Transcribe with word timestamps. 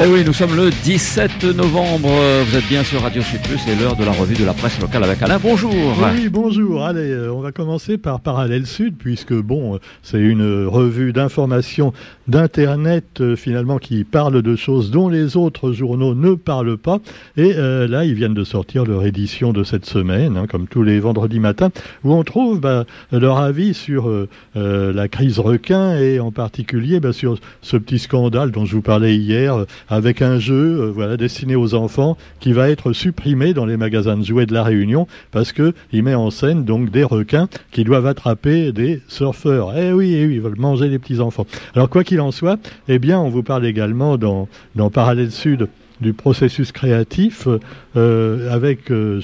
Eh 0.00 0.06
oui, 0.06 0.22
nous 0.24 0.32
sommes 0.32 0.54
le 0.54 0.70
17 0.70 1.42
novembre. 1.56 2.08
Vous 2.44 2.56
êtes 2.56 2.68
bien 2.68 2.84
sur 2.84 3.02
Radio 3.02 3.20
Sud 3.20 3.40
Plus 3.42 3.58
et 3.66 3.74
l'heure 3.74 3.96
de 3.96 4.04
la 4.04 4.12
revue 4.12 4.36
de 4.36 4.44
la 4.44 4.54
presse 4.54 4.80
locale 4.80 5.02
avec 5.02 5.20
Alain. 5.22 5.40
Bonjour. 5.42 5.74
Oui, 5.74 6.28
bonjour. 6.28 6.84
Allez, 6.84 7.10
euh, 7.10 7.32
on 7.32 7.40
va 7.40 7.50
commencer 7.50 7.98
par 7.98 8.20
Parallèle 8.20 8.64
Sud 8.64 8.94
puisque 8.96 9.32
bon, 9.34 9.74
euh, 9.74 9.78
c'est 10.04 10.20
une 10.20 10.66
revue 10.66 11.12
d'information 11.12 11.92
d'internet 12.28 13.20
euh, 13.20 13.34
finalement 13.34 13.78
qui 13.78 14.04
parle 14.04 14.40
de 14.40 14.54
choses 14.54 14.92
dont 14.92 15.08
les 15.08 15.36
autres 15.36 15.72
journaux 15.72 16.14
ne 16.14 16.34
parlent 16.34 16.78
pas. 16.78 17.00
Et 17.36 17.54
là, 17.54 18.04
ils 18.04 18.14
viennent 18.14 18.34
de 18.34 18.44
sortir 18.44 18.84
leur 18.84 19.04
édition 19.04 19.52
de 19.52 19.64
cette 19.64 19.84
semaine, 19.84 20.36
hein, 20.36 20.46
comme 20.46 20.68
tous 20.68 20.84
les 20.84 21.00
vendredis 21.00 21.40
matins, 21.40 21.70
où 22.04 22.14
on 22.14 22.22
trouve 22.22 22.60
bah, 22.60 22.84
leur 23.10 23.38
avis 23.38 23.74
sur 23.74 24.10
la 24.54 25.08
crise 25.08 25.38
requin 25.38 25.96
et 25.98 26.20
en 26.20 26.30
particulier 26.30 27.00
bah, 27.00 27.12
sur 27.12 27.38
ce 27.62 27.76
petit 27.76 27.98
scandale 27.98 28.50
dont 28.50 28.64
je 28.64 28.76
vous 28.76 28.82
parlais 28.82 29.16
hier 29.16 29.64
avec 29.88 30.22
un 30.22 30.38
jeu 30.38 30.80
euh, 30.80 30.90
voilà, 30.92 31.16
destiné 31.16 31.56
aux 31.56 31.74
enfants 31.74 32.16
qui 32.40 32.52
va 32.52 32.70
être 32.70 32.92
supprimé 32.92 33.54
dans 33.54 33.66
les 33.66 33.76
magasins 33.76 34.16
de 34.16 34.24
jouets 34.24 34.46
de 34.46 34.54
la 34.54 34.62
Réunion 34.62 35.06
parce 35.30 35.52
qu'il 35.52 36.02
met 36.02 36.14
en 36.14 36.30
scène 36.30 36.64
donc 36.64 36.90
des 36.90 37.04
requins 37.04 37.48
qui 37.70 37.84
doivent 37.84 38.06
attraper 38.06 38.72
des 38.72 39.00
surfeurs. 39.08 39.76
Eh 39.76 39.92
oui, 39.92 40.14
eh 40.14 40.26
oui, 40.26 40.34
ils 40.34 40.40
veulent 40.40 40.58
manger 40.58 40.88
les 40.88 40.98
petits-enfants. 40.98 41.46
Alors 41.74 41.88
quoi 41.88 42.04
qu'il 42.04 42.20
en 42.20 42.30
soit, 42.30 42.58
eh 42.88 42.98
bien 42.98 43.18
on 43.18 43.28
vous 43.28 43.42
parle 43.42 43.66
également 43.66 44.16
dans, 44.18 44.48
dans 44.74 44.90
Parallèle 44.90 45.30
Sud 45.30 45.68
du 46.00 46.12
processus 46.12 46.72
créatif 46.72 47.48
euh, 47.96 48.52
avec 48.52 48.90
euh. 48.90 49.20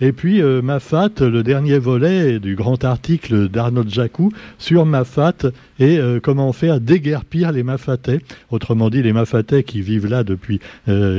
Et 0.00 0.12
puis 0.12 0.40
euh, 0.40 0.62
Mafat, 0.62 1.10
le 1.20 1.42
dernier 1.42 1.78
volet 1.78 2.38
du 2.38 2.54
grand 2.54 2.84
article 2.84 3.48
d'Arnaud 3.48 3.84
Jacou 3.88 4.30
sur 4.58 4.86
Mafat 4.86 5.50
et 5.78 5.98
comment 6.22 6.52
faire 6.52 6.80
déguerpir 6.80 7.52
les 7.52 7.62
Mafatais, 7.62 8.20
autrement 8.50 8.90
dit 8.90 9.02
les 9.02 9.12
Mafatais 9.12 9.62
qui 9.62 9.80
vivent 9.80 10.06
là 10.06 10.24
depuis 10.24 10.60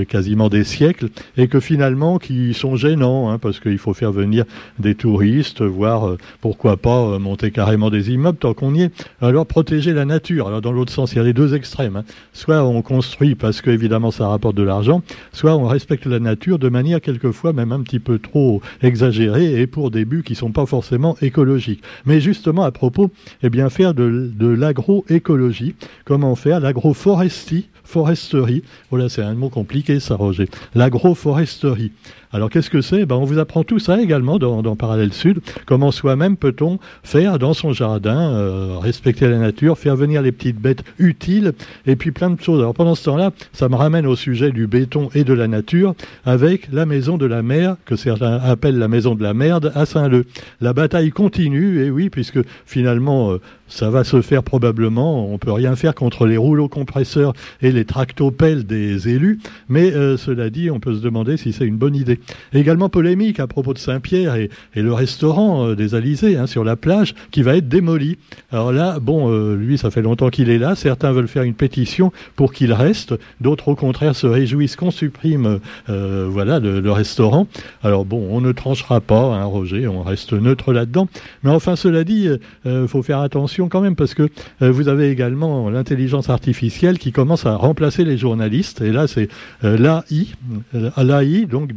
quasiment 0.07 0.49
des 0.49 0.63
siècles 0.63 1.09
et 1.37 1.47
que 1.47 1.59
finalement 1.59 2.17
qui 2.17 2.53
sont 2.53 2.75
gênants 2.75 3.29
hein, 3.29 3.37
parce 3.37 3.59
qu'il 3.59 3.77
faut 3.77 3.93
faire 3.93 4.11
venir 4.11 4.45
des 4.79 4.95
touristes, 4.95 5.61
voire 5.61 6.15
pourquoi 6.41 6.77
pas 6.77 7.19
monter 7.19 7.51
carrément 7.51 7.89
des 7.89 8.11
immeubles 8.11 8.37
tant 8.37 8.53
qu'on 8.53 8.73
y 8.73 8.83
est. 8.83 9.05
Alors 9.21 9.45
protéger 9.45 9.93
la 9.93 10.05
nature. 10.05 10.47
Alors 10.47 10.61
dans 10.61 10.71
l'autre 10.71 10.91
sens, 10.91 11.13
il 11.13 11.17
y 11.17 11.19
a 11.19 11.23
les 11.23 11.33
deux 11.33 11.55
extrêmes. 11.55 11.97
Hein. 11.97 12.03
Soit 12.33 12.63
on 12.63 12.81
construit 12.81 13.35
parce 13.35 13.61
que 13.61 13.69
évidemment 13.69 14.11
ça 14.11 14.27
rapporte 14.27 14.55
de 14.55 14.63
l'argent, 14.63 15.01
soit 15.33 15.55
on 15.55 15.67
respecte 15.67 16.05
la 16.05 16.19
nature 16.19 16.59
de 16.59 16.69
manière 16.69 17.01
quelquefois 17.01 17.53
même 17.53 17.71
un 17.71 17.81
petit 17.81 17.99
peu 17.99 18.19
trop 18.19 18.61
exagérée 18.81 19.59
et 19.59 19.67
pour 19.67 19.91
des 19.91 20.05
buts 20.05 20.23
qui 20.23 20.33
ne 20.33 20.37
sont 20.37 20.51
pas 20.51 20.65
forcément 20.65 21.15
écologiques. 21.21 21.81
Mais 22.05 22.19
justement, 22.19 22.63
à 22.63 22.71
propos, 22.71 23.11
eh 23.43 23.49
bien, 23.49 23.69
faire 23.69 23.93
de 23.93 24.31
l'agroécologie, 24.47 25.75
comment 26.03 26.35
faire 26.35 26.59
l'agroforesterie, 26.59 27.69
foresterie, 27.83 28.63
voilà, 28.89 29.09
c'est 29.09 29.21
un 29.21 29.35
mot 29.35 29.49
compliqué 29.49 29.99
ça, 29.99 30.15
Roger, 30.15 30.49
l'agroforesterie. 30.73 31.91
Alors 32.35 32.49
qu'est-ce 32.49 32.69
que 32.69 32.81
c'est? 32.81 33.05
Ben, 33.05 33.15
On 33.15 33.23
vous 33.23 33.39
apprend 33.39 33.63
tout 33.63 33.79
ça 33.79 34.01
également 34.01 34.37
dans, 34.39 34.75
Parallèle 34.75 35.13
Sud. 35.13 35.39
Comment 35.65 35.91
soi-même 35.91 36.35
peut-on 36.35 36.79
faire 37.01 37.39
dans 37.39 37.53
son 37.53 37.71
jardin, 37.71 38.29
euh, 38.33 38.77
respecter 38.77 39.29
la 39.29 39.37
nature, 39.37 39.77
faire 39.77 39.95
venir 39.95 40.21
les 40.21 40.33
petites 40.33 40.59
bêtes 40.59 40.83
utiles, 40.99 41.53
et 41.87 41.95
puis 41.95 42.11
plein 42.11 42.29
de 42.29 42.41
choses. 42.41 42.59
Alors 42.59 42.73
pendant 42.73 42.93
ce 42.93 43.05
temps-là, 43.05 43.31
ça 43.53 43.69
me 43.69 43.75
ramène 43.75 44.05
au 44.05 44.17
sujet 44.17 44.51
du 44.51 44.67
béton 44.67 45.09
et 45.15 45.23
de 45.23 45.31
la 45.31 45.47
nature, 45.47 45.95
avec 46.25 46.67
la 46.73 46.85
maison 46.85 47.17
de 47.17 47.25
la 47.25 47.41
mer, 47.41 47.77
que 47.85 47.95
certains 47.95 48.33
appellent 48.33 48.79
la 48.79 48.89
maison 48.89 49.15
de 49.15 49.23
la 49.23 49.33
merde, 49.33 49.71
à 49.73 49.85
Saint-Leu. 49.85 50.25
La 50.59 50.73
bataille 50.73 51.11
continue, 51.11 51.85
et 51.85 51.89
oui, 51.89 52.09
puisque 52.09 52.39
finalement, 52.65 53.31
euh, 53.31 53.39
ça 53.67 53.89
va 53.89 54.03
se 54.03 54.21
faire 54.21 54.43
probablement. 54.43 55.31
On 55.31 55.37
peut 55.37 55.51
rien 55.51 55.75
faire 55.75 55.95
contre 55.95 56.27
les 56.27 56.37
rouleaux 56.37 56.67
compresseurs 56.67 57.33
et 57.61 57.71
les 57.71 57.85
tractopelles 57.85 58.65
des 58.65 59.07
élus, 59.07 59.39
mais 59.69 59.93
euh, 59.93 60.17
cela 60.17 60.49
dit, 60.49 60.69
on 60.69 60.81
peut 60.81 60.95
se 60.95 61.01
demander 61.01 61.37
si 61.37 61.53
c'est 61.53 61.65
une 61.65 61.77
bonne 61.77 61.95
idée. 61.95 62.19
Également 62.53 62.89
polémique 62.89 63.39
à 63.39 63.47
propos 63.47 63.73
de 63.73 63.79
Saint-Pierre 63.79 64.35
et, 64.35 64.49
le 64.75 64.93
restaurant 64.93 65.67
euh, 65.67 65.75
des 65.75 65.95
Alizés 65.95 66.37
hein, 66.37 66.47
sur 66.47 66.63
la 66.63 66.75
plage 66.75 67.15
qui 67.31 67.41
va 67.41 67.55
être 67.55 67.67
démoli. 67.67 68.17
Alors 68.51 68.71
là, 68.71 68.99
bon, 68.99 69.31
euh, 69.31 69.55
lui, 69.55 69.77
ça 69.77 69.91
fait 69.91 70.01
longtemps 70.01 70.29
qu'il 70.29 70.49
est 70.49 70.57
là. 70.57 70.75
Certains 70.75 71.11
veulent 71.11 71.27
faire 71.27 71.43
une 71.43 71.53
pétition 71.53 72.11
pour 72.35 72.53
qu'il 72.53 72.73
reste. 72.73 73.15
D'autres, 73.41 73.69
au 73.69 73.75
contraire, 73.75 74.15
se 74.15 74.27
réjouissent 74.27 74.75
qu'on 74.75 74.91
supprime, 74.91 75.59
voilà, 75.87 76.59
le, 76.59 76.91
restaurant. 76.91 77.47
Alors 77.83 78.05
bon, 78.05 78.27
on 78.31 78.41
ne 78.41 78.51
tranchera 78.51 79.01
pas, 79.01 79.35
hein, 79.35 79.43
Roger. 79.45 79.87
On 79.87 80.01
reste 80.01 80.33
neutre 80.33 80.71
là-dedans. 80.71 81.07
Mais 81.43 81.49
enfin, 81.49 81.75
cela 81.75 82.03
dit, 82.03 82.29
il 82.65 82.87
faut 82.87 83.03
faire 83.03 83.19
attention 83.19 83.69
quand 83.69 83.81
même, 83.81 83.95
parce 83.95 84.13
que 84.13 84.29
euh, 84.61 84.71
vous 84.71 84.87
avez 84.87 85.09
également 85.09 85.69
l'intelligence 85.69 86.29
artificielle 86.29 86.97
qui 86.97 87.11
commence 87.11 87.45
à 87.45 87.55
remplacer 87.55 88.03
les 88.03 88.17
journalistes. 88.17 88.81
Et 88.81 88.91
là, 88.91 89.07
c'est 89.07 89.29
euh, 89.63 89.77
l'AI, 89.77 90.27
euh, 90.75 90.89
l'AI, 90.97 91.45
donc 91.45 91.73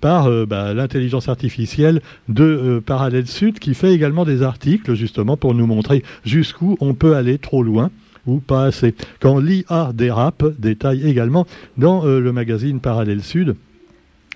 par 0.00 0.30
bah, 0.46 0.74
l'intelligence 0.74 1.28
artificielle 1.28 2.00
de 2.28 2.82
Parallèle 2.84 3.26
Sud, 3.26 3.58
qui 3.58 3.74
fait 3.74 3.92
également 3.92 4.24
des 4.24 4.42
articles, 4.42 4.94
justement, 4.94 5.36
pour 5.36 5.54
nous 5.54 5.66
montrer 5.66 6.02
jusqu'où 6.24 6.76
on 6.80 6.94
peut 6.94 7.16
aller 7.16 7.38
trop 7.38 7.62
loin 7.62 7.90
ou 8.26 8.38
pas 8.38 8.64
assez. 8.64 8.94
Quand 9.20 9.38
l'IA 9.38 9.92
dérape, 9.94 10.44
détaille 10.58 11.08
également 11.08 11.46
dans 11.76 12.04
le 12.04 12.32
magazine 12.32 12.80
Parallèle 12.80 13.22
Sud 13.22 13.56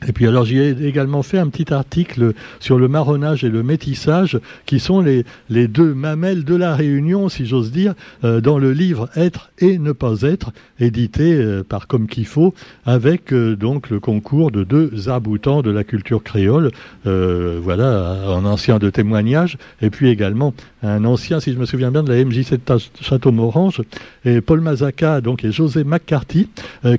et 0.07 0.13
puis 0.13 0.27
alors 0.27 0.45
j'y 0.45 0.59
ai 0.59 0.87
également 0.87 1.23
fait 1.23 1.39
un 1.39 1.49
petit 1.49 1.73
article 1.75 2.33
sur 2.59 2.79
le 2.79 2.89
marronnage 2.89 3.45
et 3.45 3.51
le 3.51 3.63
métissage, 3.63 4.39
qui 4.65 4.81
sont 4.81 5.01
les, 5.01 5.25
les 5.51 5.69
deux 5.69 5.95
mamelles 5.95 6.45
de 6.45 6.55
la 6.55 6.75
Réunion, 6.75 7.29
si 7.29 7.45
j'ose 7.45 7.71
dire, 7.71 7.95
euh, 8.25 8.41
dans 8.41 8.59
le 8.59 8.73
livre 8.73 9.11
Être 9.15 9.51
et 9.59 9.79
ne 9.79 9.93
pas 9.93 10.23
être, 10.23 10.53
édité 10.79 11.35
euh, 11.35 11.63
par 11.63 11.87
Comme 11.87 12.07
qu'il 12.07 12.27
faut, 12.27 12.55
avec 12.87 13.33
euh, 13.33 13.57
donc 13.57 13.91
le 13.91 14.01
concours 14.01 14.51
de 14.51 14.65
deux 14.65 15.11
aboutants 15.11 15.61
de 15.61 15.71
la 15.71 15.85
culture 15.85 16.23
créole, 16.23 16.71
voilà, 17.05 18.23
un 18.27 18.45
ancien 18.45 18.79
de 18.79 18.91
témoignage, 18.91 19.59
et 19.83 19.91
puis 19.91 20.09
également 20.09 20.55
un 20.83 21.05
ancien, 21.05 21.41
si 21.41 21.53
je 21.53 21.59
me 21.59 21.67
souviens 21.67 21.91
bien, 21.91 22.03
de 22.03 22.13
la 22.13 22.23
MJ7 22.25 22.89
Château-Morange, 23.01 23.83
et 24.25 24.41
Paul 24.41 24.61
Mazaka 24.61 25.21
donc, 25.21 25.45
et 25.45 25.53
José 25.53 25.85
McCarthy, 25.85 26.49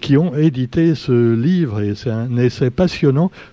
qui 0.01 0.17
ont 0.17 0.35
édité 0.35 0.95
ce 0.95 1.33
livre, 1.33 1.81
et 1.81 1.95
c'est 1.95 2.11
un 2.11 2.37
essai 2.37 2.69
passionnant 2.69 2.90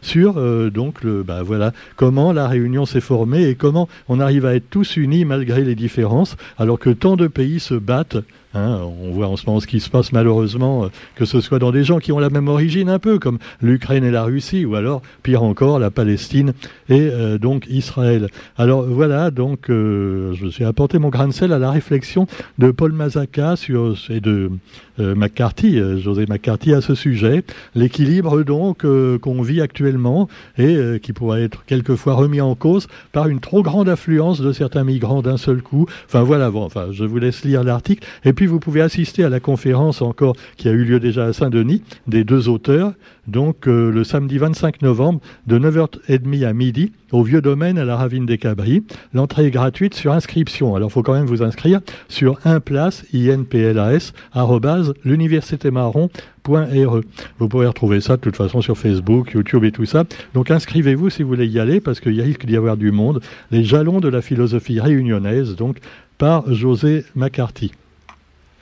sur 0.02 0.38
euh, 0.38 0.70
donc 0.70 1.02
le 1.02 1.22
bah, 1.22 1.42
voilà 1.42 1.72
comment 1.96 2.32
la 2.32 2.48
Réunion 2.48 2.86
s'est 2.86 3.00
formée 3.00 3.48
et 3.48 3.54
comment 3.54 3.88
on 4.08 4.20
arrive 4.20 4.46
à 4.46 4.54
être 4.54 4.68
tous 4.70 4.96
unis 4.96 5.24
malgré 5.24 5.64
les 5.64 5.74
différences 5.74 6.36
alors 6.58 6.78
que 6.78 6.90
tant 6.90 7.16
de 7.16 7.26
pays 7.26 7.60
se 7.60 7.74
battent 7.74 8.18
Hein, 8.54 8.80
on 9.02 9.10
voit 9.10 9.28
en 9.28 9.36
ce 9.36 9.44
moment 9.44 9.60
ce 9.60 9.66
qui 9.66 9.78
se 9.78 9.90
passe 9.90 10.10
malheureusement, 10.12 10.84
euh, 10.84 10.88
que 11.16 11.26
ce 11.26 11.40
soit 11.40 11.58
dans 11.58 11.70
des 11.70 11.84
gens 11.84 11.98
qui 11.98 12.12
ont 12.12 12.18
la 12.18 12.30
même 12.30 12.48
origine 12.48 12.88
un 12.88 12.98
peu, 12.98 13.18
comme 13.18 13.38
l'Ukraine 13.60 14.04
et 14.04 14.10
la 14.10 14.24
Russie, 14.24 14.64
ou 14.64 14.74
alors, 14.74 15.02
pire 15.22 15.42
encore, 15.42 15.78
la 15.78 15.90
Palestine 15.90 16.54
et 16.88 17.10
euh, 17.12 17.36
donc 17.36 17.66
Israël. 17.68 18.28
Alors 18.56 18.84
voilà, 18.84 19.30
donc 19.30 19.68
euh, 19.68 20.32
je 20.32 20.46
suis 20.46 20.64
apporté 20.64 20.98
mon 20.98 21.10
grain 21.10 21.28
de 21.28 21.32
sel 21.32 21.52
à 21.52 21.58
la 21.58 21.70
réflexion 21.70 22.26
de 22.58 22.70
Paul 22.70 22.92
Mazaka 22.92 23.54
et 24.08 24.20
de 24.20 24.50
McCarthy, 24.98 25.78
José 26.00 26.26
McCarthy 26.28 26.74
à 26.74 26.80
ce 26.80 26.94
sujet, 26.94 27.44
l'équilibre 27.74 28.42
donc 28.42 28.84
qu'on 29.18 29.42
vit 29.42 29.60
actuellement 29.60 30.28
et 30.58 30.76
qui 31.00 31.12
pourrait 31.12 31.44
être 31.44 31.64
quelquefois 31.66 32.14
remis 32.14 32.40
en 32.40 32.54
cause 32.56 32.88
par 33.12 33.28
une 33.28 33.38
trop 33.38 33.62
grande 33.62 33.88
affluence 33.88 34.40
de 34.40 34.52
certains 34.52 34.82
migrants 34.82 35.22
d'un 35.22 35.36
seul 35.36 35.62
coup. 35.62 35.86
Enfin 36.06 36.22
voilà, 36.22 36.50
enfin 36.50 36.88
je 36.90 37.04
vous 37.04 37.18
laisse 37.18 37.44
lire 37.44 37.62
l'article. 37.62 38.06
Et 38.24 38.32
puis 38.38 38.46
vous 38.46 38.60
pouvez 38.60 38.82
assister 38.82 39.24
à 39.24 39.28
la 39.28 39.40
conférence 39.40 40.00
encore 40.00 40.36
qui 40.56 40.68
a 40.68 40.70
eu 40.70 40.84
lieu 40.84 41.00
déjà 41.00 41.24
à 41.24 41.32
Saint-Denis 41.32 41.82
des 42.06 42.22
deux 42.22 42.48
auteurs, 42.48 42.92
donc 43.26 43.66
euh, 43.66 43.90
le 43.90 44.04
samedi 44.04 44.38
25 44.38 44.80
novembre 44.82 45.18
de 45.48 45.58
9h30 45.58 46.46
à 46.46 46.52
midi 46.52 46.92
au 47.10 47.24
Vieux 47.24 47.42
Domaine 47.42 47.78
à 47.78 47.84
la 47.84 47.96
Ravine 47.96 48.26
des 48.26 48.38
Cabris. 48.38 48.84
L'entrée 49.12 49.46
est 49.46 49.50
gratuite 49.50 49.94
sur 49.94 50.12
inscription. 50.12 50.76
Alors 50.76 50.88
il 50.88 50.92
faut 50.92 51.02
quand 51.02 51.14
même 51.14 51.26
vous 51.26 51.42
inscrire 51.42 51.80
sur 52.08 52.38
place 52.64 53.04
inplas 53.12 54.12
l'universitémarron.re. 55.04 57.00
Vous 57.40 57.48
pourrez 57.48 57.66
retrouver 57.66 58.00
ça 58.00 58.18
de 58.18 58.20
toute 58.20 58.36
façon 58.36 58.60
sur 58.60 58.78
Facebook, 58.78 59.32
YouTube 59.32 59.64
et 59.64 59.72
tout 59.72 59.84
ça. 59.84 60.04
Donc 60.34 60.52
inscrivez-vous 60.52 61.10
si 61.10 61.24
vous 61.24 61.30
voulez 61.30 61.48
y 61.48 61.58
aller 61.58 61.80
parce 61.80 61.98
qu'il 61.98 62.20
risque 62.20 62.46
d'y 62.46 62.56
avoir 62.56 62.76
du 62.76 62.92
monde. 62.92 63.20
Les 63.50 63.64
jalons 63.64 63.98
de 63.98 64.08
la 64.08 64.22
philosophie 64.22 64.78
réunionnaise, 64.78 65.56
donc 65.56 65.78
par 66.18 66.54
José 66.54 67.04
McCarthy. 67.16 67.72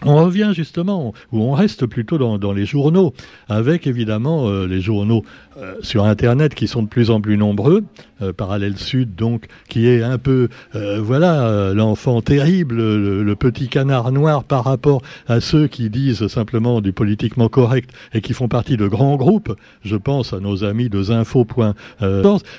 On 0.04 0.25
revient 0.25 0.52
justement, 0.54 1.14
ou 1.32 1.43
on 1.43 1.52
reste 1.52 1.87
plutôt 1.87 2.19
dans, 2.19 2.52
les 2.52 2.66
journaux, 2.66 3.14
avec 3.48 3.87
évidemment 3.87 4.48
euh, 4.48 4.66
les 4.66 4.81
journaux 4.81 5.25
euh, 5.58 5.76
sur 5.81 6.05
Internet 6.05 6.55
qui 6.55 6.69
sont 6.69 6.82
de 6.82 6.88
plus 6.88 7.11
en 7.11 7.20
plus 7.20 7.38
nombreux, 7.38 7.85
euh, 8.20 8.32
Parallèle 8.35 8.76
Sud 8.76 9.14
donc, 9.14 9.47
qui 9.69 9.88
est 9.88 10.03
un 10.03 10.19
peu, 10.19 10.49
euh, 10.75 11.00
voilà, 11.00 11.73
l'enfant 11.73 12.20
terrible, 12.20 12.76
le, 12.76 13.37
petit 13.37 13.69
canard 13.69 14.12
noir 14.12 14.44
par 14.44 14.64
rapport 14.64 15.03
à 15.29 15.41
ceux 15.41 15.67
qui 15.67 15.91
disent 15.91 16.26
simplement 16.26 16.81
du 16.81 16.93
politiquement 16.93 17.49
correct 17.49 17.91
et 18.12 18.20
qui 18.20 18.32
font 18.32 18.49
partie 18.49 18.76
de 18.76 18.87
grands 18.87 19.17
groupes. 19.17 19.55
Je 19.82 19.97
pense 19.97 20.32
à 20.32 20.41
nos 20.41 20.64
amis 20.64 20.88
de 20.88 21.03
Zinfo. 21.03 21.47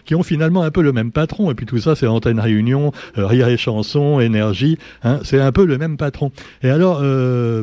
qui 0.05 0.15
ont 0.15 0.23
finalement 0.23 0.63
un 0.63 0.71
peu 0.71 0.81
le 0.81 0.93
même 0.93 1.11
patron. 1.11 1.51
Et 1.51 1.55
puis 1.55 1.65
tout 1.65 1.79
ça, 1.79 1.95
c'est 1.95 2.07
Antenne 2.07 2.39
Réunion, 2.39 2.91
Rire 3.15 3.47
et 3.47 3.57
Chanson, 3.57 4.19
Énergie. 4.19 4.77
Hein, 5.03 5.19
c'est 5.23 5.41
un 5.41 5.51
peu 5.51 5.65
le 5.65 5.77
même 5.77 5.97
patron. 5.97 6.31
Et 6.61 6.69
alors, 6.69 7.01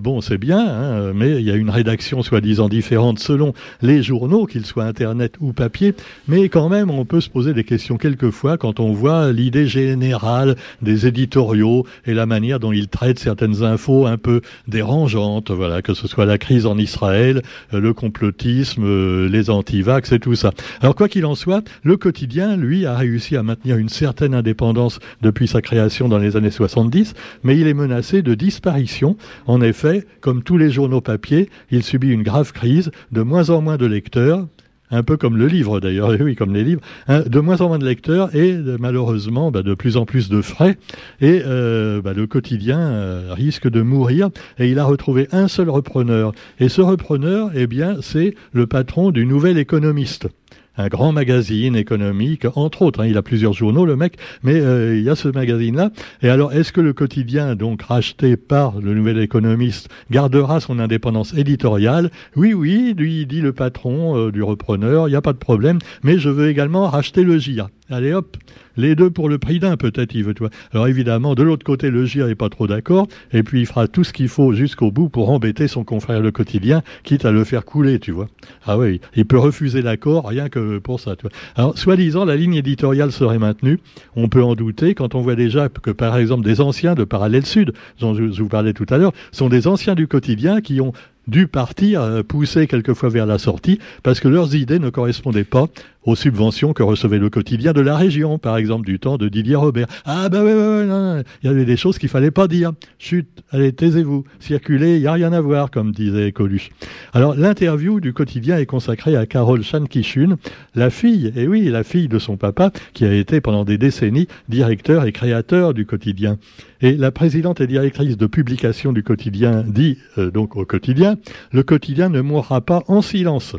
bon, 0.00 0.20
c'est 0.20 0.38
bien, 0.38 0.58
hein, 0.58 1.12
mais 1.14 1.36
il 1.40 1.42
y 1.42 1.50
a 1.50 1.54
une 1.54 1.70
rédaction 1.70 2.22
soi-disant 2.22 2.68
différente 2.68 3.18
selon 3.20 3.54
les 3.80 4.02
journaux, 4.02 4.46
qu'ils 4.46 4.66
soient 4.66 4.84
Internet 4.84 5.23
ou 5.40 5.52
papier, 5.52 5.94
mais 6.28 6.48
quand 6.48 6.68
même, 6.68 6.90
on 6.90 7.04
peut 7.04 7.20
se 7.20 7.30
poser 7.30 7.54
des 7.54 7.64
questions 7.64 7.96
quelquefois 7.96 8.58
quand 8.58 8.80
on 8.80 8.92
voit 8.92 9.32
l'idée 9.32 9.66
générale 9.66 10.56
des 10.82 11.06
éditoriaux 11.06 11.86
et 12.06 12.14
la 12.14 12.26
manière 12.26 12.60
dont 12.60 12.72
ils 12.72 12.88
traitent 12.88 13.18
certaines 13.18 13.62
infos 13.62 14.06
un 14.06 14.16
peu 14.16 14.40
dérangeantes, 14.68 15.50
voilà, 15.50 15.82
que 15.82 15.94
ce 15.94 16.06
soit 16.06 16.26
la 16.26 16.38
crise 16.38 16.66
en 16.66 16.78
Israël, 16.78 17.42
euh, 17.72 17.80
le 17.80 17.92
complotisme, 17.92 18.84
euh, 18.84 19.28
les 19.28 19.50
antivax 19.50 20.12
et 20.12 20.18
tout 20.18 20.34
ça. 20.34 20.52
Alors 20.80 20.94
quoi 20.94 21.08
qu'il 21.08 21.26
en 21.26 21.34
soit, 21.34 21.62
le 21.82 21.96
quotidien, 21.96 22.56
lui, 22.56 22.86
a 22.86 22.96
réussi 22.96 23.36
à 23.36 23.42
maintenir 23.42 23.76
une 23.76 23.88
certaine 23.88 24.34
indépendance 24.34 24.98
depuis 25.22 25.48
sa 25.48 25.62
création 25.62 26.08
dans 26.08 26.18
les 26.18 26.36
années 26.36 26.50
70, 26.50 27.14
mais 27.42 27.58
il 27.58 27.66
est 27.66 27.74
menacé 27.74 28.22
de 28.22 28.34
disparition. 28.34 29.16
En 29.46 29.60
effet, 29.60 30.06
comme 30.20 30.42
tous 30.42 30.58
les 30.58 30.70
journaux 30.70 31.00
papier, 31.00 31.48
il 31.70 31.82
subit 31.82 32.10
une 32.10 32.22
grave 32.22 32.52
crise, 32.52 32.90
de 33.12 33.22
moins 33.22 33.50
en 33.50 33.60
moins 33.60 33.76
de 33.76 33.86
lecteurs, 33.86 34.46
un 34.90 35.02
peu 35.02 35.16
comme 35.16 35.36
le 35.36 35.46
livre 35.46 35.80
d'ailleurs, 35.80 36.14
oui, 36.20 36.34
comme 36.34 36.54
les 36.54 36.64
livres, 36.64 36.80
hein, 37.08 37.22
de 37.26 37.40
moins 37.40 37.60
en 37.60 37.68
moins 37.68 37.78
de 37.78 37.86
lecteurs 37.86 38.34
et 38.34 38.54
malheureusement 38.78 39.50
bah, 39.50 39.62
de 39.62 39.74
plus 39.74 39.96
en 39.96 40.04
plus 40.04 40.28
de 40.28 40.40
frais. 40.42 40.76
Et 41.20 41.42
euh, 41.44 42.00
bah, 42.02 42.12
le 42.12 42.26
quotidien 42.26 42.78
euh, 42.78 43.32
risque 43.32 43.68
de 43.68 43.82
mourir. 43.82 44.30
Et 44.58 44.68
il 44.70 44.78
a 44.78 44.84
retrouvé 44.84 45.28
un 45.32 45.48
seul 45.48 45.70
repreneur. 45.70 46.32
Et 46.58 46.68
ce 46.68 46.80
repreneur, 46.80 47.50
eh 47.54 47.66
bien, 47.66 47.96
c'est 48.00 48.34
le 48.52 48.66
patron 48.66 49.10
du 49.10 49.26
Nouvel 49.26 49.58
Économiste 49.58 50.28
un 50.76 50.88
grand 50.88 51.12
magazine 51.12 51.76
économique, 51.76 52.46
entre 52.54 52.82
autres. 52.82 53.00
Hein, 53.00 53.06
il 53.06 53.16
a 53.16 53.22
plusieurs 53.22 53.52
journaux, 53.52 53.86
le 53.86 53.96
mec, 53.96 54.16
mais 54.42 54.54
euh, 54.54 54.96
il 54.96 55.02
y 55.02 55.10
a 55.10 55.14
ce 55.14 55.28
magazine-là. 55.28 55.90
Et 56.22 56.28
alors, 56.28 56.52
est-ce 56.52 56.72
que 56.72 56.80
le 56.80 56.92
quotidien, 56.92 57.54
donc 57.54 57.82
racheté 57.82 58.36
par 58.36 58.80
le 58.80 58.94
Nouvel 58.94 59.18
Économiste, 59.18 59.88
gardera 60.10 60.60
son 60.60 60.78
indépendance 60.78 61.34
éditoriale? 61.34 62.10
Oui, 62.36 62.54
oui, 62.54 62.94
lui 62.96 63.26
dit 63.26 63.40
le 63.40 63.52
patron 63.52 64.16
euh, 64.16 64.32
du 64.32 64.42
repreneur, 64.42 65.08
il 65.08 65.12
n'y 65.12 65.16
a 65.16 65.22
pas 65.22 65.32
de 65.32 65.38
problème, 65.38 65.78
mais 66.02 66.18
je 66.18 66.28
veux 66.28 66.48
également 66.48 66.88
racheter 66.88 67.22
le 67.22 67.38
GIA. 67.38 67.68
Allez 67.90 68.14
hop, 68.14 68.38
les 68.78 68.94
deux 68.94 69.10
pour 69.10 69.28
le 69.28 69.36
prix 69.36 69.58
d'un, 69.58 69.76
peut-être, 69.76 70.14
il 70.14 70.24
veut, 70.24 70.32
toi. 70.32 70.48
Alors 70.72 70.88
évidemment, 70.88 71.34
de 71.34 71.42
l'autre 71.42 71.64
côté, 71.64 71.90
le 71.90 72.06
GIR 72.06 72.28
n'est 72.28 72.34
pas 72.34 72.48
trop 72.48 72.66
d'accord, 72.66 73.08
et 73.30 73.42
puis 73.42 73.60
il 73.60 73.66
fera 73.66 73.88
tout 73.88 74.04
ce 74.04 74.14
qu'il 74.14 74.28
faut 74.28 74.54
jusqu'au 74.54 74.90
bout 74.90 75.10
pour 75.10 75.28
embêter 75.28 75.68
son 75.68 75.84
confrère 75.84 76.20
le 76.20 76.30
quotidien, 76.30 76.82
quitte 77.02 77.26
à 77.26 77.30
le 77.30 77.44
faire 77.44 77.66
couler, 77.66 77.98
tu 77.98 78.10
vois. 78.10 78.28
Ah 78.64 78.78
oui, 78.78 79.02
il 79.14 79.26
peut 79.26 79.38
refuser 79.38 79.82
l'accord 79.82 80.26
rien 80.26 80.48
que 80.48 80.78
pour 80.78 80.98
ça, 80.98 81.14
tu 81.14 81.22
vois. 81.22 81.32
Alors, 81.56 81.76
soi-disant, 81.76 82.24
la 82.24 82.36
ligne 82.36 82.54
éditoriale 82.54 83.12
serait 83.12 83.38
maintenue. 83.38 83.78
On 84.16 84.28
peut 84.28 84.42
en 84.42 84.54
douter 84.54 84.94
quand 84.94 85.14
on 85.14 85.20
voit 85.20 85.36
déjà 85.36 85.68
que, 85.68 85.90
par 85.90 86.16
exemple, 86.16 86.42
des 86.42 86.62
anciens 86.62 86.94
de 86.94 87.04
Parallèle 87.04 87.44
Sud, 87.44 87.74
dont 88.00 88.14
je 88.14 88.40
vous 88.40 88.48
parlais 88.48 88.72
tout 88.72 88.86
à 88.88 88.96
l'heure, 88.96 89.12
sont 89.30 89.50
des 89.50 89.66
anciens 89.66 89.94
du 89.94 90.08
quotidien 90.08 90.62
qui 90.62 90.80
ont 90.80 90.94
dû 91.26 91.46
partir, 91.46 92.02
euh, 92.02 92.22
pousser 92.22 92.66
quelquefois 92.66 93.08
vers 93.08 93.26
la 93.26 93.38
sortie, 93.38 93.78
parce 94.02 94.20
que 94.20 94.28
leurs 94.28 94.54
idées 94.54 94.78
ne 94.78 94.90
correspondaient 94.90 95.44
pas 95.44 95.68
aux 96.04 96.16
subventions 96.16 96.72
que 96.72 96.82
recevait 96.82 97.18
le 97.18 97.30
quotidien 97.30 97.72
de 97.72 97.80
la 97.80 97.96
région, 97.96 98.38
par 98.38 98.56
exemple 98.56 98.86
du 98.86 98.98
temps 98.98 99.16
de 99.16 99.28
Didier 99.28 99.56
Robert. 99.56 99.86
Ah 100.04 100.28
bah 100.28 100.44
ouais, 100.44 100.54
ouais, 100.54 101.22
il 101.42 101.46
y 101.46 101.48
avait 101.48 101.64
des 101.64 101.76
choses 101.76 101.98
qu'il 101.98 102.08
fallait 102.08 102.30
pas 102.30 102.48
dire. 102.48 102.72
Chut, 102.98 103.28
allez, 103.50 103.72
taisez-vous, 103.72 104.24
circulez, 104.40 104.96
il 104.96 105.02
y 105.02 105.06
a 105.06 105.12
rien 105.12 105.32
à 105.32 105.40
voir, 105.40 105.70
comme 105.70 105.92
disait 105.92 106.32
Coluche. 106.32 106.70
Alors 107.12 107.34
l'interview 107.34 108.00
du 108.00 108.12
quotidien 108.12 108.58
est 108.58 108.66
consacrée 108.66 109.16
à 109.16 109.26
Carole 109.26 109.62
Shankishun, 109.62 110.36
la 110.74 110.90
fille, 110.90 111.32
et 111.36 111.46
oui, 111.46 111.64
la 111.68 111.84
fille 111.84 112.08
de 112.08 112.18
son 112.18 112.36
papa, 112.36 112.70
qui 112.92 113.04
a 113.04 113.14
été 113.14 113.40
pendant 113.40 113.64
des 113.64 113.78
décennies 113.78 114.28
directeur 114.48 115.04
et 115.04 115.12
créateur 115.12 115.74
du 115.74 115.86
quotidien. 115.86 116.38
Et 116.80 116.96
la 116.96 117.10
présidente 117.10 117.60
et 117.60 117.66
directrice 117.66 118.16
de 118.16 118.26
publication 118.26 118.92
du 118.92 119.02
quotidien 119.02 119.64
dit 119.66 119.98
euh, 120.18 120.30
donc 120.30 120.56
au 120.56 120.64
quotidien, 120.64 121.16
le 121.52 121.62
quotidien 121.62 122.08
ne 122.08 122.20
mourra 122.20 122.60
pas 122.60 122.82
en 122.88 123.00
silence. 123.00 123.56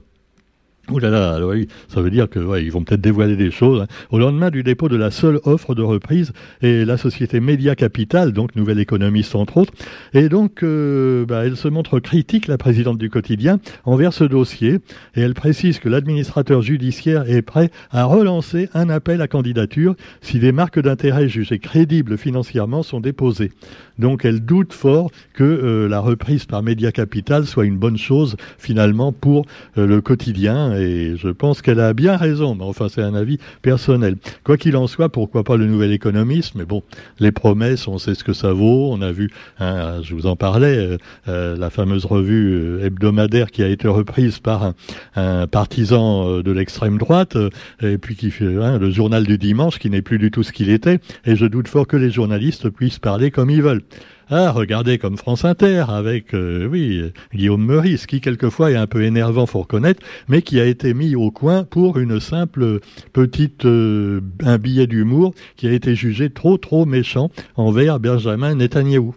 Ouh 0.91 0.99
là 0.99 1.09
là, 1.09 1.39
ça 1.87 2.01
veut 2.01 2.11
dire 2.11 2.29
que 2.29 2.39
ils 2.61 2.71
vont 2.71 2.83
peut-être 2.83 3.01
dévoiler 3.01 3.35
des 3.35 3.49
choses. 3.49 3.81
Hein. 3.81 3.87
Au 4.11 4.19
lendemain 4.19 4.51
du 4.51 4.61
dépôt 4.61 4.87
de 4.87 4.95
la 4.95 5.09
seule 5.09 5.39
offre 5.43 5.73
de 5.73 5.81
reprise, 5.81 6.31
et 6.61 6.85
la 6.85 6.97
société 6.97 7.39
Média 7.39 7.75
Capital, 7.75 8.33
donc 8.33 8.55
nouvelle 8.55 8.79
économiste 8.79 9.35
entre 9.35 9.57
autres, 9.57 9.73
et 10.13 10.29
donc 10.29 10.61
euh, 10.61 11.25
bah, 11.25 11.45
elle 11.45 11.57
se 11.57 11.67
montre 11.67 11.99
critique, 11.99 12.47
la 12.47 12.59
présidente 12.59 12.99
du 12.99 13.09
quotidien, 13.09 13.59
envers 13.83 14.13
ce 14.13 14.23
dossier, 14.25 14.79
et 15.15 15.21
elle 15.21 15.33
précise 15.33 15.79
que 15.79 15.89
l'administrateur 15.89 16.61
judiciaire 16.61 17.27
est 17.27 17.41
prêt 17.41 17.71
à 17.89 18.05
relancer 18.05 18.69
un 18.75 18.89
appel 18.89 19.21
à 19.21 19.27
candidature 19.27 19.95
si 20.21 20.37
des 20.37 20.51
marques 20.51 20.79
d'intérêt 20.79 21.27
jugées 21.27 21.59
crédibles 21.59 22.17
financièrement 22.17 22.83
sont 22.83 22.99
déposées. 22.99 23.51
Donc 23.97 24.23
elle 24.23 24.41
doute 24.41 24.73
fort 24.73 25.09
que 25.33 25.43
euh, 25.43 25.87
la 25.87 25.99
reprise 25.99 26.45
par 26.45 26.61
Média 26.61 26.91
Capital 26.91 27.45
soit 27.45 27.65
une 27.65 27.77
bonne 27.77 27.97
chose 27.97 28.35
finalement 28.59 29.11
pour 29.11 29.45
euh, 29.77 29.87
le 29.87 30.01
quotidien 30.01 30.74
et 30.77 31.15
je 31.17 31.29
pense 31.29 31.61
qu'elle 31.61 31.79
a 31.79 31.93
bien 31.93 32.17
raison, 32.17 32.55
mais 32.55 32.63
enfin 32.63 32.87
c'est 32.89 33.01
un 33.01 33.15
avis 33.15 33.37
personnel. 33.61 34.15
Quoi 34.43 34.57
qu'il 34.57 34.77
en 34.77 34.87
soit, 34.87 35.09
pourquoi 35.09 35.43
pas 35.43 35.57
le 35.57 35.65
nouvel 35.65 35.91
économiste, 35.91 36.55
mais 36.55 36.65
bon, 36.65 36.83
les 37.19 37.31
promesses, 37.31 37.87
on 37.87 37.97
sait 37.97 38.15
ce 38.15 38.23
que 38.23 38.33
ça 38.33 38.53
vaut, 38.53 38.91
on 38.91 39.01
a 39.01 39.11
vu, 39.11 39.29
hein, 39.59 40.01
je 40.03 40.13
vous 40.15 40.27
en 40.27 40.35
parlais, 40.35 40.97
euh, 41.27 41.57
la 41.57 41.69
fameuse 41.69 42.05
revue 42.05 42.81
hebdomadaire 42.81 43.51
qui 43.51 43.63
a 43.63 43.67
été 43.67 43.87
reprise 43.87 44.39
par 44.39 44.73
un, 45.15 45.47
partisan 45.47 46.41
de 46.41 46.51
l'extrême 46.51 46.97
droite, 46.97 47.37
et 47.81 47.97
puis 47.97 48.15
qui 48.15 48.31
fait 48.31 48.45
hein, 48.45 48.77
le 48.77 48.89
journal 48.89 49.25
du 49.25 49.37
dimanche 49.37 49.79
qui 49.79 49.89
n'est 49.89 50.01
plus 50.01 50.17
du 50.17 50.31
tout 50.31 50.43
ce 50.43 50.51
qu'il 50.51 50.69
était, 50.69 50.99
et 51.25 51.35
je 51.35 51.45
doute 51.45 51.67
fort 51.67 51.87
que 51.87 51.97
les 51.97 52.11
journalistes 52.11 52.69
puissent 52.69 52.99
parler 52.99 53.31
comme 53.31 53.49
ils 53.49 53.61
veulent. 53.61 53.83
Ah, 54.29 54.51
regardez 54.51 54.97
comme 54.97 55.17
France 55.17 55.45
Inter 55.45 55.85
avec, 55.87 56.33
euh, 56.33 56.65
oui, 56.65 57.11
Guillaume 57.33 57.63
Meurice, 57.63 58.07
qui 58.07 58.21
quelquefois 58.21 58.71
est 58.71 58.75
un 58.75 58.87
peu 58.87 59.03
énervant, 59.03 59.45
faut 59.45 59.61
reconnaître, 59.61 60.01
mais 60.27 60.41
qui 60.41 60.59
a 60.59 60.65
été 60.65 60.95
mis 60.95 61.15
au 61.15 61.29
coin 61.29 61.63
pour 61.63 61.99
une 61.99 62.19
simple 62.19 62.79
petite, 63.13 63.65
euh, 63.65 64.21
un 64.43 64.57
billet 64.57 64.87
d'humour 64.87 65.35
qui 65.57 65.67
a 65.67 65.71
été 65.73 65.93
jugé 65.93 66.31
trop, 66.31 66.57
trop 66.57 66.85
méchant 66.85 67.29
envers 67.55 67.99
Benjamin 67.99 68.55
Netanyahou. 68.55 69.13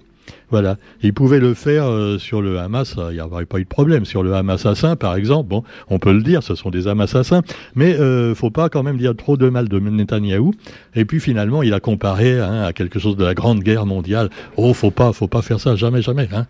Voilà. 0.51 0.77
Il 1.03 1.15
pouvait 1.15 1.41
le 1.41 1.55
faire 1.55 1.87
euh, 1.87 2.19
sur 2.19 2.43
le 2.43 2.59
Hamas, 2.59 2.97
il 3.11 3.15
n'y 3.15 3.21
aurait 3.21 3.47
pas 3.47 3.59
eu 3.59 3.65
de 3.65 3.69
problème. 3.69 4.05
Sur 4.05 4.23
le 4.23 4.35
Hamas 4.35 4.67
assassin, 4.67 4.97
par 4.97 5.15
exemple, 5.15 5.49
bon, 5.49 5.63
on 5.89 5.99
peut 5.99 6.13
le 6.13 6.23
dire, 6.23 6.43
ce 6.43 6.55
sont 6.55 6.71
des 6.71 6.89
Hamas 6.89 7.15
assassins, 7.15 7.43
mais 7.75 7.95
euh, 7.99 8.35
faut 8.35 8.51
pas 8.51 8.69
quand 8.69 8.83
même 8.83 8.99
dire 8.99 9.15
trop 9.17 9.37
de 9.37 9.49
mal 9.49 9.69
de 9.69 9.79
Netanyahou. 9.79 10.53
Et 10.95 11.05
puis 11.05 11.21
finalement, 11.21 11.63
il 11.63 11.75
a 11.75 11.81
comparé 11.81 12.41
hein, 12.41 12.63
à 12.63 12.73
quelque 12.73 12.99
chose 12.99 13.17
de 13.17 13.25
la 13.25 13.35
Grande 13.35 13.61
Guerre 13.61 13.87
mondiale. 13.87 14.31
Oh, 14.57 14.75
faut 14.75 14.91
pas, 14.91 15.13
faut 15.13 15.29
pas 15.29 15.43
faire 15.43 15.61
ça, 15.61 15.77
jamais, 15.77 16.03
jamais. 16.03 16.29
Hein. 16.33 16.47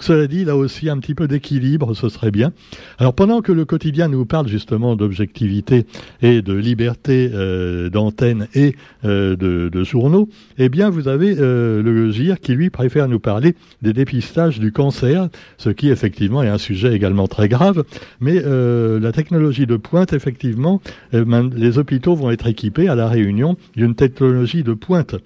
Cela 0.00 0.26
dit, 0.26 0.44
là 0.44 0.56
aussi 0.56 0.90
un 0.90 0.98
petit 0.98 1.14
peu 1.14 1.28
d'équilibre, 1.28 1.94
ce 1.94 2.08
serait 2.08 2.30
bien. 2.30 2.52
Alors 2.98 3.14
pendant 3.14 3.40
que 3.40 3.52
le 3.52 3.64
quotidien 3.64 4.08
nous 4.08 4.26
parle 4.26 4.48
justement 4.48 4.96
d'objectivité 4.96 5.86
et 6.22 6.42
de 6.42 6.52
liberté 6.52 7.30
euh, 7.32 7.90
d'antenne 7.90 8.48
et 8.54 8.76
euh, 9.04 9.36
de, 9.36 9.68
de, 9.72 9.84
journaux, 9.84 10.28
eh 10.58 10.68
bien 10.68 10.90
vous 10.90 11.08
avez 11.08 11.36
euh, 11.38 11.82
le 11.82 12.10
GIR 12.10 12.40
qui 12.40 12.54
lui 12.54 12.70
préfère 12.70 13.03
nous 13.06 13.20
parler 13.20 13.54
des 13.82 13.92
dépistages 13.92 14.58
du 14.58 14.72
cancer, 14.72 15.28
ce 15.58 15.70
qui 15.70 15.90
effectivement 15.90 16.42
est 16.42 16.48
un 16.48 16.58
sujet 16.58 16.94
également 16.94 17.28
très 17.28 17.48
grave. 17.48 17.84
Mais 18.20 18.42
euh, 18.44 19.00
la 19.00 19.12
technologie 19.12 19.66
de 19.66 19.76
pointe, 19.76 20.12
effectivement, 20.12 20.80
euh, 21.14 21.50
les 21.54 21.78
hôpitaux 21.78 22.14
vont 22.14 22.30
être 22.30 22.46
équipés 22.46 22.88
à 22.88 22.94
la 22.94 23.08
Réunion 23.08 23.56
d'une 23.76 23.94
technologie 23.94 24.62
de 24.62 24.74
pointe 24.74 25.16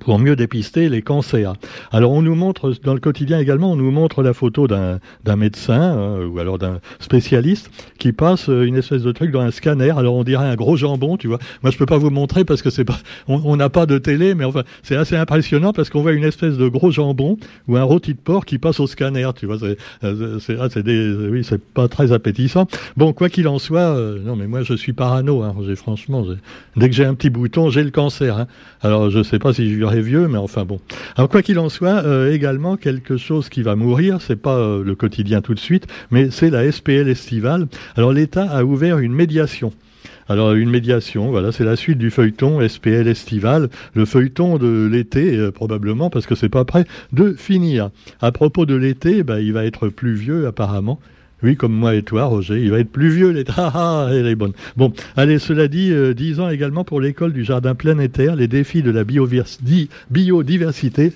pour 0.00 0.18
mieux 0.18 0.36
dépister 0.36 0.88
les 0.88 1.02
cancers. 1.02 1.54
Alors 1.90 2.12
on 2.12 2.22
nous 2.22 2.34
montre 2.34 2.74
dans 2.82 2.94
le 2.94 3.00
quotidien 3.00 3.38
également, 3.38 3.72
on 3.72 3.76
nous 3.76 3.90
montre 3.90 4.22
la 4.22 4.32
photo 4.32 4.66
d'un 4.66 5.36
médecin 5.36 5.96
euh, 5.96 6.26
ou 6.26 6.38
alors 6.38 6.58
d'un 6.58 6.80
spécialiste 7.00 7.70
qui 7.98 8.12
passe 8.12 8.48
euh, 8.48 8.64
une 8.64 8.76
espèce 8.76 9.02
de 9.02 9.12
truc 9.12 9.30
dans 9.30 9.40
un 9.40 9.50
scanner. 9.50 9.90
Alors 9.96 10.14
on 10.14 10.24
dirait 10.24 10.46
un 10.46 10.54
gros 10.54 10.76
jambon, 10.76 11.16
tu 11.16 11.28
vois. 11.28 11.38
Moi 11.62 11.70
je 11.70 11.78
peux 11.78 11.86
pas 11.86 11.98
vous 11.98 12.10
montrer 12.10 12.44
parce 12.44 12.62
que 12.62 12.70
c'est 12.70 12.84
pas, 12.84 12.98
on 13.28 13.56
n'a 13.56 13.68
pas 13.68 13.86
de 13.86 13.98
télé, 13.98 14.34
mais 14.34 14.44
enfin 14.44 14.62
c'est 14.82 14.96
assez 14.96 15.16
impressionnant 15.16 15.72
parce 15.72 15.90
qu'on 15.90 16.02
voit 16.02 16.12
une 16.12 16.24
espèce 16.24 16.56
de 16.56 16.68
gros 16.68 16.90
jambon 16.90 17.38
ou 17.68 17.76
un 17.76 17.82
rôti 17.82 18.12
de 18.14 18.18
porc 18.18 18.44
qui 18.44 18.58
passe 18.58 18.80
au 18.80 18.86
scanner, 18.86 19.28
tu 19.36 19.46
vois. 19.46 19.58
C'est, 19.58 19.78
euh, 20.04 20.38
c'est, 20.38 20.56
ah, 20.60 20.68
oui, 21.30 21.44
c'est 21.44 21.62
pas 21.62 21.88
très 21.88 22.12
appétissant. 22.12 22.66
Bon, 22.96 23.12
quoi 23.12 23.28
qu'il 23.28 23.48
en 23.48 23.58
soit, 23.58 23.96
non 24.24 24.36
mais 24.36 24.46
moi 24.46 24.62
je 24.62 24.74
suis 24.74 24.92
parano, 24.92 25.42
hein, 25.42 25.54
franchement, 25.76 26.24
dès 26.76 26.88
que 26.88 26.94
j'ai 26.94 27.04
un 27.04 27.14
petit 27.14 27.30
bouton, 27.30 27.70
j'ai 27.70 27.84
le 27.84 27.90
cancer. 27.90 28.38
Hein. 28.38 28.46
Alors 28.82 29.10
je 29.10 29.22
sais 29.22 29.38
pas 29.38 29.52
si 29.52 29.74
je 29.74 29.85
vieux, 29.94 30.28
mais 30.28 30.38
enfin 30.38 30.64
bon. 30.64 30.80
Alors 31.16 31.28
quoi 31.28 31.42
qu'il 31.42 31.58
en 31.58 31.68
soit, 31.68 32.04
euh, 32.04 32.32
également 32.32 32.76
quelque 32.76 33.16
chose 33.16 33.48
qui 33.48 33.62
va 33.62 33.76
mourir, 33.76 34.20
c'est 34.20 34.36
pas 34.36 34.56
euh, 34.56 34.84
le 34.84 34.94
quotidien 34.94 35.40
tout 35.40 35.54
de 35.54 35.60
suite, 35.60 35.86
mais 36.10 36.30
c'est 36.30 36.50
la 36.50 36.70
SPL 36.70 37.08
estivale. 37.08 37.66
Alors 37.96 38.12
l'État 38.12 38.44
a 38.44 38.64
ouvert 38.64 38.98
une 38.98 39.12
médiation. 39.12 39.72
Alors 40.28 40.52
une 40.54 40.70
médiation, 40.70 41.30
voilà, 41.30 41.52
c'est 41.52 41.64
la 41.64 41.76
suite 41.76 41.98
du 41.98 42.10
feuilleton 42.10 42.66
SPL 42.66 43.06
estival, 43.06 43.68
le 43.94 44.04
feuilleton 44.04 44.58
de 44.58 44.88
l'été 44.90 45.36
euh, 45.36 45.52
probablement 45.52 46.10
parce 46.10 46.26
que 46.26 46.34
c'est 46.34 46.48
pas 46.48 46.64
prêt 46.64 46.84
de 47.12 47.32
finir. 47.34 47.90
À 48.20 48.32
propos 48.32 48.66
de 48.66 48.74
l'été, 48.74 49.22
bah, 49.22 49.40
il 49.40 49.52
va 49.52 49.64
être 49.64 49.88
pluvieux 49.88 50.46
apparemment. 50.46 50.98
Oui, 51.46 51.54
comme 51.54 51.74
moi 51.74 51.94
et 51.94 52.02
toi, 52.02 52.24
Roger. 52.24 52.60
Il 52.60 52.72
va 52.72 52.80
être 52.80 52.90
plus 52.90 53.08
vieux. 53.08 53.44
Ah, 53.58 53.72
ah, 53.74 54.08
elle 54.10 54.26
est 54.26 54.34
bonne. 54.34 54.52
Bon, 54.76 54.92
allez, 55.16 55.38
cela 55.38 55.68
dit, 55.68 55.92
euh, 55.92 56.12
dix 56.12 56.40
ans 56.40 56.50
également 56.50 56.84
pour 56.84 57.00
l'école 57.00 57.32
du 57.32 57.44
jardin 57.44 57.74
planétaire, 57.74 58.36
les 58.36 58.48
défis 58.48 58.82
de 58.82 58.90
la 58.90 59.04
biodiversité 59.04 59.88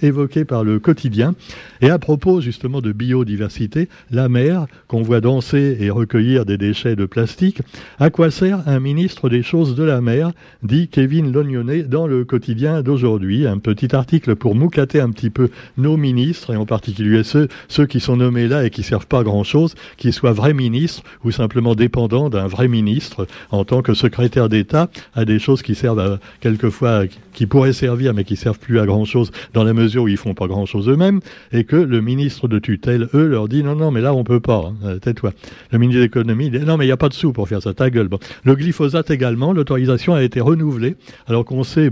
évoqués 0.03 0.45
par 0.45 0.65
le 0.65 0.79
quotidien. 0.79 1.35
Et 1.81 1.91
à 1.91 1.99
propos 1.99 2.41
justement 2.41 2.81
de 2.81 2.93
biodiversité, 2.93 3.89
la 4.11 4.29
mer, 4.29 4.67
qu'on 4.87 5.03
voit 5.03 5.21
danser 5.21 5.77
et 5.81 5.91
recueillir 5.91 6.47
des 6.47 6.57
déchets 6.57 6.97
de 6.97 7.07
plastique, 7.07 7.61
à 7.99 8.11
quoi 8.11 8.31
sert 8.31 8.63
un 8.67 8.81
ministre 8.81 9.29
des 9.29 9.43
choses 9.43 9.75
de 9.75 9.85
la 9.85 10.01
mer, 10.01 10.33
dit 10.63 10.89
Kevin 10.89 11.33
Lognonnet 11.33 11.83
dans 11.83 12.07
le 12.07 12.25
quotidien 12.25 12.83
d'aujourd'hui. 12.83 13.47
Un 13.47 13.59
petit 13.59 13.95
article 13.95 14.37
pour 14.37 14.55
moucater 14.55 15.01
un 15.01 15.11
petit 15.11 15.31
peu 15.31 15.51
nos 15.77 15.97
ministres, 15.97 16.55
et 16.55 16.57
en 16.57 16.67
particulier 16.67 17.25
ceux, 17.25 17.49
ceux 17.69 17.87
qui 17.87 18.01
sont 18.01 18.17
nommés 18.17 18.49
là 18.49 18.65
et 18.65 18.71
qui 18.71 18.83
servent 18.83 19.07
pas 19.07 19.21
à 19.21 19.25
grand 19.25 19.45
chose, 19.45 19.75
qui 19.97 20.13
soit 20.21 20.33
vrai 20.33 20.53
ministre 20.53 21.03
ou 21.25 21.31
simplement 21.31 21.75
dépendant 21.75 22.29
d'un 22.29 22.47
vrai 22.47 22.69
ministre 22.69 23.27
en 23.51 23.65
tant 23.65 23.81
que 23.81 23.95
secrétaire 23.95 24.51
d'État 24.51 24.91
à 25.15 25.25
des 25.25 25.39
choses 25.39 25.63
qui 25.63 25.75
servent 25.75 25.99
à, 25.99 26.19
quelquefois, 26.41 27.05
qui 27.33 27.47
pourraient 27.47 27.73
servir 27.73 28.13
mais 28.13 28.25
qui 28.25 28.37
servent 28.37 28.59
plus 28.59 28.79
à 28.81 28.85
grand 28.85 29.07
chose 29.07 29.33
dans 29.55 29.65
la 29.65 29.73
mesure 29.73 30.03
où 30.03 30.09
ils 30.09 30.19
font 30.19 30.35
pas 30.35 30.47
grand 30.47 30.67
chose 30.67 30.91
eux-mêmes 30.91 31.21
et 31.53 31.65
que 31.65 31.77
le 31.77 32.03
ministre 32.03 32.49
de 32.49 32.59
tutelle, 32.59 33.09
eux, 33.15 33.27
leur 33.27 33.49
dit 33.49 33.63
non, 33.63 33.77
non, 33.77 33.91
mais 33.91 34.03
là 34.03 34.13
on 34.13 34.23
peut 34.23 34.41
pas, 34.41 34.75
hein, 34.85 34.99
tais-toi. 34.99 35.33
Le 35.73 35.79
ministre 35.79 36.01
de 36.01 36.05
l'économie 36.05 36.51
dit 36.51 36.59
non, 36.59 36.77
mais 36.77 36.85
il 36.85 36.89
n'y 36.89 36.93
a 36.93 36.99
pas 36.99 37.09
de 37.09 37.15
sous 37.15 37.33
pour 37.33 37.49
faire 37.49 37.63
ça, 37.63 37.73
ta 37.73 37.89
gueule. 37.89 38.11
Le 38.45 38.55
glyphosate 38.55 39.11
également, 39.11 39.55
l'autorisation 39.55 40.13
a 40.13 40.23
été 40.23 40.43
renouvelée 40.43 40.97
alors 41.29 41.47
qu'on 41.47 41.65
sait, 41.65 41.91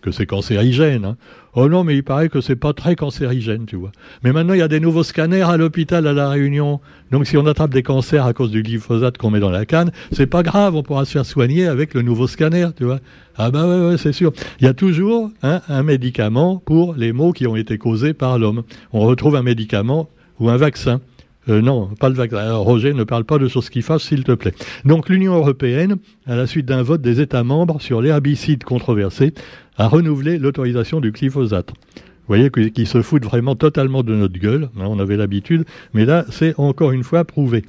que 0.00 0.10
c'est 0.12 0.26
cancérigène. 0.26 1.04
Hein. 1.04 1.16
Oh 1.58 1.70
non, 1.70 1.84
mais 1.84 1.96
il 1.96 2.02
paraît 2.02 2.28
que 2.28 2.42
c'est 2.42 2.54
pas 2.54 2.74
très 2.74 2.96
cancérigène, 2.96 3.64
tu 3.64 3.76
vois. 3.76 3.90
Mais 4.22 4.30
maintenant, 4.30 4.52
il 4.52 4.58
y 4.58 4.62
a 4.62 4.68
des 4.68 4.78
nouveaux 4.78 5.02
scanners 5.02 5.40
à 5.40 5.56
l'hôpital 5.56 6.06
à 6.06 6.12
La 6.12 6.28
Réunion. 6.28 6.80
Donc, 7.10 7.26
si 7.26 7.38
on 7.38 7.46
attrape 7.46 7.72
des 7.72 7.82
cancers 7.82 8.26
à 8.26 8.34
cause 8.34 8.50
du 8.50 8.62
glyphosate 8.62 9.16
qu'on 9.16 9.30
met 9.30 9.40
dans 9.40 9.50
la 9.50 9.64
canne, 9.64 9.90
c'est 10.12 10.26
pas 10.26 10.42
grave, 10.42 10.76
on 10.76 10.82
pourra 10.82 11.06
se 11.06 11.12
faire 11.12 11.24
soigner 11.24 11.66
avec 11.66 11.94
le 11.94 12.02
nouveau 12.02 12.26
scanner, 12.26 12.68
tu 12.76 12.84
vois. 12.84 13.00
Ah 13.38 13.50
bah 13.50 13.66
ouais, 13.66 13.88
ouais 13.88 13.96
c'est 13.96 14.12
sûr. 14.12 14.34
Il 14.60 14.66
y 14.66 14.68
a 14.68 14.74
toujours 14.74 15.30
hein, 15.42 15.62
un 15.70 15.82
médicament 15.82 16.58
pour 16.58 16.94
les 16.94 17.14
maux 17.14 17.32
qui 17.32 17.46
ont 17.46 17.56
été 17.56 17.78
causés 17.78 18.12
par 18.12 18.38
l'homme. 18.38 18.62
On 18.92 19.00
retrouve 19.00 19.34
un 19.34 19.42
médicament 19.42 20.10
ou 20.38 20.50
un 20.50 20.58
vaccin. 20.58 21.00
Euh, 21.48 21.62
non, 21.62 21.88
pas 22.00 22.08
le 22.08 22.16
vaccin. 22.16 22.54
Roger, 22.54 22.92
ne 22.92 23.04
parle 23.04 23.24
pas 23.24 23.38
de 23.38 23.48
choses 23.48 23.70
qui 23.70 23.82
fassent, 23.82 24.02
s'il 24.02 24.24
te 24.24 24.32
plaît. 24.32 24.52
Donc 24.84 25.08
l'Union 25.08 25.36
européenne, 25.36 25.96
à 26.26 26.34
la 26.34 26.46
suite 26.46 26.66
d'un 26.66 26.82
vote 26.82 27.02
des 27.02 27.20
États 27.20 27.44
membres 27.44 27.80
sur 27.80 28.02
l'herbicide 28.02 28.64
controversé, 28.64 29.32
a 29.78 29.88
renouvelé 29.88 30.38
l'autorisation 30.38 31.00
du 31.00 31.12
glyphosate. 31.12 31.70
Vous 31.96 32.34
voyez 32.34 32.50
qu'ils 32.50 32.88
se 32.88 33.02
foutent 33.02 33.24
vraiment 33.24 33.54
totalement 33.54 34.02
de 34.02 34.14
notre 34.14 34.38
gueule. 34.38 34.68
Hein, 34.78 34.86
on 34.88 34.98
avait 34.98 35.16
l'habitude, 35.16 35.64
mais 35.94 36.04
là, 36.04 36.24
c'est 36.30 36.54
encore 36.58 36.90
une 36.90 37.04
fois 37.04 37.24
prouvé. 37.24 37.64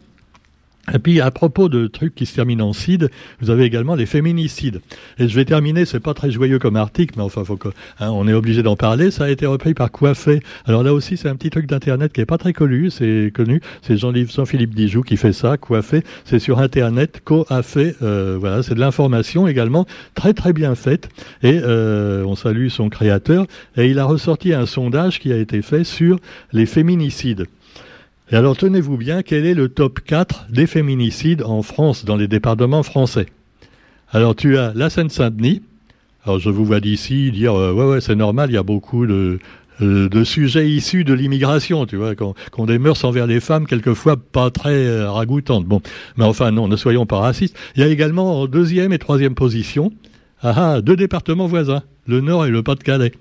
Et 0.94 1.00
puis, 1.00 1.20
à 1.20 1.32
propos 1.32 1.68
de 1.68 1.88
trucs 1.88 2.16
qui 2.16 2.26
se 2.26 2.36
terminent 2.36 2.70
en 2.70 2.74
cide, 2.74 3.10
vous 3.42 3.50
avez 3.50 3.66
également 3.66 3.96
les 3.96 4.06
féminicides. 4.06 4.80
Et 5.20 5.28
je 5.28 5.36
vais 5.36 5.44
terminer, 5.44 5.84
c'est 5.84 6.00
pas 6.00 6.14
très 6.14 6.32
joyeux 6.32 6.60
comme 6.60 6.78
article, 6.78 7.16
mais 7.18 7.24
enfin, 7.24 7.44
faut 7.44 7.58
que, 7.58 7.70
hein, 8.00 8.10
on 8.12 8.26
est 8.28 8.34
obligé 8.34 8.64
d'en 8.64 8.78
parler. 8.78 9.12
Ça 9.12 9.26
a 9.26 9.30
été 9.30 9.46
repris 9.46 9.74
par 9.74 9.92
Coiffé. 9.92 10.42
Alors 10.66 10.84
là 10.84 10.94
aussi, 10.94 11.18
c'est 11.18 11.28
un 11.28 11.36
petit 11.36 11.50
truc 11.50 11.66
d'internet 11.66 12.14
qui 12.14 12.22
est 12.22 12.26
pas 12.26 12.38
très 12.38 12.54
connu. 12.54 12.90
C'est 12.90 13.32
connu. 13.34 13.62
C'est 13.82 13.98
Jean-Philippe 13.98 14.76
Dijoux 14.76 15.02
qui 15.02 15.18
fait 15.18 15.34
ça. 15.34 15.58
Coiffé. 15.58 16.04
C'est 16.24 16.40
sur 16.40 16.60
internet. 16.60 17.22
Coiffé. 17.24 17.96
Euh, 18.02 18.38
voilà. 18.40 18.64
C'est 18.64 18.76
de 18.76 18.80
l'information 18.80 19.48
également 19.48 19.86
très 20.16 20.34
très 20.34 20.54
bien 20.54 20.76
faite. 20.76 21.10
Et 21.44 21.60
euh, 21.64 22.24
on 22.24 22.36
salue 22.36 22.70
son 22.70 22.88
créateur. 22.88 23.46
Et 23.76 23.88
il 23.88 24.00
a 24.00 24.06
ressorti 24.06 24.54
un 24.54 24.66
sondage 24.66 25.20
qui 25.20 25.34
a 25.34 25.38
été 25.38 25.62
fait 25.62 25.84
sur 25.84 26.18
les 26.54 26.66
féminicides. 26.66 27.46
Et 28.30 28.36
alors 28.36 28.58
tenez-vous 28.58 28.98
bien, 28.98 29.24
quel 29.24 29.46
est 29.46 29.54
le 29.54 29.70
top 29.70 30.02
4 30.02 30.48
des 30.50 30.68
féminicides 30.68 31.44
en 31.44 31.62
France, 31.62 32.04
dans 32.04 32.18
les 32.18 32.28
départements 32.28 32.84
français? 32.84 33.28
Alors 34.12 34.36
tu 34.36 34.58
as 34.58 34.74
la 34.76 34.90
Seine-Saint-Denis. 34.90 35.62
Alors 36.26 36.38
je 36.38 36.50
vous 36.50 36.66
vois 36.66 36.82
d'ici 36.82 37.32
dire, 37.32 37.56
euh, 37.56 37.72
ouais 37.72 37.86
ouais 37.86 38.02
c'est 38.02 38.16
normal, 38.16 38.50
il 38.50 38.56
y 38.56 38.58
a 38.58 38.64
beaucoup 38.64 39.08
de, 39.08 39.40
euh, 39.82 40.24
sujets 40.26 40.70
issus 40.70 41.06
de 41.06 41.14
l'immigration, 41.14 41.86
tu 41.86 41.96
vois, 41.96 42.16
qu'on 42.16 42.34
qu 42.34 42.66
des 42.66 42.80
mœurs 42.80 43.02
envers 43.06 43.28
les 43.28 43.40
femmes 43.40 43.66
quelquefois 43.66 44.18
pas 44.18 44.50
très 44.50 44.76
euh, 44.76 45.10
ragoûtantes. 45.10 45.64
Bon, 45.64 45.82
mais 46.18 46.26
enfin 46.26 46.52
non, 46.52 46.68
ne 46.68 46.76
soyons 46.76 47.06
pas 47.06 47.20
racistes. 47.20 47.56
Il 47.78 47.82
y 47.82 47.86
a 47.86 47.88
également 47.88 48.42
en 48.42 48.48
deuxième 48.48 48.92
et 48.92 49.00
troisième 49.00 49.36
position, 49.36 49.94
ah, 50.42 50.74
ah 50.76 50.82
deux 50.82 50.98
départements 50.98 51.48
voisins, 51.48 51.84
le 52.08 52.20
Nord 52.20 52.46
et 52.46 52.50
le 52.50 52.62
Pas-de-Calais. 52.62 53.14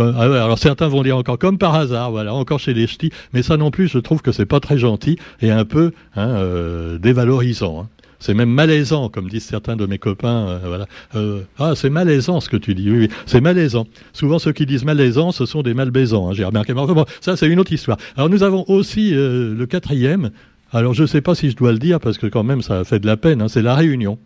Ah 0.00 0.22
alors 0.22 0.58
certains 0.58 0.88
vont 0.88 1.02
dire 1.02 1.16
encore 1.16 1.38
comme 1.38 1.58
par 1.58 1.74
hasard, 1.74 2.10
voilà, 2.10 2.34
encore 2.34 2.58
chez 2.58 2.74
les 2.74 2.86
ch'tis, 2.86 3.10
mais 3.32 3.42
ça 3.42 3.56
non 3.56 3.70
plus, 3.70 3.88
je 3.88 3.98
trouve 3.98 4.22
que 4.22 4.32
c'est 4.32 4.46
pas 4.46 4.60
très 4.60 4.78
gentil 4.78 5.18
et 5.42 5.50
un 5.50 5.64
peu 5.64 5.92
hein, 6.16 6.28
euh, 6.28 6.98
dévalorisant. 6.98 7.82
Hein. 7.82 7.88
C'est 8.18 8.34
même 8.34 8.50
malaisant, 8.50 9.08
comme 9.08 9.30
disent 9.30 9.44
certains 9.44 9.76
de 9.76 9.86
mes 9.86 9.96
copains. 9.96 10.46
Euh, 10.48 10.58
voilà. 10.66 10.86
Euh, 11.14 11.40
ah, 11.58 11.72
c'est 11.74 11.88
malaisant 11.88 12.40
ce 12.40 12.50
que 12.50 12.58
tu 12.58 12.74
dis. 12.74 12.90
Oui, 12.90 12.98
oui. 12.98 13.08
c'est 13.24 13.40
malaisant. 13.40 13.86
Souvent, 14.12 14.38
ceux 14.38 14.52
qui 14.52 14.66
disent 14.66 14.84
malaisant, 14.84 15.32
ce 15.32 15.46
sont 15.46 15.62
des 15.62 15.72
malbaisants. 15.72 16.28
Hein, 16.28 16.34
J'ai 16.34 16.44
remarqué. 16.44 16.74
Bon, 16.74 17.06
ça, 17.22 17.38
c'est 17.38 17.46
une 17.46 17.58
autre 17.58 17.72
histoire. 17.72 17.96
Alors, 18.16 18.28
nous 18.28 18.42
avons 18.42 18.66
aussi 18.68 19.12
le 19.12 19.64
quatrième. 19.64 20.32
Alors, 20.70 20.92
je 20.92 21.02
ne 21.02 21.06
sais 21.06 21.22
pas 21.22 21.34
si 21.34 21.48
je 21.48 21.56
dois 21.56 21.72
le 21.72 21.78
dire 21.78 21.98
parce 21.98 22.18
que 22.18 22.26
quand 22.26 22.44
même, 22.44 22.60
ça 22.60 22.84
fait 22.84 22.98
de 23.00 23.06
la 23.06 23.16
peine. 23.16 23.48
C'est 23.48 23.62
la 23.62 23.74
Réunion. 23.74 24.18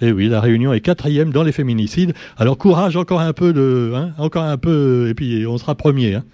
Eh 0.00 0.12
oui, 0.12 0.28
la 0.28 0.40
Réunion 0.40 0.72
est 0.72 0.80
quatrième 0.80 1.32
dans 1.32 1.42
les 1.42 1.52
féminicides. 1.52 2.14
Alors 2.36 2.56
courage, 2.56 2.96
encore 2.96 3.20
un 3.20 3.32
peu 3.32 3.52
de, 3.52 3.92
hein, 3.94 4.12
encore 4.18 4.44
un 4.44 4.56
peu, 4.56 5.08
et 5.08 5.14
puis 5.14 5.44
on 5.46 5.58
sera 5.58 5.74
premier. 5.74 6.14
Hein. 6.14 6.24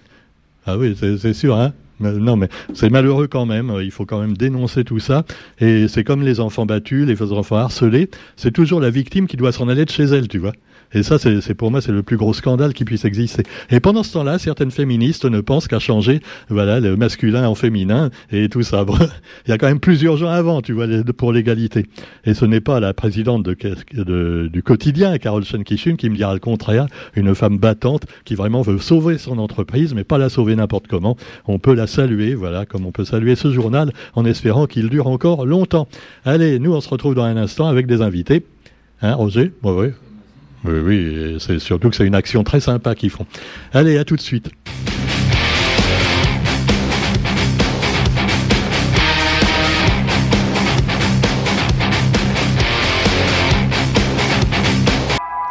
Ah 0.67 0.77
oui, 0.77 0.95
c'est 0.97 1.33
sûr. 1.33 1.55
Hein. 1.55 1.73
non, 1.99 2.35
mais 2.35 2.49
c'est 2.73 2.89
malheureux 2.89 3.27
quand 3.27 3.45
même. 3.45 3.73
Il 3.81 3.91
faut 3.91 4.05
quand 4.05 4.19
même 4.19 4.37
dénoncer 4.37 4.83
tout 4.83 4.99
ça. 4.99 5.25
Et 5.59 5.87
c'est 5.87 6.03
comme 6.03 6.21
les 6.21 6.39
enfants 6.39 6.65
battus, 6.65 7.07
les 7.07 7.21
enfants 7.31 7.57
harcelés. 7.57 8.09
C'est 8.35 8.51
toujours 8.51 8.79
la 8.79 8.89
victime 8.89 9.27
qui 9.27 9.37
doit 9.37 9.51
s'en 9.51 9.67
aller 9.67 9.85
de 9.85 9.91
chez 9.91 10.03
elle, 10.03 10.27
tu 10.27 10.37
vois. 10.37 10.53
Et 10.93 11.03
ça, 11.03 11.17
c'est 11.19 11.53
pour 11.53 11.71
moi, 11.71 11.81
c'est 11.81 11.91
le 11.91 12.03
plus 12.03 12.17
gros 12.17 12.33
scandale 12.33 12.73
qui 12.73 12.85
puisse 12.85 13.05
exister. 13.05 13.43
Et 13.69 13.79
pendant 13.79 14.03
ce 14.03 14.13
temps-là, 14.13 14.39
certaines 14.39 14.71
féministes 14.71 15.25
ne 15.25 15.41
pensent 15.41 15.67
qu'à 15.67 15.79
changer, 15.79 16.21
voilà, 16.49 16.79
le 16.79 16.95
masculin 16.95 17.47
en 17.47 17.55
féminin 17.55 18.09
et 18.31 18.49
tout 18.49 18.63
ça. 18.63 18.85
il 19.47 19.49
y 19.49 19.53
a 19.53 19.57
quand 19.57 19.67
même 19.67 19.79
plus 19.79 20.01
urgent 20.03 20.29
avant, 20.29 20.61
tu 20.61 20.73
vois, 20.73 20.87
pour 21.17 21.33
l'égalité. 21.33 21.85
Et 22.25 22.33
ce 22.33 22.45
n'est 22.45 22.61
pas 22.61 22.79
la 22.79 22.93
présidente 22.93 23.43
de, 23.43 24.47
du 24.47 24.63
quotidien, 24.63 25.17
Carole 25.17 25.43
Schenkishun, 25.43 25.95
qui 25.95 26.09
me 26.09 26.15
dira 26.15 26.33
le 26.33 26.39
contraire, 26.39 26.87
une 27.15 27.35
femme 27.35 27.57
battante 27.57 28.03
qui 28.23 28.35
vraiment 28.35 28.61
veut 28.61 28.77
sauver 28.77 29.17
son 29.17 29.37
entreprise, 29.37 29.93
mais 29.93 30.03
pas 30.03 30.17
la 30.17 30.29
sauver 30.29 30.55
n'importe 30.55 30.87
comment. 30.87 31.17
On 31.47 31.59
peut 31.59 31.73
la 31.73 31.87
saluer, 31.87 32.35
voilà, 32.35 32.65
comme 32.65 32.85
on 32.85 32.91
peut 32.91 33.05
saluer 33.05 33.35
ce 33.35 33.51
journal 33.51 33.91
en 34.13 34.25
espérant 34.25 34.65
qu'il 34.65 34.89
dure 34.89 35.07
encore 35.07 35.45
longtemps. 35.45 35.87
Allez, 36.23 36.59
nous, 36.59 36.73
on 36.73 36.81
se 36.81 36.89
retrouve 36.89 37.15
dans 37.15 37.23
un 37.23 37.37
instant 37.37 37.67
avec 37.67 37.87
des 37.87 38.01
invités. 38.01 38.45
Hein, 39.01 39.15
Roger? 39.15 39.51
Oui, 39.63 39.73
oui. 39.75 39.87
Oui, 40.65 40.79
oui, 40.79 41.37
c'est 41.39 41.59
surtout 41.59 41.89
que 41.89 41.95
c'est 41.95 42.05
une 42.05 42.15
action 42.15 42.43
très 42.43 42.59
sympa 42.59 42.95
qu'ils 42.95 43.09
font. 43.09 43.25
Allez, 43.73 43.97
à 43.97 44.05
tout 44.05 44.15
de 44.15 44.21
suite. 44.21 44.49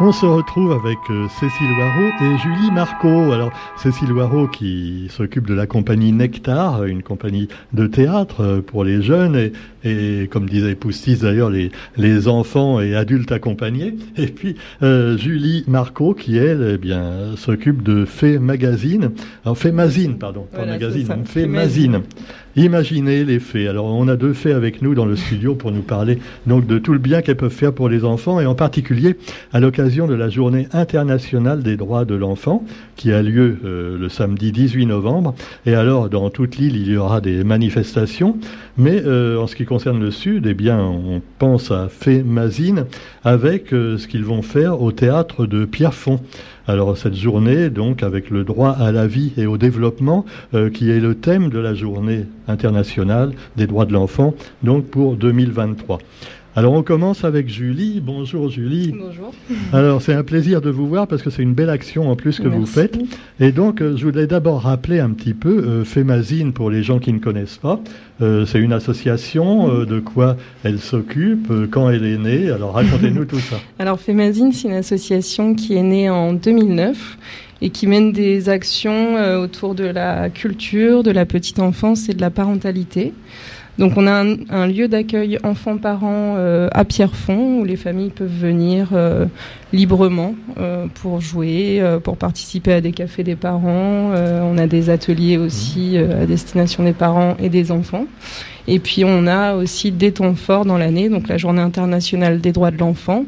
On 0.01 0.11
se 0.11 0.27
retrouve 0.27 0.73
avec 0.73 0.99
euh, 1.11 1.29
Cécile 1.29 1.71
Loireau 1.71 2.11
et 2.21 2.39
Julie 2.39 2.73
Marco. 2.73 3.31
Alors, 3.31 3.53
Cécile 3.77 4.09
Loireau 4.09 4.49
qui 4.49 5.07
s'occupe 5.09 5.47
de 5.47 5.55
la 5.55 5.69
compagnie 5.69 6.11
Nectar, 6.11 6.83
une 6.83 7.05
compagnie 7.05 7.47
de 7.73 7.87
théâtre 7.87 8.41
euh, 8.41 8.61
pour 8.61 8.83
les 8.83 9.03
jeunes 9.03 9.53
et, 9.85 10.29
comme 10.33 10.49
disait 10.49 10.75
Poustis 10.75 11.19
d'ailleurs, 11.19 11.49
les, 11.49 11.71
les 11.97 12.27
enfants 12.27 12.81
et 12.81 12.97
adultes 12.97 13.31
accompagnés. 13.31 13.95
Et 14.17 14.27
puis, 14.27 14.57
euh, 14.83 15.17
Julie 15.17 15.63
Marco 15.69 16.13
qui, 16.13 16.39
elle, 16.39 16.73
eh 16.75 16.79
bien, 16.79 17.37
s'occupe 17.37 17.85
de 17.85 18.05
Fait 18.05 18.41
Magazine. 18.41 19.13
Alors, 19.45 19.57
Magazine, 19.73 20.19
pardon, 20.19 20.49
pas 20.53 20.67
Magazine, 20.67 21.25
Magazine. 21.47 22.03
Imaginez 22.57 23.25
les 23.25 23.41
fées. 23.41 23.67
Alors, 23.67 23.87
on 23.87 24.07
a 24.07 24.17
deux 24.17 24.33
fées 24.33 24.53
avec 24.53 24.81
nous 24.81 24.95
dans 24.95 25.07
le 25.07 25.17
studio 25.17 25.55
pour 25.55 25.73
nous 25.73 25.83
parler 25.83 26.19
donc 26.47 26.67
de 26.67 26.79
tout 26.79 26.93
le 26.93 26.99
bien 26.99 27.21
qu'elles 27.21 27.37
peuvent 27.37 27.51
faire 27.51 27.73
pour 27.73 27.89
les 27.89 28.05
enfants 28.05 28.41
et 28.41 28.47
en 28.47 28.55
particulier 28.55 29.17
à 29.53 29.59
l'occasion 29.59 30.07
de 30.07 30.15
la 30.15 30.29
journée 30.29 30.69
internationale 30.73 31.63
des 31.63 31.77
droits 31.77 32.05
de 32.05 32.15
l'enfant 32.15 32.65
qui 32.97 33.13
a 33.13 33.23
lieu 33.23 33.59
euh, 33.65 33.99
le 33.99 34.09
samedi 34.09 34.53
18 34.53 34.87
novembre. 34.87 35.35
Et 35.67 35.75
alors, 35.75 36.09
dans 36.09 36.31
toute 36.31 36.57
l'île, 36.57 36.77
il 36.77 36.93
y 36.93 36.97
aura 36.97 37.21
des 37.21 37.43
manifestations. 37.43 38.39
Mais 38.77 39.03
euh, 39.05 39.39
en 39.39 39.47
ce 39.47 39.57
qui 39.57 39.65
concerne 39.65 40.01
le 40.01 40.11
Sud, 40.11 40.47
eh 40.47 40.55
bien, 40.55 40.79
on 40.79 41.23
pense 41.39 41.71
à 41.71 41.89
Fée 41.89 42.23
Mazine 42.23 42.87
avec 43.25 43.73
euh, 43.73 43.99
ce 43.99 44.07
qu'ils 44.07 44.25
vont 44.25 44.43
faire 44.43 44.81
au 44.81 44.93
théâtre 44.93 45.47
de 45.47 45.65
Pierrefonds. 45.65 46.21
Alors 46.67 46.97
cette 46.97 47.15
journée, 47.15 47.69
donc 47.69 48.03
avec 48.03 48.31
le 48.31 48.43
droit 48.43 48.71
à 48.71 48.91
la 48.91 49.07
vie 49.07 49.33
et 49.37 49.45
au 49.45 49.59
développement, 49.59 50.25
euh, 50.55 50.71
qui 50.71 50.91
est 50.91 50.99
le 50.99 51.15
thème 51.15 51.51
de 51.51 51.59
la 51.59 51.75
journée 51.75 52.25
internationale 52.49 53.33
des 53.57 53.67
droits 53.67 53.85
de 53.85 53.93
l'enfant, 53.93 54.35
donc 54.63 54.87
pour 54.87 55.17
2023. 55.17 55.99
Alors 56.57 56.73
on 56.75 56.85
commence 56.85 57.25
avec 57.25 57.49
Julie. 57.49 58.01
Bonjour 58.01 58.49
Julie. 58.49 58.95
Bonjour. 58.97 59.33
Alors 59.73 60.01
c'est 60.01 60.13
un 60.13 60.23
plaisir 60.23 60.61
de 60.61 60.71
vous 60.71 60.87
voir 60.87 61.09
parce 61.09 61.21
que 61.21 61.29
c'est 61.29 61.43
une 61.43 61.53
belle 61.53 61.69
action 61.69 62.09
en 62.09 62.15
plus 62.15 62.39
que 62.39 62.47
vous 62.47 62.65
faites. 62.65 62.97
Et 63.41 63.51
donc 63.51 63.81
euh, 63.81 63.97
je 63.97 64.05
voulais 64.05 64.29
d'abord 64.29 64.63
rappeler 64.63 65.01
un 65.01 65.11
petit 65.11 65.35
peu 65.35 65.49
euh, 65.49 65.85
Fémazine 65.85 66.53
pour 66.53 66.71
les 66.71 66.85
gens 66.85 67.01
qui 67.01 67.13
ne 67.13 67.19
connaissent 67.19 67.57
pas. 67.57 67.81
Euh, 68.23 68.47
c'est 68.47 68.61
une 68.61 68.73
association, 68.73 69.69
euh, 69.69 69.85
de 69.85 69.99
quoi 69.99 70.37
elle 70.63 70.79
s'occupe, 70.79 71.53
quand 71.73 71.91
elle 71.91 72.07
est 72.07 72.19
née. 72.19 72.51
Alors 72.53 72.75
racontez-nous 72.75 73.25
tout 73.25 73.41
ça. 73.41 73.57
Alors 73.81 73.99
Fémazine, 73.99 74.53
c'est 74.53 74.69
une 74.69 74.75
association 74.75 75.57
qui 75.57 75.75
est 75.75 75.83
née 75.83 76.09
en 76.09 76.35
2009 76.35 77.19
et 77.63 77.71
qui 77.71 77.89
mène 77.89 78.13
des 78.13 78.49
actions 78.49 79.17
autour 79.41 79.75
de 79.75 79.85
la 79.85 80.31
culture, 80.31 81.03
de 81.03 81.11
la 81.11 81.27
petite 81.27 81.59
enfance 81.59 82.09
et 82.09 82.15
de 82.15 82.21
la 82.21 82.31
parentalité. 82.31 83.13
Donc 83.79 83.95
on 83.97 84.07
a 84.07 84.25
un, 84.51 84.67
lieu 84.69 84.87
d'accueil 84.87 85.39
enfants-parents 85.43 86.35
euh, 86.37 86.69
à 86.73 86.85
Pierrefonds 86.85 87.59
où 87.61 87.65
les 87.65 87.77
familles 87.77 88.11
peuvent 88.11 88.29
venir 88.29 88.91
euh, 88.93 89.27
librement 89.73 90.37
euh, 90.59 90.87
pour 90.95 91.21
jouer, 91.21 91.83
pour 92.05 92.17
participer 92.17 92.73
à 92.73 92.81
des 92.81 92.93
cafés 92.93 93.25
des 93.25 93.37
parents. 93.37 94.13
on 94.15 94.59
a 94.59 94.67
des 94.67 94.91
ateliers 94.91 95.39
aussi 95.39 95.99
à 95.99 96.27
destination 96.27 96.85
des 96.85 96.93
parents 96.93 97.37
et 97.41 97.49
des 97.49 97.73
enfants. 97.73 98.07
Et 98.67 98.79
puis 98.79 99.05
on 99.05 99.27
a 99.27 99.55
aussi 99.55 99.91
des 99.91 100.13
temps 100.13 100.35
forts 100.35 100.65
dans 100.65 100.79
l'année, 100.79 101.09
donc 101.09 101.29
la 101.29 101.37
Journée 101.37 101.61
internationale 101.61 102.41
des 102.41 102.53
droits 102.53 102.71
de 102.71 102.79
l'enfant. 102.79 103.25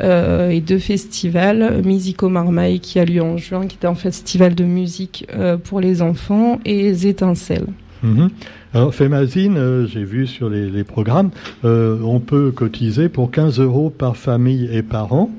et 0.00 0.60
deux 0.60 0.78
festivals, 0.78 1.82
Musico 1.84 2.28
Marmaille 2.28 2.80
qui 2.80 2.98
a 3.00 3.04
lieu 3.04 3.22
en 3.22 3.36
juin, 3.36 3.66
qui 3.66 3.76
est 3.82 3.86
un 3.86 3.94
festival 3.94 4.54
de 4.54 4.64
musique 4.64 5.26
pour 5.64 5.80
les 5.80 6.00
enfants, 6.00 6.60
et 6.64 6.90
Étincelles. 7.06 7.66
Mhm. 8.02 8.30
Alors, 8.72 8.94
Fémazine, 8.94 9.56
euh, 9.56 9.86
j'ai 9.86 10.04
vu 10.04 10.28
sur 10.28 10.48
les, 10.48 10.84
programmes, 10.84 11.30
euh, 11.64 11.98
on 12.04 12.20
peut 12.20 12.52
cotiser 12.52 13.08
pour 13.08 13.30
15 13.30 13.58
euros 13.58 13.90
par 13.90 14.16
famille 14.16 14.68
et 14.72 14.82
par 14.82 15.12
an. 15.12 15.30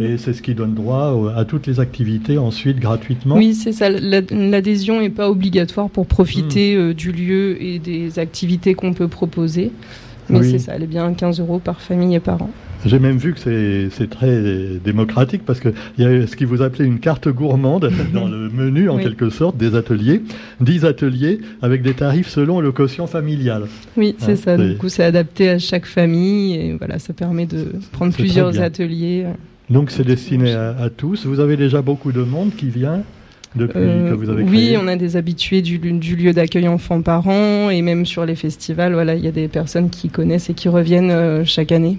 Et 0.00 0.16
c'est 0.16 0.32
ce 0.32 0.42
qui 0.42 0.54
donne 0.54 0.74
droit 0.74 1.32
à 1.34 1.44
toutes 1.44 1.66
les 1.66 1.80
activités 1.80 2.38
ensuite 2.38 2.78
gratuitement. 2.78 3.34
Oui, 3.34 3.54
c'est 3.54 3.72
ça. 3.72 3.88
L'adhésion 3.90 5.00
n'est 5.00 5.10
pas 5.10 5.28
obligatoire 5.28 5.90
pour 5.90 6.06
profiter 6.06 6.76
hmm. 6.76 6.80
euh, 6.80 6.94
du 6.94 7.10
lieu 7.10 7.60
et 7.60 7.78
des 7.80 8.18
activités 8.18 8.74
qu'on 8.74 8.92
peut 8.92 9.08
proposer. 9.08 9.72
Mais 10.28 10.42
c'est 10.42 10.58
ça, 10.58 10.74
elle 10.76 10.82
est 10.82 10.86
bien 10.86 11.12
15 11.12 11.40
euros 11.40 11.58
par 11.58 11.80
famille 11.80 12.14
et 12.14 12.20
par 12.20 12.42
an. 12.42 12.50
J'ai 12.86 12.98
même 12.98 13.16
vu 13.16 13.34
que 13.34 13.40
c'est 13.90 14.10
très 14.10 14.40
démocratique 14.82 15.42
parce 15.44 15.60
qu'il 15.60 15.72
y 15.98 16.04
a 16.04 16.26
ce 16.26 16.36
qui 16.36 16.44
vous 16.44 16.62
appelez 16.62 16.84
une 16.84 17.00
carte 17.00 17.28
gourmande 17.28 17.90
dans 18.14 18.28
le 18.28 18.48
menu 18.48 18.88
en 18.88 18.98
quelque 18.98 19.30
sorte 19.30 19.56
des 19.56 19.74
ateliers. 19.74 20.22
10 20.60 20.84
ateliers 20.84 21.40
avec 21.62 21.82
des 21.82 21.94
tarifs 21.94 22.28
selon 22.28 22.60
le 22.60 22.72
quotient 22.72 23.06
familial. 23.06 23.66
Oui, 23.96 24.14
c'est 24.18 24.32
hein, 24.32 24.36
ça. 24.36 24.56
Du 24.56 24.76
coup, 24.76 24.88
c'est 24.88 25.04
adapté 25.04 25.50
à 25.50 25.58
chaque 25.58 25.86
famille 25.86 26.54
et 26.54 26.72
voilà, 26.74 26.98
ça 26.98 27.12
permet 27.12 27.46
de 27.46 27.66
prendre 27.92 28.12
plusieurs 28.12 28.60
ateliers. 28.60 29.26
Donc 29.70 29.90
c'est 29.90 30.04
destiné 30.04 30.52
à, 30.52 30.88
tous. 30.94 31.26
Vous 31.26 31.40
avez 31.40 31.56
déjà 31.56 31.82
beaucoup 31.82 32.12
de 32.12 32.22
monde 32.22 32.52
qui 32.56 32.70
vient 32.70 33.02
depuis 33.54 33.78
euh, 33.80 34.10
que 34.10 34.14
vous 34.14 34.30
avez 34.30 34.44
créé 34.44 34.70
Oui, 34.70 34.76
on 34.80 34.86
a 34.88 34.96
des 34.96 35.16
habitués 35.16 35.62
du, 35.62 35.78
du 35.78 36.16
lieu 36.16 36.32
d'accueil 36.32 36.68
enfants-parents 36.68 37.70
et 37.70 37.82
même 37.82 38.06
sur 38.06 38.24
les 38.24 38.34
festivals, 38.34 38.92
voilà, 38.92 39.14
il 39.14 39.24
y 39.24 39.28
a 39.28 39.32
des 39.32 39.48
personnes 39.48 39.90
qui 39.90 40.08
connaissent 40.08 40.48
et 40.50 40.54
qui 40.54 40.68
reviennent 40.68 41.10
euh, 41.10 41.44
chaque 41.44 41.72
année. 41.72 41.98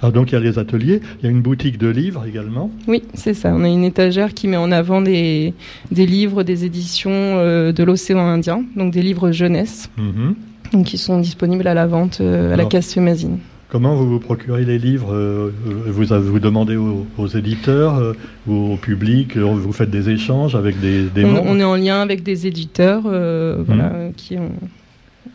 Alors 0.00 0.12
donc 0.12 0.32
il 0.32 0.34
y 0.34 0.38
a 0.38 0.40
les 0.40 0.58
ateliers, 0.58 1.00
il 1.20 1.24
y 1.24 1.28
a 1.28 1.30
une 1.30 1.42
boutique 1.42 1.78
de 1.78 1.88
livres 1.88 2.24
également. 2.26 2.70
Oui, 2.88 3.02
c'est 3.14 3.34
ça. 3.34 3.52
On 3.54 3.64
a 3.64 3.68
une 3.68 3.84
étagère 3.84 4.34
qui 4.34 4.48
met 4.48 4.56
en 4.56 4.72
avant 4.72 5.00
des, 5.00 5.54
des 5.90 6.06
livres, 6.06 6.42
des 6.42 6.64
éditions 6.64 7.10
euh, 7.12 7.72
de 7.72 7.82
l'océan 7.84 8.20
Indien, 8.20 8.64
donc 8.76 8.92
des 8.92 9.02
livres 9.02 9.30
jeunesse, 9.30 9.90
mhm. 9.96 10.34
donc 10.72 10.86
qui 10.86 10.98
sont 10.98 11.20
disponibles 11.20 11.66
à 11.66 11.74
la 11.74 11.86
vente 11.86 12.18
euh, 12.20 12.52
à 12.52 12.56
la 12.56 12.64
casse 12.64 12.96
Mazine. 12.96 13.38
Comment 13.68 13.96
vous 13.96 14.08
vous 14.08 14.20
procurez 14.20 14.64
les 14.64 14.78
livres 14.78 15.12
euh, 15.12 15.50
vous, 15.86 16.04
vous 16.04 16.38
demandez 16.38 16.76
aux, 16.76 17.26
éditeurs 17.26 18.14
ou 18.46 18.74
au 18.74 18.76
public 18.76 19.36
Vous 19.36 19.72
faites 19.72 19.90
des 19.90 20.10
échanges 20.10 20.54
avec 20.54 20.78
des, 20.80 21.04
des 21.04 21.24
on, 21.24 21.32
membres 21.32 21.46
on, 21.48 21.58
est 21.58 21.64
en 21.64 21.74
lien 21.74 22.00
avec 22.00 22.22
des 22.22 22.46
éditeurs 22.46 23.02
voilà, 23.02 23.88
mhm. 23.88 24.12
qui 24.16 24.36
ont 24.36 24.52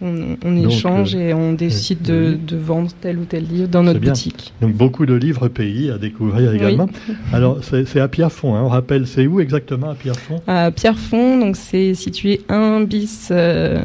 on, 0.02 0.70
échange 0.70 1.16
euh, 1.16 1.30
et 1.30 1.34
on 1.34 1.54
décide 1.54 2.02
de, 2.02 2.38
vendre 2.56 2.92
tel 3.02 3.18
ou 3.18 3.26
tel 3.26 3.46
livre 3.46 3.68
dans 3.68 3.84
notre 3.84 4.00
boutique. 4.00 4.54
Donc 4.62 4.74
beaucoup 4.74 5.06
de 5.06 5.14
livres 5.14 5.48
pays 5.48 5.92
à 5.92 5.98
découvrir 5.98 6.54
également. 6.54 6.90
Alors 7.34 7.60
c'est 7.64 8.00
à 8.00 8.08
Pierrefonds, 8.08 8.56
hein. 8.56 8.62
on 8.64 8.70
rappelle, 8.70 9.08
c'est 9.08 9.28
où 9.28 9.40
exactement 9.40 9.90
à 9.90 9.96
Pierrefonds? 9.96 10.42
À 10.48 10.72
Pierrefonds, 10.72 11.38
donc 11.40 11.56
c'est 11.56 11.94
situé 11.94 12.42
1 12.50 12.82
bis, 12.82 13.30
euh, 13.32 13.80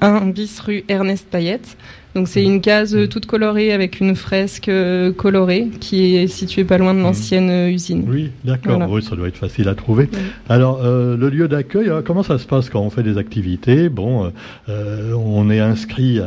1 0.00 0.26
bis 0.26 0.60
rue 0.60 0.84
Ernest 0.88 1.26
Payette. 1.30 1.76
Donc 2.14 2.26
c'est 2.28 2.42
une 2.42 2.60
case 2.60 2.96
euh, 2.96 3.06
toute 3.06 3.26
colorée 3.26 3.72
avec 3.72 4.00
une 4.00 4.14
fresque 4.14 4.68
euh, 4.68 5.12
colorée 5.12 5.68
qui 5.78 6.16
est 6.16 6.26
située 6.26 6.64
pas 6.64 6.78
loin 6.78 6.94
de 6.94 7.00
l'ancienne 7.00 7.50
euh, 7.50 7.70
usine. 7.70 8.04
Oui, 8.08 8.30
d'accord. 8.44 8.80
Oui, 8.90 9.02
ça 9.02 9.14
doit 9.14 9.28
être 9.28 9.36
facile 9.36 9.68
à 9.68 9.74
trouver. 9.74 10.08
Alors 10.48 10.82
le 10.82 11.28
lieu 11.28 11.48
d'accueil, 11.48 11.90
comment 12.04 12.22
ça 12.22 12.38
se 12.38 12.46
passe 12.46 12.70
quand 12.70 12.80
on 12.80 12.90
fait 12.90 13.02
des 13.02 13.18
activités? 13.18 13.88
Bon, 13.88 14.32
on 14.68 15.50
est 15.50 15.60
inscrit 15.60 16.20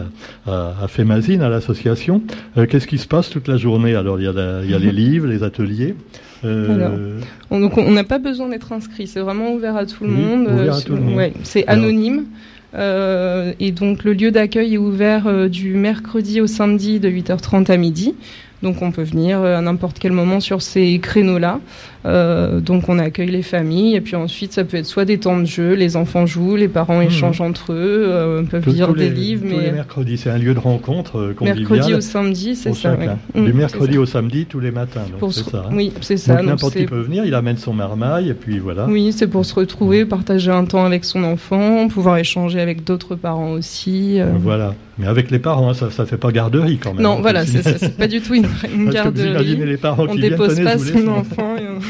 à, 0.46 0.76
à, 0.82 0.88
Fémazine, 0.88 1.42
à 1.42 1.50
l'association. 1.50 2.22
Qu'est-ce 2.70 2.88
qui 2.88 2.98
se 2.98 3.08
passe 3.08 3.30
toute 3.30 3.48
la 3.48 3.58
journée? 3.58 3.96
Alors 3.96 4.20
il 4.20 4.26
y, 4.26 4.28
a 4.28 4.62
il 4.64 4.70
y 4.70 4.74
a 4.74 4.80
les 4.80 4.92
livres, 4.92 5.28
les 5.28 5.44
ateliers. 5.44 5.96
on, 6.44 7.60
donc 7.60 7.78
on 7.78 7.92
n'a 7.92 8.04
pas 8.04 8.20
besoin 8.20 8.50
d'être 8.50 8.72
inscrit, 8.72 9.08
c'est 9.08 9.20
vraiment 9.20 9.54
ouvert 9.54 9.76
à 9.76 9.86
tout 9.86 10.04
le 10.04 10.12
monde. 10.12 10.48
Ouvert 10.48 10.76
à 10.76 10.82
tout 10.82 10.96
le 10.96 11.02
monde. 11.02 11.16
Ouais, 11.16 11.34
c'est 11.44 11.68
anonyme. 11.68 12.26
Euh, 12.74 13.54
et 13.60 13.72
donc 13.72 14.04
le 14.04 14.14
lieu 14.14 14.32
d'accueil 14.32 14.76
est 14.76 14.78
ouvert 14.78 15.28
euh, 15.28 15.50
du 15.50 15.74
mercredi 15.74 16.40
au 16.40 16.48
samedi 16.48 17.00
de 17.00 17.10
8h30 17.10 17.72
à 17.72 17.78
midi. 17.78 18.16
Donc 18.64 18.82
on 18.82 18.92
peut 18.92 19.04
venir 19.04 19.40
euh, 19.40 19.58
à 19.58 19.62
n'importe 19.62 20.00
quel 20.00 20.12
moment 20.12 20.40
sur 20.40 20.62
ces 20.62 21.00
créneaux-là. 21.00 21.60
Euh, 22.06 22.60
donc 22.60 22.90
on 22.90 22.98
accueille 22.98 23.30
les 23.30 23.44
familles 23.44 23.96
et 23.96 24.02
puis 24.02 24.16
ensuite 24.16 24.54
ça 24.54 24.64
peut 24.64 24.78
être 24.78 24.88
soit 24.88 25.06
des 25.06 25.20
temps 25.20 25.38
de 25.38 25.46
jeu, 25.46 25.74
les 25.74 25.96
enfants 25.96 26.26
jouent, 26.26 26.56
les 26.56 26.68
parents 26.68 27.00
mmh. 27.00 27.04
échangent 27.08 27.42
entre 27.42 27.74
eux, 27.74 28.06
euh, 28.08 28.44
peuvent 28.44 28.68
lire 28.70 28.94
des 28.94 29.10
livres. 29.10 29.44
Tous 29.44 29.56
mais... 29.56 29.66
les 29.66 29.72
mercredis, 29.72 30.18
c'est 30.18 30.32
un 30.32 30.38
lieu 30.38 30.54
de 30.54 30.60
rencontre 30.60 31.18
euh, 31.18 31.36
Mercredi 31.42 31.94
au 31.94 32.02
samedi, 32.02 32.56
c'est 32.56 32.74
ça. 32.74 32.98
Oui. 33.36 33.44
Du 33.44 33.54
mercredi 33.54 33.98
au 33.98 34.06
samedi, 34.06 34.46
tous 34.46 34.60
les 34.60 34.72
matins. 34.72 35.02
c'est 35.32 35.50
ça. 35.50 35.66
Hein. 35.68 35.74
Oui, 35.74 35.94
c'est 36.02 36.18
ça. 36.18 36.42
n'importe 36.42 36.76
qui 36.76 36.86
peut 36.86 37.02
venir, 37.02 37.26
il 37.26 37.36
amène 37.36 37.58
son 37.58 37.74
marmaille 37.74 38.30
et 38.30 38.34
puis 38.34 38.60
voilà. 38.60 38.88
Oui, 38.88 39.12
c'est 39.12 39.28
pour 39.28 39.46
se 39.46 39.54
retrouver, 39.54 40.06
partager 40.06 40.52
un 40.52 40.66
temps 40.66 40.86
avec 40.86 41.06
son 41.06 41.24
enfant, 41.24 41.88
pouvoir 41.88 42.18
échanger 42.18 42.60
avec 42.60 42.84
d'autres 42.84 43.16
parents 43.16 43.52
aussi. 43.52 44.20
Voilà. 44.40 44.74
Mais 44.98 45.08
avec 45.08 45.32
les 45.32 45.40
parents, 45.40 45.72
hein, 45.72 45.74
ça 45.74 45.88
ne 45.88 46.08
fait 46.08 46.18
pas 46.18 46.32
garderie 46.32 46.78
quand 46.78 46.94
même. 46.94 47.02
Non, 47.02 47.14
hein, 47.14 47.22
voilà, 47.22 47.46
c'est 47.46 47.98
pas 47.98 48.08
du 48.08 48.22
tout 48.22 48.36
une, 48.36 48.46
une 48.74 48.90
garderie. 48.90 49.56
les 49.56 49.78
parents 49.78 50.06
on 50.08 50.14
qui 50.14 50.22
dépose 50.22 50.62
pas 50.62 50.78
son 50.78 51.08
enfant. 51.08 51.56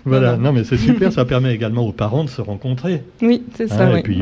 Voilà, 0.06 0.36
non 0.36 0.52
mais 0.52 0.64
c'est 0.64 0.78
super, 0.78 1.12
ça 1.12 1.24
permet 1.24 1.54
également 1.54 1.86
aux 1.86 1.92
parents 1.92 2.24
de 2.24 2.30
se 2.30 2.40
rencontrer. 2.40 3.04
Oui, 3.20 3.42
c'est 3.54 3.68
ça. 3.68 3.86
Hein, 3.88 3.98
et 3.98 4.02
puis 4.02 4.18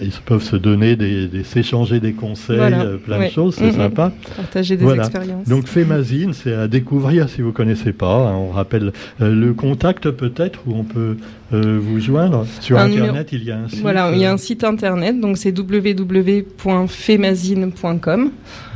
ils 0.00 0.10
peuvent 0.24 0.42
se 0.42 0.56
donner, 0.56 0.96
des, 0.96 1.44
s'échanger 1.44 2.00
des 2.00 2.14
conseils, 2.14 2.58
euh, 2.58 2.96
plein 2.96 3.26
de 3.26 3.30
choses, 3.30 3.54
c'est 3.54 3.70
sympa. 3.72 4.10
Partager 4.36 4.76
des 4.76 4.92
expériences. 4.92 5.48
Donc 5.48 5.68
Fémazine, 5.68 6.32
c'est 6.32 6.52
à 6.52 6.66
découvrir 6.66 7.28
si 7.28 7.42
vous 7.42 7.52
connaissez 7.52 7.92
pas. 7.92 8.28
Hein. 8.28 8.34
on 8.34 8.50
rappelle 8.50 8.92
euh, 9.20 9.32
le 9.34 9.52
contact 9.54 10.10
peut-être 10.10 10.62
où 10.66 10.74
on 10.74 10.82
peut 10.84 11.16
euh, 11.52 11.78
vous 11.80 12.00
joindre 12.00 12.44
sur 12.60 12.76
internet. 12.78 13.28
Il 13.32 13.44
y 13.44 13.52
a 13.52 13.58
un 13.58 13.68
site. 13.68 13.82
Voilà, 13.82 14.10
il 14.12 14.18
y 14.18 14.26
a 14.26 14.32
un 14.32 14.36
site 14.36 14.64
internet, 14.64 15.20
donc 15.20 15.38
c'est 15.38 15.56
www.femazine.com. 15.56 18.30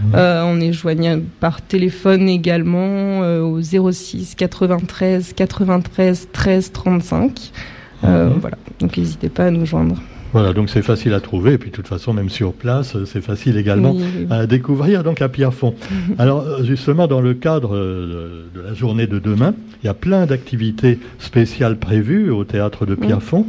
Mmh. 0.05 0.15
on 0.15 0.61
est 0.61 0.73
joignable 0.73 1.25
par 1.41 1.63
téléphone 1.63 2.29
également 2.29 3.21
au 3.21 3.61
06 3.61 4.35
93 4.37 5.33
93 5.35 6.12
13 6.33 6.72
35. 6.72 7.53
Euh, 8.05 8.31
mhm. 8.31 8.38
Voilà, 8.40 8.57
donc 8.81 8.96
n'hésitez 8.96 9.29
pas 9.29 9.46
à 9.46 9.51
nous 9.51 9.66
joindre. 9.66 9.96
Voilà, 10.33 10.55
donc 10.55 10.70
c'est 10.70 10.83
facile 10.83 11.12
à 11.12 11.20
trouver, 11.20 11.53
et 11.53 11.59
puis 11.59 11.70
de 11.70 11.77
toute 11.77 11.88
façon, 11.88 12.14
même 12.14 12.31
sur 12.31 12.55
place, 12.55 12.96
c'est 13.05 13.20
facile 13.20 13.59
également 13.59 13.94
à 14.31 14.46
découvrir, 14.46 15.05
donc 15.05 15.20
à 15.20 15.29
Pierrefonds. 15.29 15.75
Alors, 16.18 16.64
justement, 16.64 17.07
dans 17.07 17.20
le 17.20 17.35
cadre 17.35 17.77
de 17.77 18.61
la 18.66 18.72
journée 18.72 19.07
de 19.07 19.18
demain, 19.18 19.53
il 19.83 19.87
y 19.87 19.90
a 19.90 19.94
plein 19.94 20.25
d'activités 20.25 20.98
spéciales 21.18 21.77
prévues 21.77 22.31
au 22.31 22.44
théâtre 22.44 22.87
de 22.87 22.94
Pierrefonds. 22.94 23.46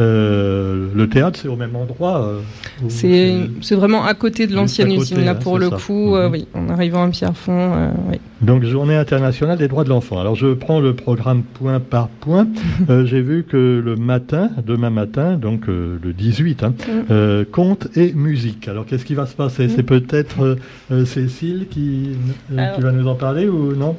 Euh, 0.00 0.88
le 0.94 1.08
théâtre, 1.08 1.38
c'est 1.40 1.48
au 1.48 1.56
même 1.56 1.76
endroit 1.76 2.26
euh, 2.26 2.40
C'est 2.88 3.74
vraiment 3.74 4.04
à 4.04 4.14
côté 4.14 4.46
de 4.46 4.54
l'ancienne 4.54 4.90
usine, 4.92 5.24
là, 5.24 5.32
hein, 5.32 5.34
pour 5.34 5.58
le 5.58 5.70
coup, 5.70 6.16
euh, 6.16 6.28
mhm. 6.28 6.32
oui, 6.32 6.48
en 6.54 6.68
arrivant 6.70 7.04
à 7.04 7.08
Pierrefonds. 7.08 7.92
oui. 8.10 8.18
Donc, 8.40 8.64
Journée 8.64 8.96
internationale 8.96 9.58
des 9.58 9.68
droits 9.68 9.84
de 9.84 9.90
l'enfant. 9.90 10.18
Alors, 10.18 10.34
je 10.34 10.54
prends 10.54 10.80
le 10.80 10.94
programme 10.94 11.42
point 11.42 11.78
par 11.78 12.08
point. 12.08 12.46
J'ai 13.04 13.20
vu 13.20 13.44
que 13.44 13.80
le 13.84 13.96
matin, 13.96 14.50
demain 14.66 14.90
matin, 14.90 15.36
donc 15.36 15.66
le 15.66 15.98
18, 16.12 16.62
hein, 16.62 16.74
mhm. 16.88 17.44
conte 17.46 17.88
et 17.96 18.12
musique. 18.14 18.68
Alors, 18.68 18.86
qu'est-ce 18.86 19.04
qui 19.04 19.14
va 19.14 19.26
se 19.26 19.34
passer? 19.34 19.68
C'est 19.68 19.90
mhm. 19.90 20.00
peut-être 20.00 20.56
Cécile 21.04 21.66
qui, 21.70 22.10
qui 22.48 22.80
va 22.80 22.92
nous 22.92 23.06
en 23.08 23.14
parler 23.14 23.48
ou 23.48 23.74
non? 23.74 23.96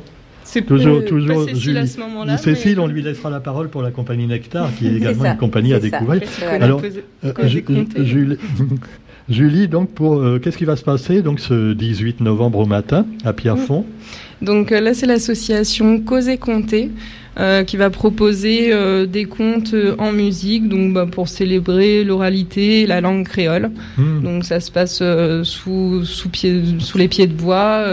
C'est 0.53 0.61
toujours, 0.61 1.03
toujours 1.03 1.49
Cécile 1.49 1.77
à 1.77 1.87
ce 1.87 1.99
moment-là. 1.99 2.37
Cécile, 2.37 2.79
on 2.79 2.85
lui 2.85 3.01
laissera 3.01 3.31
la 3.31 3.39
parole 3.39 3.69
pour 3.69 3.81
la 3.81 3.89
compagnie 3.89 4.27
Nectar, 4.27 4.69
qui 4.77 4.87
est 4.87 4.97
également 4.97 5.25
une 5.25 5.37
compagnie 5.37 5.73
à 5.73 5.79
découvrir. 5.79 6.21
Alors, 6.61 6.81
euh, 7.25 7.33
Julie, 9.29 9.67
donc 9.67 9.89
pour 9.91 10.19
euh, 10.19 10.37
qu'est-ce 10.37 10.57
qui 10.57 10.65
va 10.65 10.75
se 10.75 10.83
passer 10.83 11.21
donc 11.21 11.39
ce 11.39 11.73
18 11.73 12.19
novembre 12.19 12.59
au 12.59 12.65
matin 12.65 13.05
à 13.23 13.33
Pierrefonds? 13.33 13.85
Donc 14.41 14.71
euh, 14.71 14.79
là, 14.79 14.93
c'est 14.93 15.07
l'association 15.07 15.99
Causer 16.01 16.37
Compter. 16.37 16.91
Euh, 17.39 17.63
qui 17.63 17.77
va 17.77 17.89
proposer 17.89 18.71
euh, 18.71 19.07
des 19.07 19.25
contes 19.25 19.73
euh, 19.73 19.95
en 19.97 20.11
musique, 20.11 20.69
donc 20.69 20.93
bah, 20.93 21.07
pour 21.09 21.27
célébrer 21.27 22.03
l'oralité, 22.03 22.85
la 22.85 23.01
langue 23.01 23.25
créole. 23.25 23.71
Hmm. 23.97 24.21
Donc 24.21 24.45
ça 24.45 24.59
se 24.59 24.69
passe 24.69 25.01
sous 25.41 26.05
sous, 26.05 26.29
pied, 26.29 26.61
sous 26.77 26.99
les 26.99 27.07
pieds 27.07 27.25
de 27.25 27.33
bois. 27.33 27.85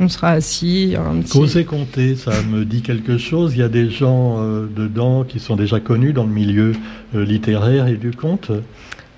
On, 0.00 0.08
sera 0.08 0.30
assis. 0.30 0.94
Causer 1.30 1.64
compter, 1.64 2.14
ça 2.14 2.30
me 2.50 2.64
dit 2.64 2.80
quelque 2.80 3.18
chose. 3.18 3.52
Il 3.54 3.58
y 3.58 3.62
a 3.62 3.68
des 3.68 3.90
gens 3.90 4.40
dedans 4.74 5.24
qui 5.24 5.38
sont 5.38 5.56
déjà 5.56 5.78
connus 5.78 6.14
dans 6.14 6.24
le 6.24 6.32
milieu 6.32 6.72
littéraire 7.12 7.88
et 7.88 7.96
du 7.96 8.12
conte. 8.12 8.50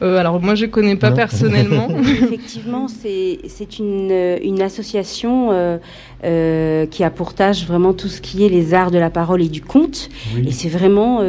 Euh, 0.00 0.16
alors 0.16 0.40
moi 0.40 0.54
je 0.54 0.66
ne 0.66 0.70
connais 0.70 0.96
pas 0.96 1.10
personnellement. 1.10 1.88
Effectivement, 2.22 2.86
c'est 2.88 3.78
une, 3.78 4.38
une, 4.42 4.62
association 4.62 5.50
euh, 5.50 5.78
euh, 6.24 6.86
qui 6.86 7.02
a 7.04 7.10
pour 7.10 7.34
tâche 7.34 7.66
vraiment 7.66 7.92
tout 7.92 8.08
ce 8.08 8.20
qui 8.20 8.44
est 8.44 8.48
les 8.48 8.74
arts 8.74 8.90
de 8.90 8.98
la 8.98 9.10
parole 9.10 9.42
et 9.42 9.48
du 9.48 9.62
conte. 9.62 10.08
Et 10.46 10.52
c'est 10.52 10.68
vraiment 10.68 11.20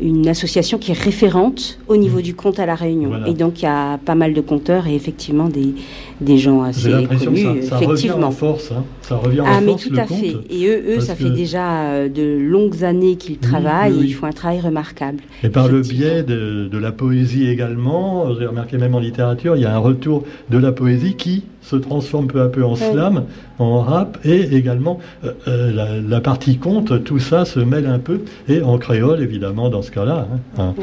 une 0.00 0.26
association 0.28 0.78
qui 0.78 0.90
est 0.90 0.98
référente 0.98 1.78
au 1.86 1.96
niveau 1.96 2.18
mmh. 2.18 2.22
du 2.22 2.34
conte 2.34 2.58
à 2.58 2.66
La 2.66 2.74
Réunion. 2.74 3.24
Et 3.26 3.34
donc 3.34 3.62
il 3.62 3.64
y 3.64 3.68
a 3.68 3.98
pas 3.98 4.14
mal 4.14 4.34
de 4.34 4.40
conteurs 4.40 4.86
et 4.86 4.94
effectivement 4.94 5.48
des, 5.48 5.74
des 6.20 6.36
gens 6.36 6.62
assez 6.62 6.90
connus. 6.90 7.62
ça, 7.62 7.78
ça 7.78 7.82
effectivement. 7.82 8.16
revient 8.16 8.24
en 8.24 8.30
force. 8.32 8.72
Hein. 8.72 8.84
Ça 9.02 9.16
revient 9.16 9.40
en 9.40 9.46
ah, 9.46 9.60
mais 9.60 9.76
tout 9.76 9.94
à 9.96 10.06
fait. 10.06 10.34
Et 10.50 10.66
eux, 10.66 10.96
eux 10.96 11.00
ça 11.00 11.14
fait 11.14 11.30
déjà 11.30 12.08
de 12.08 12.38
longues 12.38 12.82
années 12.82 13.16
qu'ils 13.16 13.38
travaillent 13.38 14.00
et 14.00 14.04
ils 14.04 14.14
font 14.14 14.26
un 14.26 14.32
travail 14.32 14.60
remarquable. 14.60 15.18
Et 15.42 15.48
par 15.48 15.68
le 15.68 15.80
biais 15.80 16.22
de 16.22 16.68
de 16.74 16.78
la 16.78 16.92
poésie 16.92 17.48
également. 17.48 18.34
J'ai 18.38 18.46
remarqué 18.46 18.78
même 18.78 18.94
en 18.94 18.98
littérature, 18.98 19.56
il 19.56 19.62
y 19.62 19.66
a 19.66 19.74
un 19.74 19.78
retour 19.78 20.24
de 20.50 20.58
la 20.58 20.72
poésie 20.72 21.14
qui 21.14 21.44
se 21.62 21.76
transforme 21.76 22.26
peu 22.26 22.42
à 22.42 22.48
peu 22.48 22.62
en 22.62 22.76
slam, 22.76 23.24
en 23.58 23.80
rap, 23.80 24.18
et 24.24 24.54
également 24.54 24.98
euh, 25.24 25.32
euh, 25.48 26.02
la, 26.06 26.20
partie 26.20 26.58
conte, 26.58 27.04
tout 27.04 27.18
ça 27.18 27.44
se 27.46 27.58
mêle 27.58 27.86
un 27.86 27.98
peu, 27.98 28.20
et 28.48 28.60
en 28.60 28.76
créole 28.76 29.22
évidemment 29.22 29.70
dans 29.70 29.80
ce 29.84 29.90
cas-là. 29.92 30.26
Hein, 30.32 30.40
hein. 30.58 30.74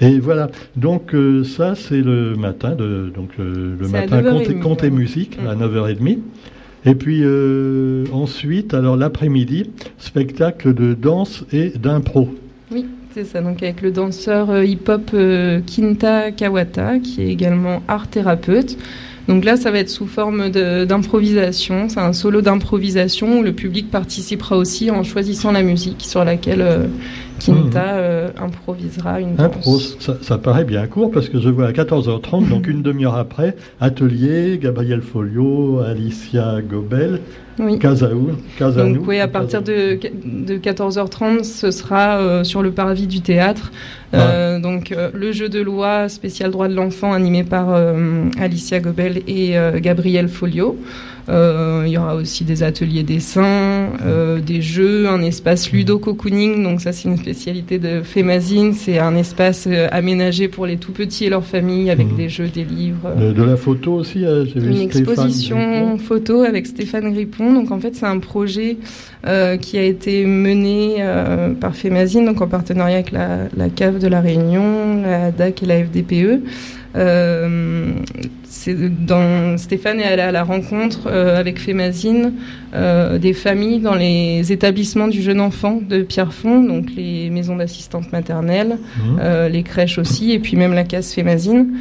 Et 0.00 0.18
voilà, 0.18 0.50
donc 0.76 1.14
euh, 1.14 1.44
ça 1.44 1.74
c'est 1.74 2.02
le 2.02 2.34
matin, 2.34 2.74
de, 2.74 3.10
donc 3.14 3.30
le 3.38 3.76
matin 3.88 4.22
conte, 4.62 4.84
et 4.84 4.90
musique 4.90 5.38
à 5.48 5.54
9h30. 5.54 6.18
Et 6.86 6.94
puis 6.94 7.24
ensuite, 8.12 8.74
alors 8.74 8.96
l'après-midi, 8.96 9.70
spectacle 9.98 10.74
de 10.74 10.92
danse 10.92 11.44
et 11.52 11.70
d'impro. 11.70 12.28
Oui. 12.70 12.84
C'est 13.14 13.22
ça, 13.22 13.40
donc 13.40 13.62
avec 13.62 13.80
le 13.80 13.92
danseur 13.92 14.50
euh, 14.50 14.64
hip-hop 14.64 15.12
euh, 15.14 15.60
Kinta 15.64 16.32
Kawata, 16.32 16.98
qui 16.98 17.22
est 17.22 17.28
également 17.28 17.80
art 17.86 18.08
thérapeute. 18.08 18.76
Donc 19.28 19.44
là, 19.44 19.56
ça 19.56 19.70
va 19.70 19.78
être 19.78 19.88
sous 19.88 20.08
forme 20.08 20.50
d'improvisation. 20.50 21.88
C'est 21.88 22.00
un 22.00 22.12
solo 22.12 22.42
d'improvisation 22.42 23.38
où 23.38 23.42
le 23.44 23.52
public 23.52 23.88
participera 23.88 24.56
aussi 24.56 24.90
en 24.90 25.04
choisissant 25.04 25.52
la 25.52 25.62
musique 25.62 26.02
sur 26.02 26.24
laquelle 26.24 26.90
euh, 27.48 27.52
Kinta 27.62 28.32
mmh. 28.32 28.44
improvisera 28.44 29.20
une 29.20 29.34
danse. 29.34 29.96
ça, 30.00 30.16
ça, 30.20 30.38
paraît 30.38 30.64
bien 30.64 30.86
court 30.86 31.10
parce 31.10 31.28
que 31.28 31.40
je 31.40 31.48
vois 31.48 31.68
à 31.68 31.72
14h30, 31.72 32.48
donc 32.48 32.66
une 32.68 32.82
demi-heure 32.82 33.16
après, 33.16 33.56
atelier, 33.80 34.58
Gabriel 34.60 35.02
Folio, 35.02 35.80
Alicia 35.80 36.60
Gobel, 36.62 37.20
oui. 37.58 37.78
Donc 37.78 39.06
oui, 39.06 39.20
à 39.20 39.28
partir 39.28 39.62
de, 39.62 39.98
de 40.24 40.56
14h30, 40.56 41.44
ce 41.44 41.70
sera 41.70 42.16
euh, 42.16 42.44
sur 42.44 42.62
le 42.62 42.72
parvis 42.72 43.06
du 43.06 43.20
théâtre. 43.20 43.70
Euh, 44.12 44.60
donc 44.60 44.92
euh, 44.92 45.10
le 45.12 45.32
jeu 45.32 45.48
de 45.48 45.60
loi 45.60 46.08
spécial 46.08 46.50
droit 46.50 46.68
de 46.68 46.74
l'enfant 46.74 47.12
animé 47.12 47.44
par 47.44 47.74
Alicia 48.40 48.80
Gobel 48.80 49.22
et 49.28 49.54
Gabriel 49.76 50.28
Folio. 50.28 50.76
Il 51.28 51.88
y 51.88 51.98
aura 51.98 52.14
aussi 52.14 52.44
des 52.44 52.62
ateliers 52.62 53.02
dessin, 53.02 53.90
des 54.44 54.62
jeux, 54.62 55.08
un 55.08 55.22
espace 55.22 55.70
ludo-cocooning. 55.72 56.62
Donc 56.62 56.80
ça, 56.80 56.92
c'est 56.92 57.08
une 57.08 57.16
spécialité 57.16 57.78
de 57.78 58.02
Fémazine. 58.02 58.72
C'est 58.72 58.98
un 58.98 59.16
espace 59.16 59.68
aménagé 59.90 60.48
pour 60.48 60.66
les 60.66 60.76
tout 60.76 60.92
petits 60.92 61.26
et 61.26 61.28
leurs 61.30 61.44
familles 61.44 61.90
avec 61.90 62.12
mmh. 62.12 62.16
des 62.16 62.28
jeux, 62.28 62.48
des 62.48 62.64
livres. 62.64 63.14
De, 63.16 63.42
la 63.42 63.56
photo 63.56 63.94
aussi, 63.94 64.20
j'ai 64.20 64.60
vu 64.60 64.70
Une 64.70 64.80
exposition 64.80 65.98
photo 65.98 66.42
avec 66.42 66.66
Stéphane 66.66 67.12
Grippon 67.12 67.34
donc 67.52 67.70
en 67.70 67.80
fait, 67.80 67.94
c'est 67.94 68.06
un 68.06 68.18
projet 68.18 68.76
euh, 69.26 69.56
qui 69.56 69.78
a 69.78 69.82
été 69.82 70.24
mené 70.24 70.96
euh, 71.00 71.54
par 71.54 71.74
Fémazine, 71.74 72.24
donc 72.24 72.40
en 72.40 72.48
partenariat 72.48 72.96
avec 72.96 73.12
la, 73.12 73.48
cave 73.74 73.98
de 73.98 74.08
la 74.08 74.20
Réunion, 74.20 75.02
la 75.02 75.30
DAC 75.30 75.62
et 75.62 75.66
la 75.66 75.84
FDPE. 75.84 76.42
Euh, 76.96 77.92
dans, 78.66 79.58
Stéphane 79.58 80.00
est 80.00 80.04
allé 80.04 80.22
à 80.22 80.32
la 80.32 80.44
rencontre 80.44 81.08
avec 81.10 81.58
Fémazine 81.58 82.32
des 82.72 83.32
familles 83.32 83.80
dans 83.80 83.94
les 83.94 84.52
établissements 84.52 85.08
du 85.08 85.20
jeune 85.20 85.40
enfant 85.40 85.80
de 85.86 86.02
Pierrefonds, 86.02 86.62
donc 86.62 86.86
les 86.96 87.30
maisons 87.30 87.56
d'assistantes 87.56 88.12
maternelles, 88.12 88.78
mmh. 88.96 89.46
les 89.50 89.62
crèches 89.64 89.98
aussi, 89.98 90.32
et 90.32 90.38
puis 90.38 90.56
même 90.56 90.72
la 90.72 90.84
case 90.84 91.12
Fémazine. 91.12 91.74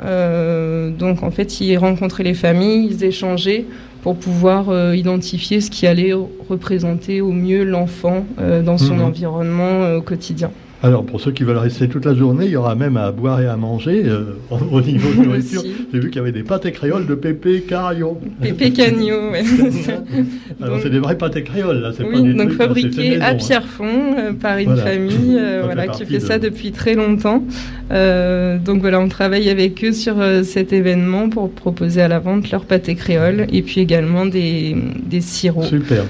donc 0.00 1.22
en 1.22 1.30
fait, 1.30 1.60
ils 1.60 1.78
rencontraient 1.78 2.24
les 2.24 2.34
familles, 2.34 2.88
ils 2.90 3.04
échangeaient 3.04 3.64
pour 4.06 4.14
pouvoir 4.14 4.68
euh, 4.68 4.94
identifier 4.94 5.60
ce 5.60 5.68
qui 5.68 5.84
allait 5.84 6.12
représenter 6.48 7.20
au 7.20 7.32
mieux 7.32 7.64
l'enfant 7.64 8.24
euh, 8.38 8.62
dans 8.62 8.78
son 8.78 8.94
mhm. 8.94 9.02
environnement 9.02 9.82
euh, 9.82 9.98
au 9.98 10.00
quotidien. 10.00 10.52
Alors, 10.82 11.04
pour 11.04 11.20
ceux 11.20 11.32
qui 11.32 11.42
veulent 11.42 11.56
rester 11.56 11.88
toute 11.88 12.04
la 12.04 12.14
journée, 12.14 12.44
il 12.44 12.50
y 12.50 12.56
aura 12.56 12.74
même 12.74 12.96
à 12.96 13.10
boire 13.10 13.40
et 13.40 13.46
à 13.46 13.56
manger 13.56 14.04
au 14.50 14.80
niveau 14.80 15.10
de 15.12 15.26
nourriture. 15.26 15.62
J'ai 15.92 15.98
vu 15.98 16.10
qu'il 16.10 16.16
y 16.16 16.20
avait 16.20 16.32
des 16.32 16.42
pâtes 16.42 16.70
créoles 16.72 17.06
de 17.06 17.14
Pépé 17.14 17.62
Cario. 17.62 18.18
Pépé 18.40 18.70
Cagno, 18.72 19.32
oui. 19.32 19.38
Alors, 20.62 20.78
c'est 20.82 20.90
des 20.90 20.98
vrais 20.98 21.16
pâtes 21.16 21.42
créoles, 21.44 21.80
là. 21.80 21.92
Oui, 21.98 22.12
pas 22.12 22.20
des 22.20 22.34
donc 22.34 22.52
fabriqués 22.52 23.20
à 23.20 23.34
Pierrefonds 23.34 24.34
par 24.40 24.58
une 24.58 24.76
famille 24.76 25.40
voilà, 25.64 25.88
qui 25.88 26.04
fait 26.04 26.20
ça 26.20 26.38
depuis 26.38 26.72
très 26.72 26.94
longtemps. 26.94 27.42
donc 27.90 28.80
voilà, 28.80 29.00
on 29.00 29.08
travaille 29.08 29.48
avec 29.48 29.82
eux 29.84 29.92
sur 29.92 30.16
cet 30.44 30.72
événement 30.72 31.28
pour 31.28 31.50
proposer 31.50 32.02
à 32.02 32.08
la 32.08 32.18
vente 32.18 32.50
leurs 32.50 32.64
pâtés 32.64 32.94
créoles 32.94 33.46
et 33.52 33.62
puis 33.62 33.80
également 33.80 34.26
des, 34.26 34.76
des 35.04 35.20
sirops. 35.20 35.68
Super. 35.68 36.04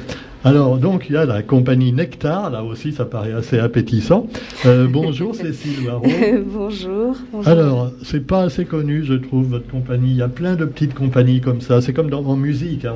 Alors, 0.46 0.78
donc, 0.78 1.06
il 1.08 1.14
y 1.14 1.16
a 1.16 1.26
la 1.26 1.42
compagnie 1.42 1.92
Nectar, 1.92 2.50
là 2.50 2.62
aussi, 2.62 2.92
ça 2.92 3.04
paraît 3.04 3.32
assez 3.32 3.58
appétissant. 3.58 4.28
Euh, 4.64 4.86
bonjour, 4.88 5.34
Cécile 5.34 5.84
Barraud. 5.84 6.06
bonjour, 6.46 7.16
bonjour. 7.32 7.48
Alors, 7.50 7.90
c'est 8.04 8.24
pas 8.24 8.42
assez 8.42 8.64
connu, 8.64 9.02
je 9.02 9.14
trouve, 9.14 9.48
votre 9.48 9.66
compagnie. 9.66 10.12
Il 10.12 10.18
y 10.18 10.22
a 10.22 10.28
plein 10.28 10.54
de 10.54 10.64
petites 10.64 10.94
compagnies 10.94 11.40
comme 11.40 11.60
ça. 11.60 11.80
C'est 11.80 11.92
comme 11.92 12.10
dans, 12.10 12.24
en 12.24 12.36
musique. 12.36 12.84
Hein. 12.84 12.94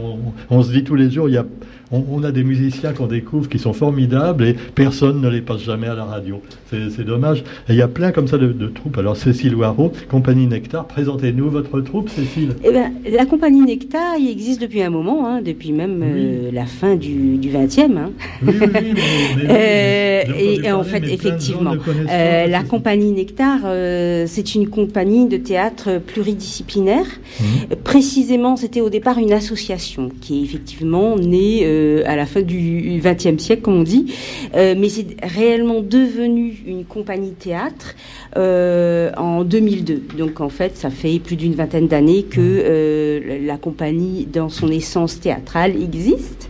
On, 0.49 0.63
se 0.63 0.71
dit 0.71 0.85
tous 0.85 0.95
les 0.95 1.11
jours, 1.11 1.29
il 1.29 1.35
y 1.35 1.39
a, 1.39 1.45
on, 1.93 2.23
a 2.23 2.31
des 2.31 2.45
musiciens 2.45 2.93
qu'on 2.93 3.07
découvre 3.07 3.49
qui 3.49 3.59
sont 3.59 3.73
formidables 3.73 4.45
et 4.45 4.57
personne 4.75 5.21
ne 5.21 5.29
les 5.29 5.41
passe 5.41 5.63
jamais 5.63 5.89
à 5.89 5.95
la 5.95 6.05
radio. 6.05 6.41
C'est 6.71 7.05
dommage. 7.05 7.41
Et 7.69 7.73
il 7.73 7.77
y 7.77 7.83
a 7.83 7.89
plein 7.89 8.13
comme 8.13 8.29
ça 8.29 8.39
de, 8.39 8.69
troupes. 8.69 8.99
Alors, 8.99 9.17
Cécile 9.17 9.55
Waro, 9.55 9.93
compagnie 10.09 10.47
Nectar, 10.47 10.87
présentez-nous 10.87 11.51
votre 11.51 11.81
troupe, 11.81 12.09
Cécile. 12.09 12.55
Eh 12.65 12.71
ben, 12.71 12.93
la 13.11 13.27
compagnie 13.27 13.63
Nectar, 13.63 14.17
il 14.19 14.31
existe 14.31 14.61
depuis 14.61 14.83
un 14.83 14.91
moment, 14.91 15.27
hein, 15.27 15.43
depuis 15.43 15.73
même 15.73 16.03
euh, 16.03 16.51
la 16.53 16.67
fin 16.67 16.97
du 16.97 17.39
du 17.39 17.51
20e. 17.51 17.97
Hein. 17.97 18.11
Oui, 18.47 18.55
oui, 18.61 19.49
et, 20.65 20.73
en 20.73 20.85
fait, 20.85 21.05
effectivement, 21.09 21.75
euh, 22.11 22.47
la 22.47 22.63
compagnie 22.63 23.13
Nectar, 23.13 23.61
euh, 23.65 24.25
c'est 24.27 24.55
une 24.55 24.69
compagnie 24.69 25.27
de 25.27 25.37
théâtre 25.37 26.01
pluridisciplinaire. 26.07 27.07
Mhm. 27.41 27.77
Précisément, 27.83 28.57
c'était 28.57 28.81
au 28.81 28.91
départ 28.91 29.19
une 29.19 29.33
association 29.33 30.11
qui 30.21 30.41
est 30.41 30.45
effectivement 30.45 31.17
née 31.17 31.65
à 32.07 32.17
la 32.17 32.27
fin 32.27 32.43
du 32.43 33.01
XXe 33.03 33.43
siècle, 33.43 33.63
comme 33.63 33.81
on 33.81 33.83
dit, 33.83 34.15
mais 34.55 34.89
c'est 34.89 35.07
réellement 35.23 35.81
devenu 35.81 36.63
une 36.67 36.85
compagnie 36.85 37.33
théâtre 37.33 37.95
en 38.37 39.45
2002. 39.45 40.03
Donc 40.19 40.41
en 40.41 40.49
fait, 40.49 40.77
ça 40.77 40.91
fait 40.91 41.19
plus 41.19 41.37
d'une 41.37 41.55
vingtaine 41.55 41.89
d'années 41.89 42.25
que 42.25 43.39
mhm. 43.39 43.47
la 43.47 43.57
compagnie, 43.57 44.27
dans 44.27 44.49
son 44.49 44.69
essence 44.69 45.21
théâtrale, 45.21 45.81
existe. 45.81 46.49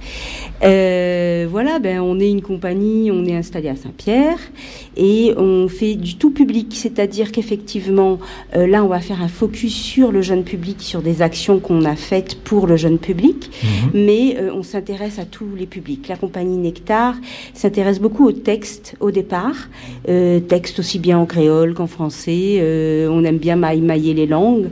Euh, 0.62 1.46
voilà, 1.51 1.79
ben 1.79 2.01
on 2.01 2.18
est 2.20 2.31
une 2.31 2.42
compagnie, 2.42 3.11
on 3.11 3.25
est 3.25 3.35
installé 3.35 3.68
à 3.68 3.77
Saint-Pierre 3.77 4.38
et 4.96 5.33
on 5.37 5.68
fait 5.68 5.94
du 5.94 6.16
tout 6.16 6.31
public, 6.31 6.75
c'est-à-dire 6.75 7.33
qu'effectivement, 7.33 8.18
euh, 8.55 8.66
là, 8.66 8.85
on 8.85 8.88
va 8.88 9.01
faire 9.01 9.23
un 9.23 9.29
focus 9.29 9.75
sur 9.75 10.12
le 10.12 10.20
jeune 10.23 10.44
public, 10.44 10.77
sur 10.81 11.01
des 11.01 11.23
actions 11.23 11.61
qu'on 11.61 11.85
a 11.85 11.96
faites 11.96 12.37
pour 12.42 12.66
le 12.66 12.77
jeune 12.77 12.99
public, 12.99 13.51
mhm. 13.62 13.90
mais 13.94 14.37
euh, 14.38 14.53
on 14.55 14.62
s'intéresse 14.62 15.18
à 15.18 15.25
tous 15.25 15.49
les 15.57 15.66
publics. 15.66 16.09
La 16.09 16.16
compagnie 16.16 16.59
Nectar 16.59 17.14
s'intéresse 17.55 17.99
beaucoup 17.99 18.27
au 18.27 18.33
texte 18.33 18.96
au 19.01 19.11
départ, 19.11 19.68
texte 20.49 20.79
aussi 20.79 20.99
bien 20.99 21.18
en 21.18 21.27
créole 21.27 21.75
qu'en 21.75 21.87
français. 21.87 22.61
on 23.09 23.25
aime 23.25 23.38
bien 23.38 23.57
mailler 23.57 24.14
les 24.14 24.27
langues. 24.27 24.68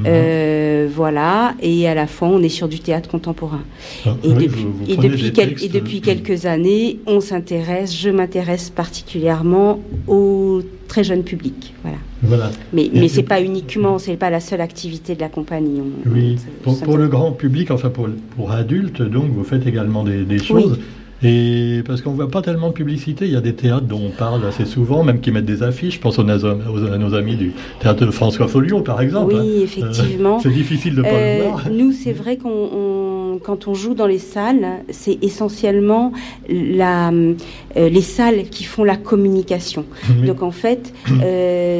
Mhm. 0.00 0.06
Euh, 0.06 0.88
voilà, 0.90 1.54
et 1.60 1.86
à 1.88 1.94
la 1.94 2.06
fin, 2.06 2.26
on 2.26 2.42
est 2.42 2.48
sur 2.48 2.68
du 2.68 2.80
théâtre 2.80 3.08
contemporain. 3.08 3.60
Ah, 4.06 4.16
et, 4.24 4.32
depuis, 4.32 4.66
et, 4.88 4.96
depuis, 4.96 5.64
et, 5.64 5.68
depuis, 5.68 6.00
quelques 6.00 6.46
années, 6.46 6.98
on 7.06 7.20
s'intéresse, 7.20 7.94
je 7.94 8.08
m'intéresse 8.08 8.70
particulièrement 8.70 9.80
au 10.08 10.62
très 10.88 11.04
jeune 11.04 11.22
public. 11.22 11.74
Voilà. 11.82 11.98
voilà. 12.22 12.50
Mais, 12.72 12.90
mais 12.92 13.08
c'est 13.08 13.22
pas 13.22 13.42
uniquement, 13.42 13.98
c'est 13.98 14.16
pas 14.16 14.30
la 14.30 14.40
seule 14.40 14.60
activité 14.60 15.14
de 15.14 15.20
la 15.20 15.28
compagnie. 15.28 15.82
oui, 16.06 16.36
pour, 16.62 16.96
le 16.96 17.08
grand 17.08 17.32
public, 17.32 17.70
enfin 17.70 17.90
pour, 17.90 18.08
pour 18.36 18.52
adultes, 18.52 19.02
donc 19.02 19.30
vous 19.32 19.44
faites 19.44 19.66
également 19.66 20.02
des, 20.02 20.24
des 20.24 20.38
choses. 20.38 20.78
Et 21.22 21.82
parce 21.86 22.00
qu'on 22.00 22.12
ne 22.12 22.16
voit 22.16 22.30
pas 22.30 22.40
tellement 22.40 22.68
de 22.68 22.72
publicité, 22.72 23.26
il 23.26 23.32
y 23.32 23.36
a 23.36 23.42
des 23.42 23.54
théâtres 23.54 23.86
dont 23.86 24.00
on 24.06 24.10
parle 24.10 24.46
assez 24.46 24.64
souvent, 24.64 25.04
même 25.04 25.20
qui 25.20 25.30
mettent 25.30 25.44
des 25.44 25.62
affiches. 25.62 25.96
Je 25.96 26.00
pense 26.00 26.18
aux, 26.18 26.28
à 26.28 26.98
nos 26.98 27.14
amis 27.14 27.36
du 27.36 27.52
théâtre 27.78 28.06
de 28.06 28.10
François 28.10 28.48
Folliot, 28.48 28.80
par 28.80 29.02
exemple. 29.02 29.34
Oui, 29.34 29.60
euh, 29.60 29.64
effectivement. 29.64 30.40
c'est 30.40 30.50
difficile 30.50 30.94
de 30.94 31.02
ne 31.02 31.02
pas 31.02 31.10
le 31.10 31.16
euh, 31.16 31.42
voir. 31.42 31.68
Nous, 31.70 31.92
c'est 31.92 32.12
vrai 32.12 32.38
qu'on, 32.38 33.29
quand 33.38 33.68
on 33.68 33.74
joue 33.74 33.94
dans 33.94 34.06
les 34.06 34.18
salles, 34.18 34.82
c'est 34.90 35.18
essentiellement 35.22 36.12
la, 36.48 37.10
euh, 37.10 37.88
les 37.88 38.02
salles 38.02 38.44
qui 38.50 38.64
font 38.64 38.84
la 38.84 38.96
communication. 38.96 39.84
Donc 40.26 40.42
en 40.42 40.50
fait, 40.50 40.92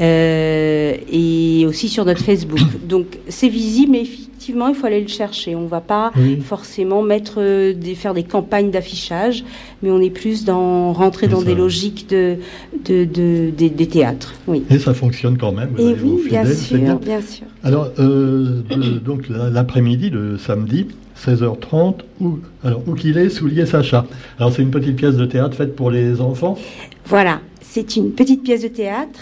euh, 0.00 0.94
et 1.10 1.66
aussi 1.66 1.88
sur 1.88 2.04
notre 2.04 2.22
Facebook. 2.22 2.60
Donc 2.88 3.18
c'est 3.28 3.48
visible, 3.48 3.90
mais 3.92 4.04
effectivement, 4.42 4.66
il 4.66 4.74
faut 4.74 4.86
aller 4.86 5.00
le 5.00 5.06
chercher. 5.06 5.54
On 5.54 5.62
ne 5.62 5.68
va 5.68 5.80
pas 5.80 6.10
forcément 6.44 7.00
mettre 7.02 7.34
euh, 7.38 7.72
des, 7.74 7.94
faire 7.94 8.12
des 8.12 8.24
campagnes 8.24 8.72
d'affichage, 8.72 9.44
mais 9.82 9.90
on 9.92 10.00
est 10.00 10.10
plus 10.10 10.44
dans 10.44 10.92
rentrer 10.92 11.28
dans 11.28 11.42
des 11.42 11.54
logiques 11.54 12.08
de, 12.08 12.38
de, 12.84 13.04
des, 13.50 13.86
théâtres. 13.86 14.34
Oui. 14.48 14.64
Et 14.68 14.80
ça 14.80 14.94
fonctionne 14.94 15.38
quand 15.38 15.52
même. 15.52 15.70
Et 15.78 15.94
oui, 16.02 16.24
bien, 16.28 16.44
sûr, 16.44 16.98
bien. 16.98 17.20
sûr, 17.20 17.46
Alors, 17.62 17.90
euh, 18.00 18.62
donc 19.04 19.28
l'après-midi, 19.28 20.10
le 20.10 20.38
samedi, 20.38 20.88
16h30, 21.24 22.00
où, 22.20 22.40
alors, 22.64 22.82
où 22.88 22.94
qu'il 22.94 23.18
est, 23.18 23.28
Soulier 23.28 23.66
Sacha. 23.66 24.06
Alors, 24.40 24.52
c'est 24.52 24.62
une 24.62 24.72
petite 24.72 24.96
pièce 24.96 25.14
de 25.14 25.24
théâtre 25.24 25.56
faite 25.56 25.76
pour 25.76 25.92
les 25.92 26.20
enfants? 26.20 26.58
Voilà, 27.06 27.40
c'est 27.60 27.94
une 27.94 28.10
petite 28.10 28.42
pièce 28.42 28.62
de 28.62 28.68
théâtre 28.68 29.20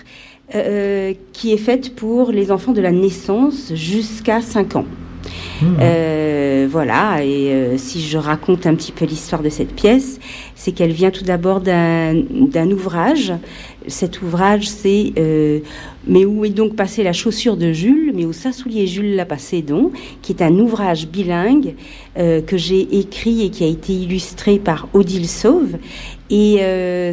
euh, 0.54 1.12
qui 1.34 1.52
est 1.52 1.58
faite 1.58 1.94
pour 1.94 2.32
les 2.32 2.50
enfants 2.50 2.72
de 2.72 2.80
la 2.80 2.90
naissance 2.90 3.74
jusqu'à 3.74 4.40
5 4.40 4.76
ans. 4.76 4.86
Mmh. 5.62 5.66
Euh, 5.80 6.68
voilà, 6.70 7.24
et 7.24 7.52
euh, 7.52 7.78
si 7.78 8.00
je 8.00 8.18
raconte 8.18 8.66
un 8.66 8.74
petit 8.74 8.92
peu 8.92 9.04
l'histoire 9.04 9.42
de 9.42 9.48
cette 9.48 9.74
pièce, 9.74 10.18
c'est 10.54 10.72
qu'elle 10.72 10.92
vient 10.92 11.10
tout 11.10 11.24
d'abord 11.24 11.60
d'un 11.60 12.70
ouvrage. 12.70 13.32
Cet 13.86 14.20
ouvrage, 14.22 14.68
c'est 14.68 15.12
Mais 16.06 16.24
où 16.24 16.44
est 16.44 16.50
donc 16.50 16.76
passée 16.76 17.02
la 17.02 17.14
chaussure 17.14 17.56
de 17.56 17.72
Jules? 17.72 18.12
Mais 18.14 18.26
où 18.26 18.32
s'assoulier 18.32 18.86
Jules 18.86 19.16
l'a 19.16 19.24
passé 19.24 19.62
donc, 19.62 19.92
qui 20.20 20.32
est 20.32 20.42
un 20.42 20.58
ouvrage 20.58 21.08
bilingue 21.08 21.74
que 22.14 22.56
j'ai 22.56 22.98
écrit 22.98 23.46
et 23.46 23.50
qui 23.50 23.64
a 23.64 23.66
été 23.66 23.94
illustré 23.94 24.58
par 24.58 24.88
Odile 24.92 25.28
Sauve. 25.28 25.78
Et 26.28 26.58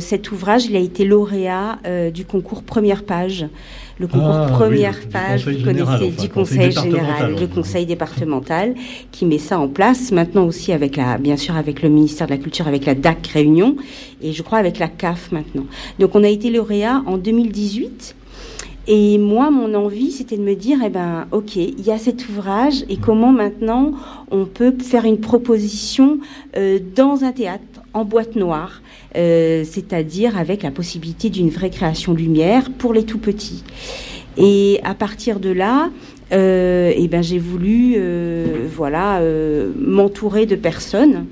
cet 0.02 0.32
ouvrage, 0.34 0.66
il 0.66 0.76
a 0.76 0.80
été 0.80 1.06
lauréat 1.06 1.80
du 2.14 2.26
concours 2.26 2.64
Première 2.64 3.06
Page 3.06 3.48
le 4.00 4.08
concours 4.08 4.30
ah, 4.30 4.48
première 4.52 5.00
page, 5.10 5.48
vous 5.48 5.64
connaissez, 5.64 6.12
du 6.12 6.30
conseil 6.30 6.72
général, 6.72 7.36
le 7.40 7.48
conseil 7.48 7.86
départemental, 7.86 8.76
qui 9.12 9.26
met 9.26 9.40
ça 9.40 9.60
en 9.60 9.68
place. 9.68 10.12
Maintenant 10.12 10.46
aussi 10.46 10.72
avec 10.72 10.98
la, 10.98 11.18
bien 11.18 11.38
sûr 11.38 11.56
avec 11.56 11.82
le 11.82 11.90
ministère 11.90 12.28
de 12.28 12.34
la 12.34 12.38
Culture, 12.38 12.68
avec 12.68 12.86
la 12.86 12.96
DAC 12.96 13.28
Réunion, 13.28 13.76
et 14.22 14.34
je 14.34 14.44
crois 14.44 14.60
avec 14.60 14.78
la 14.80 14.88
CAF 14.88 15.32
maintenant. 15.32 15.66
Donc 16.00 16.16
on 16.16 16.24
a 16.24 16.30
été 16.30 16.50
lauréat 16.50 17.04
en 17.06 17.18
2018. 17.18 18.16
Et 18.90 19.18
moi, 19.18 19.52
mon 19.52 19.74
envie, 19.74 20.12
c'était 20.12 20.38
de 20.38 20.44
me 20.44 20.56
dire, 20.56 20.80
eh 20.86 20.90
ben, 20.90 21.28
ok, 21.32 21.58
il 21.58 21.82
y 21.82 21.92
a 21.92 21.98
cet 21.98 22.30
ouvrage, 22.30 22.86
et 22.88 22.96
comment 22.96 23.34
maintenant 23.34 23.92
on 24.32 24.46
peut 24.46 24.74
faire 24.80 25.04
une 25.04 25.20
proposition 25.20 26.20
euh, 26.56 26.80
dans 26.96 27.26
un 27.26 27.34
théâtre 27.34 27.77
en 27.98 28.06
boîte 28.06 28.36
noire, 28.36 28.82
euh, 29.16 29.64
c'est-à-dire 29.66 30.38
avec 30.38 30.64
la 30.64 30.72
possibilité 30.72 31.30
d'une 31.30 31.50
vraie 31.50 31.72
création 31.72 32.14
lumière 32.14 32.70
pour 32.78 32.94
les 32.94 33.04
tout 33.04 33.18
petits. 33.18 33.64
Et 34.38 34.80
à 34.84 34.94
partir 34.94 35.40
de 35.40 35.50
là, 35.50 35.90
euh, 36.32 36.94
eh 36.96 37.08
ben, 37.08 37.24
j'ai 37.24 37.40
voulu 37.40 37.96
euh, 37.98 38.68
voilà, 38.76 39.20
m'entourer 39.80 40.46
de 40.46 40.56
personnes 40.56 41.26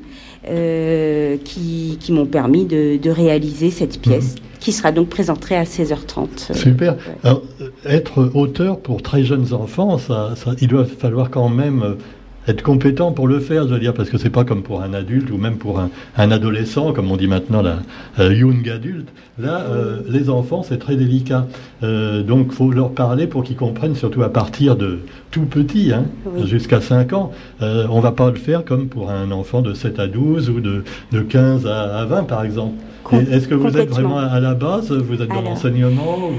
qui, 0.43 1.97
m'ont 2.09 2.25
permis 2.25 2.65
de, 2.65 3.09
réaliser 3.09 3.69
cette 3.71 3.99
pièce. 3.99 4.35
Mhm. 4.35 4.41
qui 4.59 4.71
sera 4.71 4.91
donc 4.91 5.09
présentée 5.09 5.55
à 5.55 5.63
16h30. 5.63 6.53
Super. 6.53 6.97
être 7.85 8.31
auteur 8.33 8.79
pour 8.79 9.03
très 9.03 9.23
jeunes 9.23 9.53
enfants, 9.53 9.99
ça, 9.99 10.33
il 10.59 10.67
doit 10.67 10.85
falloir 10.85 11.29
quand 11.29 11.49
même 11.49 11.97
être 12.47 12.61
compétent 12.61 13.11
pour 13.11 13.27
le 13.27 13.39
faire, 13.39 13.67
je 13.67 13.73
veux 13.73 13.79
dire, 13.79 13.93
parce 13.93 14.09
que 14.09 14.17
c'est 14.17 14.29
pas 14.29 14.43
comme 14.43 14.63
pour 14.63 14.81
un 14.81 14.93
adulte 14.93 15.31
ou 15.31 15.37
même 15.37 15.57
pour 15.57 15.79
un, 15.79 15.89
adolescent, 16.31 16.93
comme 16.93 17.11
on 17.11 17.17
dit 17.17 17.27
maintenant, 17.27 17.61
la 17.61 17.79
euh, 18.19 18.33
young 18.33 18.67
adulte. 18.69 19.09
Là, 19.37 19.65
euh, 19.69 19.99
les 20.07 20.29
enfants, 20.29 20.63
c'est 20.63 20.77
très 20.77 20.95
délicat. 20.95 21.47
Euh, 21.83 22.23
donc, 22.23 22.53
faut 22.53 22.71
leur 22.71 22.91
parler 22.91 23.27
pour 23.27 23.43
qu'ils 23.43 23.57
comprennent, 23.57 23.95
surtout 23.95 24.23
à 24.23 24.29
partir 24.29 24.77
de 24.77 24.99
tout 25.29 25.45
petit, 25.45 25.91
hein, 25.91 26.05
jusqu'à 26.45 26.79
5 26.79 27.11
ans. 27.11 27.31
Euh, 27.61 27.85
on 27.89 27.99
va 27.99 28.13
pas 28.13 28.29
le 28.29 28.37
faire 28.37 28.63
comme 28.63 28.87
pour 28.87 29.11
un 29.11 29.31
enfant 29.31 29.61
de 29.61 29.73
7 29.73 29.99
à 29.99 30.07
12 30.07 30.49
ou 30.49 30.61
de, 30.61 30.83
de 31.11 31.21
15 31.21 31.67
à, 31.67 32.05
20, 32.05 32.23
par 32.23 32.45
exemple. 32.45 32.75
Est-ce 33.29 33.47
que 33.47 33.55
vous 33.55 33.77
êtes 33.77 33.89
vraiment 33.89 34.17
à 34.17 34.39
la 34.39 34.55
base 34.55 34.91
Vous 34.91 35.21
êtes 35.21 35.29
dans 35.29 35.41
l'enseignement 35.41 36.31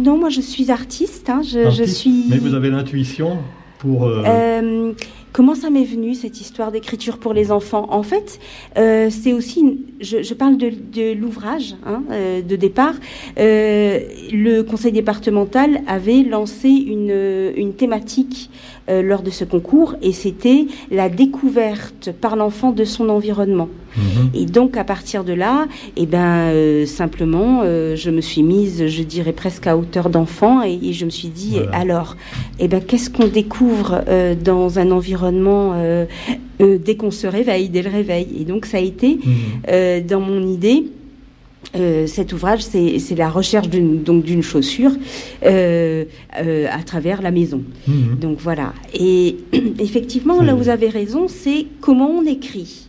Non, 0.00 0.18
moi 0.18 0.28
je 0.30 0.40
suis 0.40 0.70
artiste. 0.70 1.28
Hein. 1.28 1.42
je, 1.42 1.84
suis... 1.84 2.26
Mais 2.30 2.38
vous 2.38 2.54
avez 2.54 2.70
l'intuition 2.70 3.38
euh, 3.84 4.24
euh, 4.26 4.92
comment 5.32 5.54
ça 5.54 5.70
m'est 5.70 5.84
venu 5.84 6.14
cette 6.14 6.40
histoire 6.40 6.72
d'écriture 6.72 7.18
pour 7.18 7.32
les 7.32 7.50
enfants? 7.50 7.86
En 7.90 8.02
fait, 8.02 8.38
euh, 8.76 9.08
c'est 9.10 9.32
aussi, 9.32 9.86
je, 10.00 10.34
parle 10.34 10.56
de, 10.56 11.12
l'ouvrage 11.14 11.74
hein, 11.86 12.02
de 12.10 12.56
départ. 12.56 12.94
le 13.36 14.62
conseil 14.62 14.92
départemental 14.92 15.80
avait 15.86 16.22
lancé 16.22 16.68
une, 16.68 17.52
une 17.56 17.74
thématique 17.74 18.50
euh, 18.88 19.00
lors 19.00 19.22
de 19.22 19.30
ce 19.30 19.44
concours 19.44 19.94
et 20.02 20.10
c'était 20.10 20.66
la 20.90 21.08
découverte 21.08 22.10
par 22.20 22.34
l'enfant 22.34 22.72
de 22.72 22.84
son 22.84 23.08
environnement. 23.10 23.68
Mhm. 23.96 24.30
Et 24.34 24.44
donc 24.44 24.76
à 24.76 24.82
partir 24.82 25.22
de 25.22 25.32
là, 25.32 25.66
et 25.96 26.02
eh 26.02 26.06
ben 26.06 26.48
euh, 26.50 26.84
simplement, 26.84 27.60
euh, 27.62 27.94
je 27.94 28.10
me 28.10 28.20
suis 28.20 28.42
mise, 28.42 28.88
je 28.88 29.02
dirais 29.04 29.32
presque 29.32 29.68
à 29.68 29.76
hauteur 29.76 30.10
d'enfant 30.10 30.62
et, 30.62 30.92
je 30.92 31.04
me 31.04 31.10
suis 31.10 31.28
dit 31.28 31.58
alors, 31.72 32.16
et 32.58 32.64
eh 32.64 32.68
ben 32.68 32.80
qu'est-ce 32.80 33.08
qu'on 33.08 33.28
découvre 33.28 34.02
dans 34.42 34.80
un 34.80 34.90
environnement 34.90 35.74
dès 36.58 36.96
qu'on 36.96 37.12
se 37.12 37.28
réveille, 37.28 37.68
dès 37.68 37.82
le 37.82 37.90
réveil? 37.90 38.26
Et 38.40 38.44
donc 38.44 38.66
ça 38.66 38.78
a 38.78 38.80
été 38.80 39.20
mhm. 39.24 40.06
dans 40.06 40.20
mon 40.20 40.44
idée 40.44 40.86
euh, 41.74 42.06
cet 42.06 42.32
ouvrage, 42.32 42.62
c'est 42.62 43.14
la 43.16 43.30
recherche 43.30 43.68
d'une 43.68 44.42
chaussure 44.42 44.92
euh, 45.44 46.04
euh, 46.38 46.66
à 46.70 46.82
travers 46.82 47.22
la 47.22 47.30
maison. 47.30 47.62
Mhm. 47.86 48.18
Donc 48.20 48.38
voilà. 48.40 48.74
Et 48.92 49.36
effectivement, 49.78 50.42
là, 50.42 50.54
vous 50.54 50.68
avez 50.68 50.88
raison, 50.88 51.28
c'est 51.28 51.66
comment 51.80 52.10
on 52.10 52.26
écrit. 52.26 52.88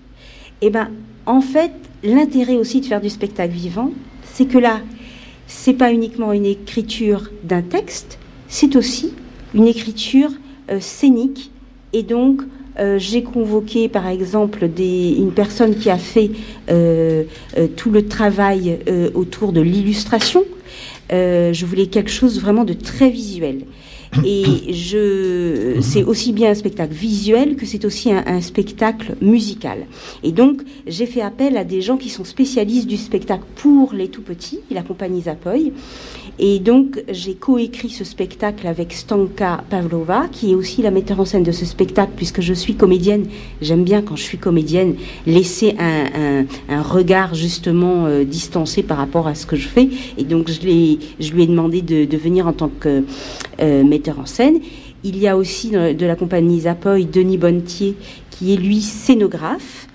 Eh 0.61 0.69
ben, 0.69 0.89
en 1.25 1.41
fait, 1.41 1.71
l'intérêt 2.03 2.55
aussi 2.55 2.81
de 2.81 2.85
faire 2.85 3.01
du 3.01 3.09
spectacle 3.09 3.53
vivant, 3.53 3.91
c'est 4.33 4.45
que 4.45 4.57
là, 4.57 4.81
c'est 5.47 5.73
pas 5.73 5.91
uniquement 5.93 6.33
une 6.33 6.45
écriture 6.45 7.29
d'un 7.43 7.61
texte, 7.61 8.17
c'est 8.47 8.75
aussi 8.75 9.11
une 9.53 9.67
écriture 9.67 10.31
scénique. 10.79 11.51
Et 11.91 12.03
donc, 12.03 12.41
euh, 12.79 12.97
j'ai 12.97 13.23
convoqué, 13.23 13.87
par 13.87 14.07
exemple, 14.07 14.67
une 14.77 15.31
personne 15.31 15.75
qui 15.75 15.89
a 15.89 15.97
fait 15.97 16.31
euh, 16.69 17.23
tout 17.75 17.91
le 17.91 18.07
travail 18.07 18.79
autour 19.13 19.53
de 19.53 19.61
l'illustration. 19.61 20.43
je 21.09 21.65
voulais 21.65 21.87
quelque 21.87 22.11
chose 22.11 22.39
vraiment 22.39 22.63
de 22.63 22.73
très 22.73 23.09
visuel. 23.09 23.61
Et 24.25 24.73
je, 24.73 25.77
c'est 25.81 26.03
aussi 26.03 26.33
bien 26.33 26.51
un 26.51 26.55
spectacle 26.55 26.93
visuel 26.93 27.55
que 27.55 27.65
c'est 27.65 27.85
aussi 27.85 28.11
un, 28.11 28.41
spectacle 28.41 29.15
musical. 29.21 29.85
Et 30.23 30.31
donc, 30.31 30.61
j'ai 30.87 31.05
fait 31.05 31.21
appel 31.21 31.57
à 31.57 31.63
des 31.63 31.81
gens 31.81 31.97
qui 31.97 32.09
sont 32.09 32.23
spécialistes 32.23 32.87
du 32.87 32.97
spectacle 32.97 33.43
pour 33.55 33.93
les 33.93 34.07
tout 34.07 34.21
petits, 34.21 34.59
la 34.71 34.81
compagnie 34.81 35.21
Zapoy. 35.21 35.71
Et 36.39 36.59
donc, 36.59 37.03
j'ai 37.09 37.35
coécrit 37.35 37.89
ce 37.89 38.03
spectacle 38.03 38.65
avec 38.67 38.93
Stanka 38.93 39.63
Pavlova, 39.69 40.27
qui 40.31 40.51
est 40.51 40.55
aussi 40.55 40.81
la 40.81 40.89
metteur 40.89 41.19
en 41.19 41.25
scène 41.25 41.43
de 41.43 41.51
ce 41.51 41.65
spectacle, 41.65 42.13
puisque 42.15 42.41
je 42.41 42.53
suis 42.53 42.75
comédienne. 42.75 43.25
J'aime 43.61 43.83
bien, 43.83 44.01
quand 44.01 44.15
je 44.15 44.23
suis 44.23 44.39
comédienne, 44.39 44.95
laisser 45.27 45.75
un, 45.79 46.45
regard 46.81 47.33
justement 47.33 48.05
euh, 48.05 48.23
distancé 48.23 48.83
par 48.83 48.97
rapport 48.97 49.27
à 49.27 49.35
ce 49.35 49.45
que 49.45 49.55
je 49.55 49.67
fais. 49.67 49.89
Et 50.17 50.23
donc, 50.23 50.49
je, 50.49 50.59
je 51.19 51.31
lui 51.33 51.43
ai 51.43 51.47
demandé 51.47 51.81
de, 51.81 52.05
de 52.05 52.17
venir 52.17 52.47
en 52.47 52.53
tant 52.53 52.69
que 52.79 53.03
euh, 53.61 53.83
metteur 53.83 54.02
en 54.11 54.25
scène. 54.25 54.59
Il 55.03 55.17
y 55.17 55.27
a 55.27 55.35
aussi 55.37 55.71
de 55.71 56.05
la 56.05 56.15
compagnie 56.15 56.61
Zapoy 56.61 57.05
Denis 57.05 57.37
Bonnetier, 57.37 57.95
qui 58.29 58.53
est 58.53 58.57
lui 58.57 58.81
scénographe. 58.81 59.87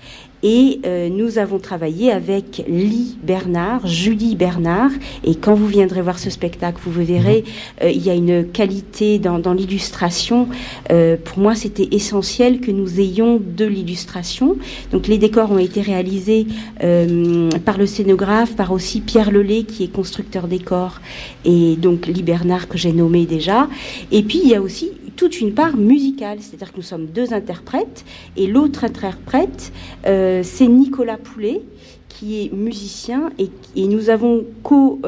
Et 0.43 0.79
euh, 0.85 1.09
nous 1.09 1.37
avons 1.37 1.59
travaillé 1.59 2.11
avec 2.11 2.63
Lee 2.67 3.17
Bernard, 3.23 3.85
Julie 3.85 4.35
Bernard. 4.35 4.91
Et 5.23 5.35
quand 5.35 5.53
vous 5.53 5.67
viendrez 5.67 6.01
voir 6.01 6.19
ce 6.19 6.29
spectacle, 6.29 6.79
vous 6.85 6.91
verrez, 6.91 7.43
mhm. 7.45 7.87
euh, 7.87 7.91
il 7.91 8.05
y 8.05 8.09
a 8.09 8.13
une 8.13 8.45
qualité 8.45 9.19
dans, 9.19 9.39
dans 9.39 9.53
l'illustration. 9.53 10.47
Euh, 10.91 11.17
pour 11.23 11.39
moi, 11.39 11.55
c'était 11.55 11.89
essentiel 11.91 12.61
que 12.61 12.71
nous 12.71 12.99
ayons 12.99 13.39
de 13.39 13.65
l'illustration. 13.65 14.57
Donc 14.91 15.07
les 15.07 15.17
décors 15.17 15.51
ont 15.51 15.57
été 15.57 15.81
réalisés 15.81 16.47
euh, 16.83 17.49
par 17.65 17.77
le 17.77 17.85
scénographe, 17.85 18.55
par 18.55 18.71
aussi 18.71 19.01
Pierre 19.01 19.31
Lelay, 19.31 19.63
qui 19.63 19.83
est 19.83 19.93
constructeur 19.93 20.47
décor, 20.47 20.99
et 21.45 21.75
donc 21.75 22.07
Lee 22.07 22.23
Bernard 22.23 22.67
que 22.67 22.77
j'ai 22.77 22.93
nommé 22.93 23.25
déjà. 23.25 23.67
Et 24.11 24.23
puis 24.23 24.39
il 24.43 24.49
y 24.49 24.55
a 24.55 24.61
aussi 24.61 24.91
toute 25.19 25.41
une 25.41 25.53
part 25.53 25.75
musicale, 25.75 26.37
c'est-à-dire 26.39 26.71
que 26.71 26.77
nous 26.77 26.83
sommes 26.83 27.07
deux 27.07 27.33
interprètes 27.33 28.05
et 28.37 28.47
l'autre 28.47 28.85
interprète, 28.85 29.73
euh, 30.07 30.43
c'est 30.45 30.67
Nicolas 30.67 31.17
Poulet 31.17 31.61
qui 32.07 32.41
est 32.41 32.53
musicien 32.53 33.29
et, 33.37 33.49
nous 33.75 34.09
avons 34.09 34.45
co-réalisé 34.63 35.01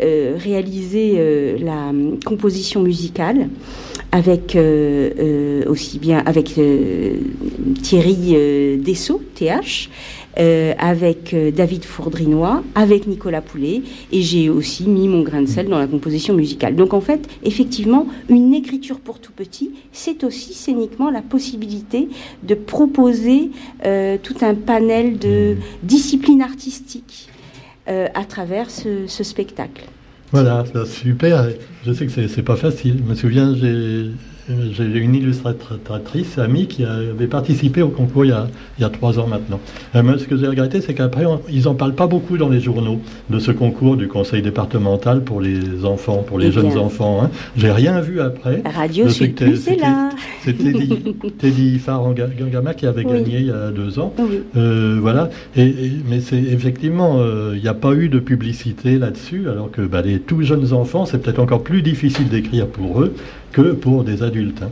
euh, 0.00 1.20
euh, 1.20 1.56
la 1.64 1.92
composition 2.24 2.82
musicale 2.82 3.48
avec 4.10 4.58
aussi 5.68 6.00
bien 6.00 6.24
avec 6.26 6.58
Thierry 7.82 8.78
Dessau, 8.78 9.22
TH, 9.36 9.88
euh, 10.38 10.74
avec 10.78 11.32
euh, 11.32 11.50
David 11.50 11.84
Fourdrinois, 11.84 12.62
avec 12.74 13.06
Nicolas 13.06 13.40
Poulet, 13.40 13.82
et 14.12 14.22
j'ai 14.22 14.50
aussi 14.50 14.86
mis 14.88 15.08
mon 15.08 15.22
grain 15.22 15.42
de 15.42 15.46
sel 15.46 15.68
dans 15.68 15.78
la 15.78 15.86
composition 15.86 16.34
musicale. 16.34 16.76
Donc 16.76 16.94
en 16.94 17.00
fait, 17.00 17.28
effectivement, 17.42 18.06
une 18.28 18.54
écriture 18.54 19.00
pour 19.00 19.18
tout 19.18 19.32
petit, 19.32 19.70
c'est 19.92 20.24
aussi 20.24 20.54
scéniquement 20.54 21.10
la 21.10 21.22
possibilité 21.22 22.08
de 22.42 22.54
proposer 22.54 23.50
euh, 23.84 24.16
tout 24.22 24.36
un 24.42 24.54
panel 24.54 25.18
de 25.18 25.54
mmh. 25.54 25.86
disciplines 25.86 26.42
artistiques 26.42 27.28
à 27.88 28.24
travers 28.24 28.68
ce, 28.68 29.06
ce 29.06 29.22
spectacle. 29.22 29.84
Voilà, 30.32 30.64
super. 30.86 31.48
Je 31.84 31.92
sais 31.92 32.04
que 32.04 32.26
c'est 32.26 32.42
pas 32.42 32.56
facile. 32.56 32.96
Je 32.98 33.08
me 33.08 33.14
souviens, 33.14 33.54
j'ai 33.54 34.10
j'ai 34.48 34.84
une 34.84 35.14
illustratrice 35.14 36.38
amie 36.38 36.66
qui 36.66 36.84
avait 36.84 37.26
participé 37.26 37.82
au 37.82 37.88
concours 37.88 38.24
il 38.24 38.28
y 38.28 38.32
a, 38.32 38.46
il 38.78 38.82
y 38.82 38.84
a 38.84 38.90
trois 38.90 39.18
ans 39.18 39.26
maintenant. 39.26 39.60
Euh, 39.94 40.18
ce 40.18 40.24
que 40.24 40.36
j'ai 40.36 40.46
regretté, 40.46 40.80
c'est 40.80 40.94
qu'après, 40.94 41.24
ils 41.50 41.64
n'en 41.64 41.74
parlent 41.74 41.94
pas 41.94 42.06
beaucoup 42.06 42.38
dans 42.38 42.48
les 42.48 42.60
journaux 42.60 43.00
de 43.30 43.38
ce 43.38 43.50
concours 43.50 43.96
du 43.96 44.08
conseil 44.08 44.42
départemental 44.42 45.22
pour 45.22 45.40
les 45.40 45.84
enfants, 45.84 46.24
pour 46.26 46.38
les 46.38 46.48
eh 46.48 46.52
jeunes 46.52 46.78
enfants. 46.78 47.22
Hein. 47.22 47.30
J'ai 47.56 47.72
rien 47.72 48.00
vu 48.00 48.20
après. 48.20 48.62
Radio 48.64 49.08
c'est 49.08 49.76
là. 49.76 50.10
C'était 50.44 50.72
Teddy 51.38 51.78
Farangama 51.78 52.74
qui 52.74 52.86
avait 52.86 53.04
gagné 53.04 53.38
il 53.38 53.46
y 53.46 53.50
a 53.50 53.70
deux 53.70 53.98
ans. 53.98 54.14
Euh, 54.56 54.98
voilà. 55.00 55.30
Et, 55.56 55.74
mais 56.08 56.20
c'est 56.20 56.36
effectivement, 56.36 57.18
euh, 57.18 57.52
il 57.56 57.62
n'y 57.62 57.68
a 57.68 57.74
pas 57.74 57.94
eu 57.94 58.08
de 58.08 58.18
publicité 58.18 58.98
là-dessus, 58.98 59.48
alors 59.48 59.70
que 59.70 59.82
bah, 59.82 60.02
les 60.02 60.20
tout 60.20 60.42
jeunes 60.42 60.72
enfants, 60.72 61.06
c'est 61.06 61.18
peut-être 61.18 61.40
encore 61.40 61.62
plus 61.62 61.82
difficile 61.82 62.28
d'écrire 62.28 62.66
pour 62.66 63.02
eux 63.02 63.14
que 63.56 63.72
pour 63.72 64.04
des 64.04 64.22
adultes. 64.22 64.62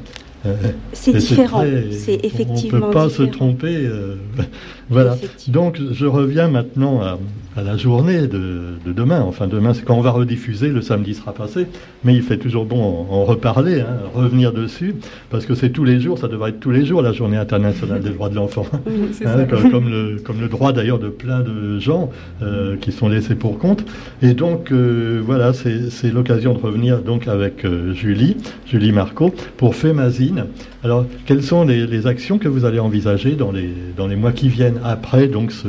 Euh, 0.46 0.54
c'est 0.92 1.12
différent, 1.12 1.64
c'est 1.90 2.24
effectivement. 2.24 2.78
On 2.78 2.88
ne 2.88 2.92
peut 2.92 2.98
pas 2.98 3.08
se 3.08 3.22
tromper. 3.22 3.74
Euh, 3.76 4.16
voilà. 4.90 5.16
Donc 5.48 5.80
je 5.92 6.06
reviens 6.06 6.48
maintenant 6.48 7.00
à, 7.00 7.18
la 7.62 7.76
journée 7.76 8.26
de, 8.26 8.74
demain. 8.84 9.22
Enfin 9.22 9.46
demain, 9.46 9.72
c'est 9.72 9.84
quand 9.84 9.94
on 9.94 10.02
va 10.02 10.10
rediffuser, 10.10 10.68
le 10.68 10.82
samedi 10.82 11.14
sera 11.14 11.32
passé, 11.32 11.66
mais 12.04 12.14
il 12.14 12.22
fait 12.22 12.36
toujours 12.36 12.66
bon 12.66 12.82
en, 12.82 13.24
reparler, 13.24 13.80
hein, 13.80 13.96
revenir 14.14 14.52
dessus, 14.52 14.96
parce 15.30 15.46
que 15.46 15.54
c'est 15.54 15.70
tous 15.70 15.84
les 15.84 16.00
jours, 16.00 16.18
ça 16.18 16.28
devrait 16.28 16.50
être 16.50 16.60
tous 16.60 16.72
les 16.72 16.84
jours 16.84 17.00
la 17.00 17.12
journée 17.12 17.36
internationale 17.36 18.00
des 18.00 18.10
droits 18.10 18.28
de 18.28 18.34
l'enfant, 18.34 18.66
hein, 18.72 19.46
comme, 19.48 19.88
le, 19.88 20.18
comme, 20.18 20.40
le, 20.40 20.48
droit 20.48 20.72
d'ailleurs 20.72 20.98
de 20.98 21.08
plein 21.08 21.40
de 21.40 21.78
gens 21.78 22.10
euh, 22.42 22.76
qui 22.76 22.92
sont 22.92 23.08
laissés 23.08 23.36
pour 23.36 23.58
compte. 23.58 23.84
Et 24.20 24.34
donc 24.34 24.72
voilà, 24.72 25.52
c'est 25.54 26.10
l'occasion 26.10 26.52
de 26.54 26.58
revenir 26.58 27.00
donc 27.00 27.28
avec 27.28 27.64
Julie, 27.92 28.36
Julie 28.66 28.92
Marco, 28.92 29.32
pour 29.56 29.74
Fémazine 29.74 30.33
alors, 30.82 31.06
quelles 31.26 31.42
sont 31.42 31.64
les, 31.64 32.06
actions 32.06 32.38
que 32.38 32.48
vous 32.48 32.64
allez 32.64 32.78
envisager 32.78 33.32
dans 33.32 33.52
les, 33.52 33.70
dans 33.96 34.06
les 34.06 34.16
mois 34.16 34.32
qui 34.32 34.48
viennent 34.48 34.80
après 34.84 35.28
donc 35.28 35.52
ce, 35.52 35.68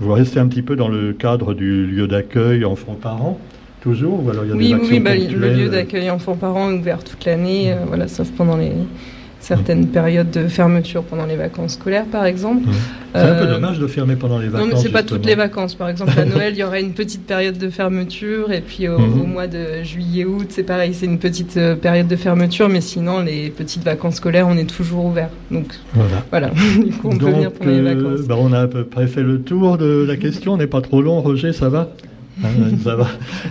Vous 0.00 0.12
restez 0.12 0.38
un 0.38 0.46
petit 0.46 0.62
peu 0.62 0.76
dans 0.76 0.88
le 0.88 1.12
cadre 1.12 1.54
du 1.54 1.86
lieu 1.86 2.06
d'accueil 2.06 2.64
enfants-parents 2.64 3.38
Toujours 3.80 4.24
ou 4.24 4.30
alors 4.30 4.44
il 4.44 4.48
y 4.48 4.52
a 4.52 4.56
oui, 4.56 4.74
oui, 4.90 5.00
bah, 5.00 5.14
le 5.14 5.52
lieu 5.52 5.68
d'accueil 5.68 6.10
enfants-parents 6.10 6.70
est 6.70 6.78
ouvert 6.78 7.04
toute 7.04 7.24
l'année, 7.24 7.72
euh, 7.72 7.84
voilà, 7.86 8.08
sauf 8.08 8.28
pendant 8.32 8.56
les, 8.56 8.72
certaines 9.46 9.86
périodes 9.86 10.30
de 10.32 10.48
fermeture 10.48 11.04
pendant 11.04 11.24
les 11.24 11.36
vacances 11.36 11.74
scolaires, 11.74 12.06
par 12.06 12.24
exemple. 12.24 12.66
Mmh. 12.66 12.72
C'est 13.14 13.20
un 13.20 13.34
peu 13.34 13.44
euh, 13.44 13.54
dommage 13.54 13.78
de 13.78 13.86
fermer 13.86 14.16
pendant 14.16 14.40
les 14.40 14.48
vacances. 14.48 14.68
Non, 14.68 14.74
mais 14.74 14.80
c'est 14.82 14.90
pas 14.90 15.04
toutes 15.04 15.24
les 15.24 15.36
vacances. 15.36 15.76
Par 15.76 15.88
exemple, 15.88 16.18
à 16.18 16.24
Noël, 16.24 16.52
il 16.54 16.58
y 16.58 16.64
aurait 16.64 16.80
une 16.80 16.94
petite 16.94 17.24
période 17.24 17.56
de 17.56 17.70
fermeture, 17.70 18.50
et 18.50 18.60
puis 18.60 18.88
au, 18.88 18.98
mmh. 18.98 19.32
mois 19.32 19.46
de 19.46 19.84
juillet-août, 19.84 20.48
c'est 20.50 20.64
pareil, 20.64 20.94
c'est 20.94 21.06
une 21.06 21.20
petite 21.20 21.56
euh, 21.58 21.76
période 21.76 22.08
de 22.08 22.16
fermeture, 22.16 22.68
mais 22.68 22.80
sinon, 22.80 23.20
les 23.20 23.50
petites 23.50 23.84
vacances 23.84 24.16
scolaires, 24.16 24.48
on 24.48 24.56
est 24.56 24.68
toujours 24.68 25.04
ouvert. 25.04 25.30
Donc 25.52 25.66
voilà, 26.30 26.50
du 26.84 26.92
coup, 26.92 27.10
on 27.12 27.16
peut 27.16 27.30
venir 27.30 27.52
pendant 27.52 27.70
les 27.70 27.82
vacances. 27.82 28.26
Bah, 28.26 28.34
on 28.36 28.52
a 28.52 28.62
à 28.62 28.66
peu 28.66 28.82
près 28.84 29.06
fait 29.06 29.22
le 29.22 29.40
tour 29.40 29.78
de 29.78 30.04
la 30.06 30.16
question. 30.16 30.54
On 30.54 30.56
n'est 30.56 30.66
pas 30.66 30.80
trop 30.80 31.00
long, 31.00 31.20
Roger, 31.20 31.52
ça 31.52 31.68
va? 31.68 31.90
va. 32.84 33.06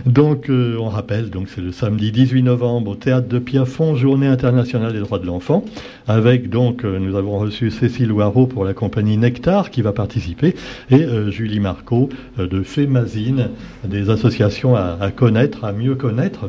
Donc, 0.05 0.49
euh, 0.49 0.77
on 0.79 0.89
rappelle, 0.89 1.29
donc 1.29 1.47
c'est 1.49 1.61
le 1.61 1.71
samedi 1.71 2.11
18 2.11 2.43
novembre 2.43 2.91
au 2.91 2.95
théâtre 2.95 3.27
de 3.27 3.39
Piafond, 3.39 3.95
Journée 3.95 4.27
internationale 4.27 4.93
des 4.93 4.99
droits 4.99 5.19
de 5.19 5.25
l'enfant, 5.25 5.63
avec 6.07 6.49
donc 6.49 6.85
euh, 6.85 6.99
nous 6.99 7.15
avons 7.15 7.39
reçu 7.39 7.71
Cécile 7.71 8.09
Loireau 8.09 8.45
pour 8.45 8.63
la 8.63 8.73
compagnie 8.73 9.17
Nectar 9.17 9.71
qui 9.71 9.81
va 9.81 9.91
participer 9.91 10.55
et 10.91 11.03
euh, 11.03 11.31
Julie 11.31 11.59
Marco 11.59 12.09
de 12.37 12.63
Fémazine, 12.63 13.49
des 13.83 14.09
associations 14.09 14.75
à 14.75 15.11
connaître, 15.15 15.63
à 15.63 15.71
mieux 15.71 15.95
connaître. 15.95 16.47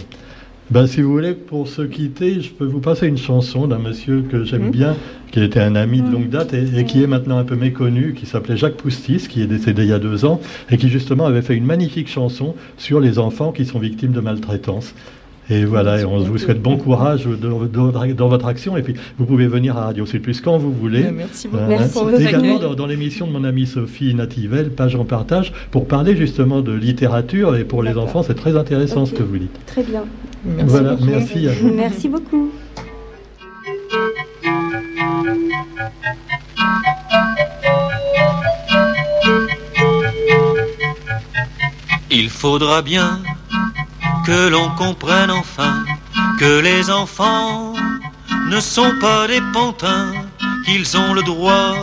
Ben, 0.71 0.89
si 0.89 1.01
vous 1.01 1.13
voulez, 1.13 1.35
pour 1.35 1.69
se 1.69 1.83
quitter, 1.83 2.41
je 2.41 2.51
peux 2.51 2.65
vous 2.65 2.81
passer 2.81 3.07
une 3.07 3.19
chanson 3.19 3.69
d'un 3.69 3.79
monsieur 3.79 4.23
que 4.23 4.43
j'aime 4.43 4.69
mmh. 4.69 4.71
bien, 4.71 4.97
qui 5.31 5.41
était 5.41 5.61
un 5.61 5.77
ami 5.77 6.03
de 6.03 6.11
longue 6.11 6.29
date 6.29 6.55
et, 6.55 6.85
qui 6.85 7.05
est 7.05 7.07
maintenant 7.07 7.39
un 7.39 7.45
peu 7.45 7.55
méconnu, 7.55 8.15
qui 8.15 8.27
s'appelait 8.27 8.57
Jacques 8.57 8.77
Poustis, 8.77 9.29
qui 9.29 9.43
est 9.43 9.47
décédé 9.47 9.83
il 9.83 9.91
y 9.91 9.93
a 9.93 10.01
deux 10.01 10.25
ans, 10.25 10.41
et 10.71 10.77
qui 10.77 10.89
justement 10.89 11.27
avait 11.27 11.43
fait 11.43 11.55
une 11.55 11.67
magnifique 11.67 12.09
chanson 12.09 12.57
sur 12.79 12.99
les 12.99 13.21
enfants 13.21 13.53
qui 13.53 13.65
sont 13.65 13.79
victimes 13.79 14.11
de 14.11 14.21
maltraitance. 14.21 14.93
Et 15.49 15.65
voilà, 15.65 16.01
et 16.01 16.05
on 16.05 16.19
vous 16.19 16.39
souhaite 16.39 16.61
bon 16.61 16.77
courage 16.77 17.25
dans, 17.27 18.29
votre 18.29 18.47
action. 18.47 18.77
Et 18.77 18.83
puis, 18.83 18.95
vous 19.17 19.27
pouvez 19.27 19.47
venir 19.47 19.77
à 19.77 19.85
Radio 19.85 20.05
Sud 20.05 20.23
Plus 20.23 20.41
quand 20.41 20.59
vous 20.59 20.73
voulez. 20.73 21.05
Merci 21.13 21.47
beaucoup. 21.47 21.63
Euh, 21.71 22.19
également 22.19 22.59
dans, 22.59 22.87
l'émission 22.87 23.29
de 23.29 23.33
mon 23.33 23.45
amie 23.45 23.67
Sophie 23.67 24.13
Nativelle, 24.15 24.71
Page 24.71 24.97
en 24.97 25.05
partage, 25.05 25.53
pour 25.71 25.87
parler 25.87 26.17
justement 26.17 26.63
de 26.63 26.73
littérature. 26.73 27.55
Et 27.55 27.63
pour 27.63 27.85
les 27.85 27.97
enfants, 27.97 28.25
c'est 28.25 28.35
très 28.35 28.57
intéressant 28.57 29.07
ce 29.07 29.13
que 29.13 29.23
vous 29.23 29.39
dites. 29.39 29.67
Très 29.67 29.85
bien. 29.85 30.03
Merci 30.47 30.71
voilà, 30.71 30.97
merci 31.03 31.49
à 31.49 31.53
vous. 31.53 31.73
Merci 31.73 32.09
beaucoup. 32.09 32.51
Il 42.11 42.31
faudra 42.31 42.81
bien 42.81 43.21
que 44.25 44.49
l'on 44.49 44.71
comprenne 44.71 45.31
enfin 45.31 45.85
que 46.39 46.61
les 46.61 46.91
enfants 46.91 47.75
ne 48.49 48.61
sont 48.61 48.93
pas 49.01 49.27
des 49.27 49.41
pantins, 49.53 50.13
qu'ils 50.65 50.97
ont 50.97 51.13
le 51.13 51.23
droit 51.23 51.75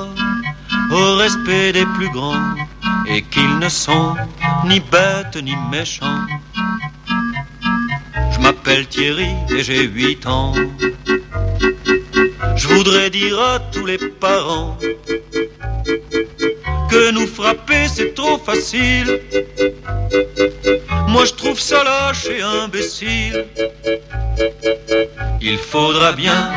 au 0.91 1.15
respect 1.17 1.73
des 1.73 1.86
plus 1.97 2.10
grands 2.10 2.56
et 3.08 3.21
qu'ils 3.23 3.60
ne 3.60 3.69
sont 3.69 4.15
ni 4.65 4.80
bêtes 4.80 5.41
ni 5.43 5.54
méchants 5.69 6.22
m'appelle 8.43 8.86
Thierry 8.88 9.34
et 9.56 9.63
j'ai 9.63 9.84
8 9.84 10.27
ans. 10.27 10.53
Je 12.58 12.67
voudrais 12.67 13.10
dire 13.10 13.39
à 13.39 13.60
tous 13.71 13.86
les 13.86 13.97
parents 13.97 14.77
que 16.91 17.12
nous 17.12 17.25
frapper 17.25 17.88
c'est 17.88 18.13
trop 18.13 18.38
facile. 18.38 19.21
Moi 21.08 21.23
je 21.23 21.34
trouve 21.34 21.60
ça 21.60 21.84
lâche 21.86 22.25
et 22.25 22.41
imbécile. 22.41 23.45
Il 25.41 25.58
faudra 25.58 26.12
bien 26.12 26.51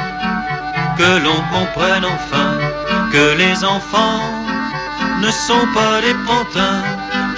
que 0.99 1.11
l'on 1.25 1.41
comprenne 1.55 2.05
enfin 2.05 2.51
que 3.13 3.27
les 3.43 3.65
enfants 3.65 4.23
ne 5.25 5.31
sont 5.31 5.67
pas 5.73 6.01
des 6.01 6.17
pantins, 6.31 6.83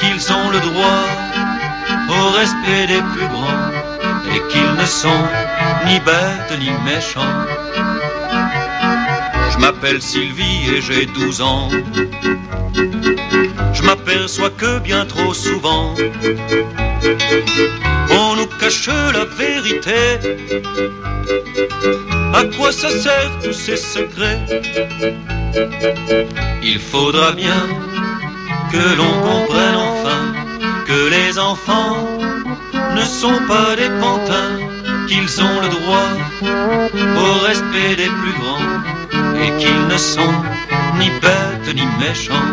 qu'ils 0.01 0.33
ont 0.33 0.51
le 0.51 0.61
droit 0.61 1.05
au 2.17 2.31
respect 2.31 2.87
des 2.87 3.03
plus 3.13 3.29
grands 3.29 3.88
et 4.35 4.41
qu'ils 4.51 4.75
ne 4.75 4.87
sont 4.87 5.23
ni 5.87 6.01
bêtes 6.01 6.59
ni 6.59 6.71
méchants. 6.85 7.35
Je 9.51 9.59
m'appelle 9.59 10.01
Sylvie 10.01 10.71
et 10.75 10.81
j'ai 10.81 11.07
12 11.07 11.41
ans. 11.43 11.69
Je 13.73 13.83
m'aperçois 13.83 14.51
que 14.51 14.79
bien 14.79 15.05
trop 15.07 15.35
souvent, 15.35 15.95
on 18.11 18.37
nous 18.37 18.47
cache 18.61 18.89
la 18.89 19.25
vérité. 19.25 20.19
À 22.35 22.45
quoi 22.57 22.73
ça 22.73 22.91
sert 22.91 23.31
tous 23.43 23.53
ces 23.53 23.77
secrets? 23.77 24.41
Il 26.63 26.79
faudra 26.79 27.33
bien 27.33 27.67
que 28.73 28.97
l'on 28.97 29.15
comprenne 29.23 29.77
enfin 29.77 30.23
que 30.87 31.09
les 31.09 31.39
enfants 31.39 31.97
ne 32.99 33.05
sont 33.05 33.41
pas 33.47 33.77
des 33.77 33.91
pantins, 34.01 34.59
qu'ils 35.07 35.41
ont 35.41 35.61
le 35.61 35.69
droit 35.69 36.11
au 37.23 37.47
respect 37.47 37.95
des 37.97 38.11
plus 38.21 38.35
grands 38.41 38.69
et 39.43 39.51
qu'ils 39.61 39.87
ne 39.87 39.97
sont 39.97 40.37
ni 40.99 41.09
bêtes 41.23 41.75
ni 41.75 41.87
méchants. 42.01 42.51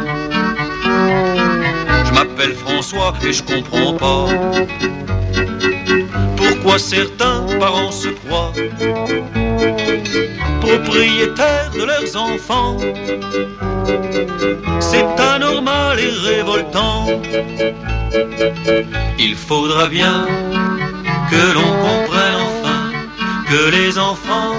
Je 2.05 2.11
m'appelle 2.13 2.53
François 2.53 3.13
et 3.27 3.33
je 3.33 3.43
comprends 3.43 3.93
pas 3.93 4.25
pourquoi 6.65 6.79
certains 6.79 7.45
parents 7.59 7.91
se 7.91 8.07
croient 8.07 8.51
propriétaires 10.61 11.69
de 11.75 11.83
leurs 11.83 12.15
enfants. 12.17 12.77
C'est 14.79 15.05
anormal 15.19 15.99
et 15.99 16.09
révoltant. 16.09 17.05
Il 19.19 19.35
faudra 19.35 19.87
bien 19.89 20.25
que 21.29 21.53
l'on 21.53 21.71
comprenne 21.87 22.39
enfin 22.47 22.81
que 23.47 23.69
les 23.69 23.99
enfants 23.99 24.55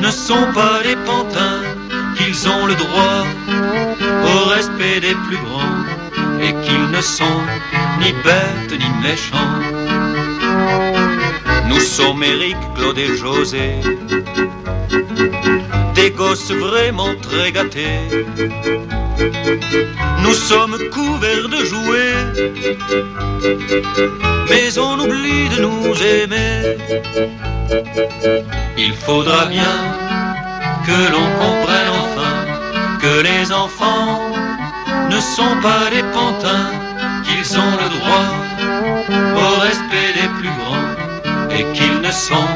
ne 0.00 0.10
sont 0.10 0.46
pas 0.54 0.82
des 0.82 0.96
pantins, 0.96 1.60
qu'ils 2.16 2.48
ont 2.48 2.66
le 2.66 2.74
droit 2.74 3.26
au 4.30 4.48
respect 4.48 5.00
des 5.00 5.14
plus 5.26 5.36
grands 5.36 5.82
et 6.40 6.54
qu'ils 6.64 6.90
ne 6.90 7.02
sont 7.02 7.40
ni 8.00 8.12
bêtes 8.24 8.80
ni 8.80 8.88
méchants. 9.02 9.81
Nous 11.68 11.80
sommes 11.80 12.22
Eric, 12.22 12.56
Claude 12.74 12.98
et 12.98 13.16
José, 13.16 13.80
des 15.94 16.10
gosses 16.10 16.52
vraiment 16.52 17.14
très 17.20 17.52
gâtés. 17.52 18.00
Nous 20.22 20.34
sommes 20.34 20.78
couverts 20.90 21.48
de 21.48 21.64
jouets, 21.64 22.16
mais 24.48 24.78
on 24.78 24.98
oublie 25.00 25.48
de 25.54 25.62
nous 25.62 26.02
aimer. 26.02 26.76
Il 28.78 28.92
faudra 28.94 29.46
bien 29.46 29.76
que 30.86 31.12
l'on 31.12 31.28
comprenne 31.42 31.90
enfin 32.04 32.34
que 33.00 33.22
les 33.22 33.52
enfants 33.52 34.20
ne 35.10 35.20
sont 35.20 35.56
pas 35.60 35.90
des 35.90 36.04
pantins, 36.14 36.70
qu'ils 37.24 37.58
ont 37.58 37.76
le 37.82 37.88
droit 37.98 38.51
au 39.10 39.60
respect 39.60 40.12
des 40.14 40.28
plus 40.38 40.50
grands 40.58 40.92
et 41.50 41.64
qu'ils 41.74 42.00
ne 42.00 42.10
sont 42.10 42.48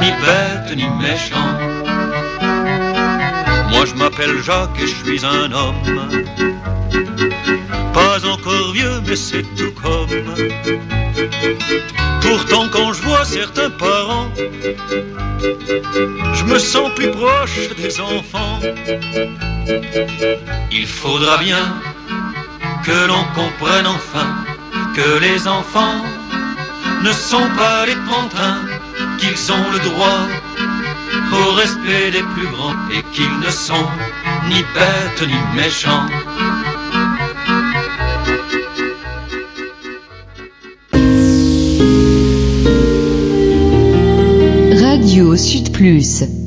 ni 0.00 0.10
bêtes 0.10 0.76
ni 0.76 0.88
méchants. 1.00 1.52
Moi 3.70 3.84
je 3.86 3.94
m'appelle 3.94 4.42
Jacques 4.42 4.78
et 4.80 4.86
je 4.86 4.94
suis 5.04 5.24
un 5.24 5.50
homme. 5.52 6.22
Pas 7.92 8.24
encore 8.26 8.72
vieux, 8.72 9.00
mais 9.06 9.16
c'est 9.16 9.42
tout 9.56 9.72
comme. 9.82 10.08
Pourtant, 12.20 12.68
quand 12.72 12.92
je 12.92 13.02
vois 13.02 13.24
certains 13.24 13.70
parents, 13.70 14.28
je 16.34 16.44
me 16.44 16.58
sens 16.58 16.90
plus 16.94 17.10
proche 17.10 17.68
des 17.76 18.00
enfants. 18.00 18.60
Il 20.70 20.86
faudra 20.86 21.38
bien 21.38 21.80
que 22.84 23.06
l'on 23.06 23.24
comprenne 23.34 23.86
enfin 23.86 24.44
que 24.94 25.18
les 25.20 25.46
enfants 25.48 26.04
ne 27.02 27.12
sont 27.12 27.48
pas 27.56 27.86
les 27.86 27.94
pantins, 27.94 28.60
qu'ils 29.18 29.52
ont 29.52 29.70
le 29.72 29.78
droit 29.78 30.26
au 31.32 31.52
respect 31.54 32.10
des 32.10 32.22
plus 32.34 32.46
grands 32.48 32.74
et 32.90 33.02
qu'ils 33.12 33.38
ne 33.38 33.50
sont 33.50 33.88
ni 34.48 34.62
bêtes 34.74 35.28
ni 35.28 35.56
méchants. 35.56 36.06
Radio 44.82 45.36
Sud 45.36 45.72
Plus. 45.72 46.41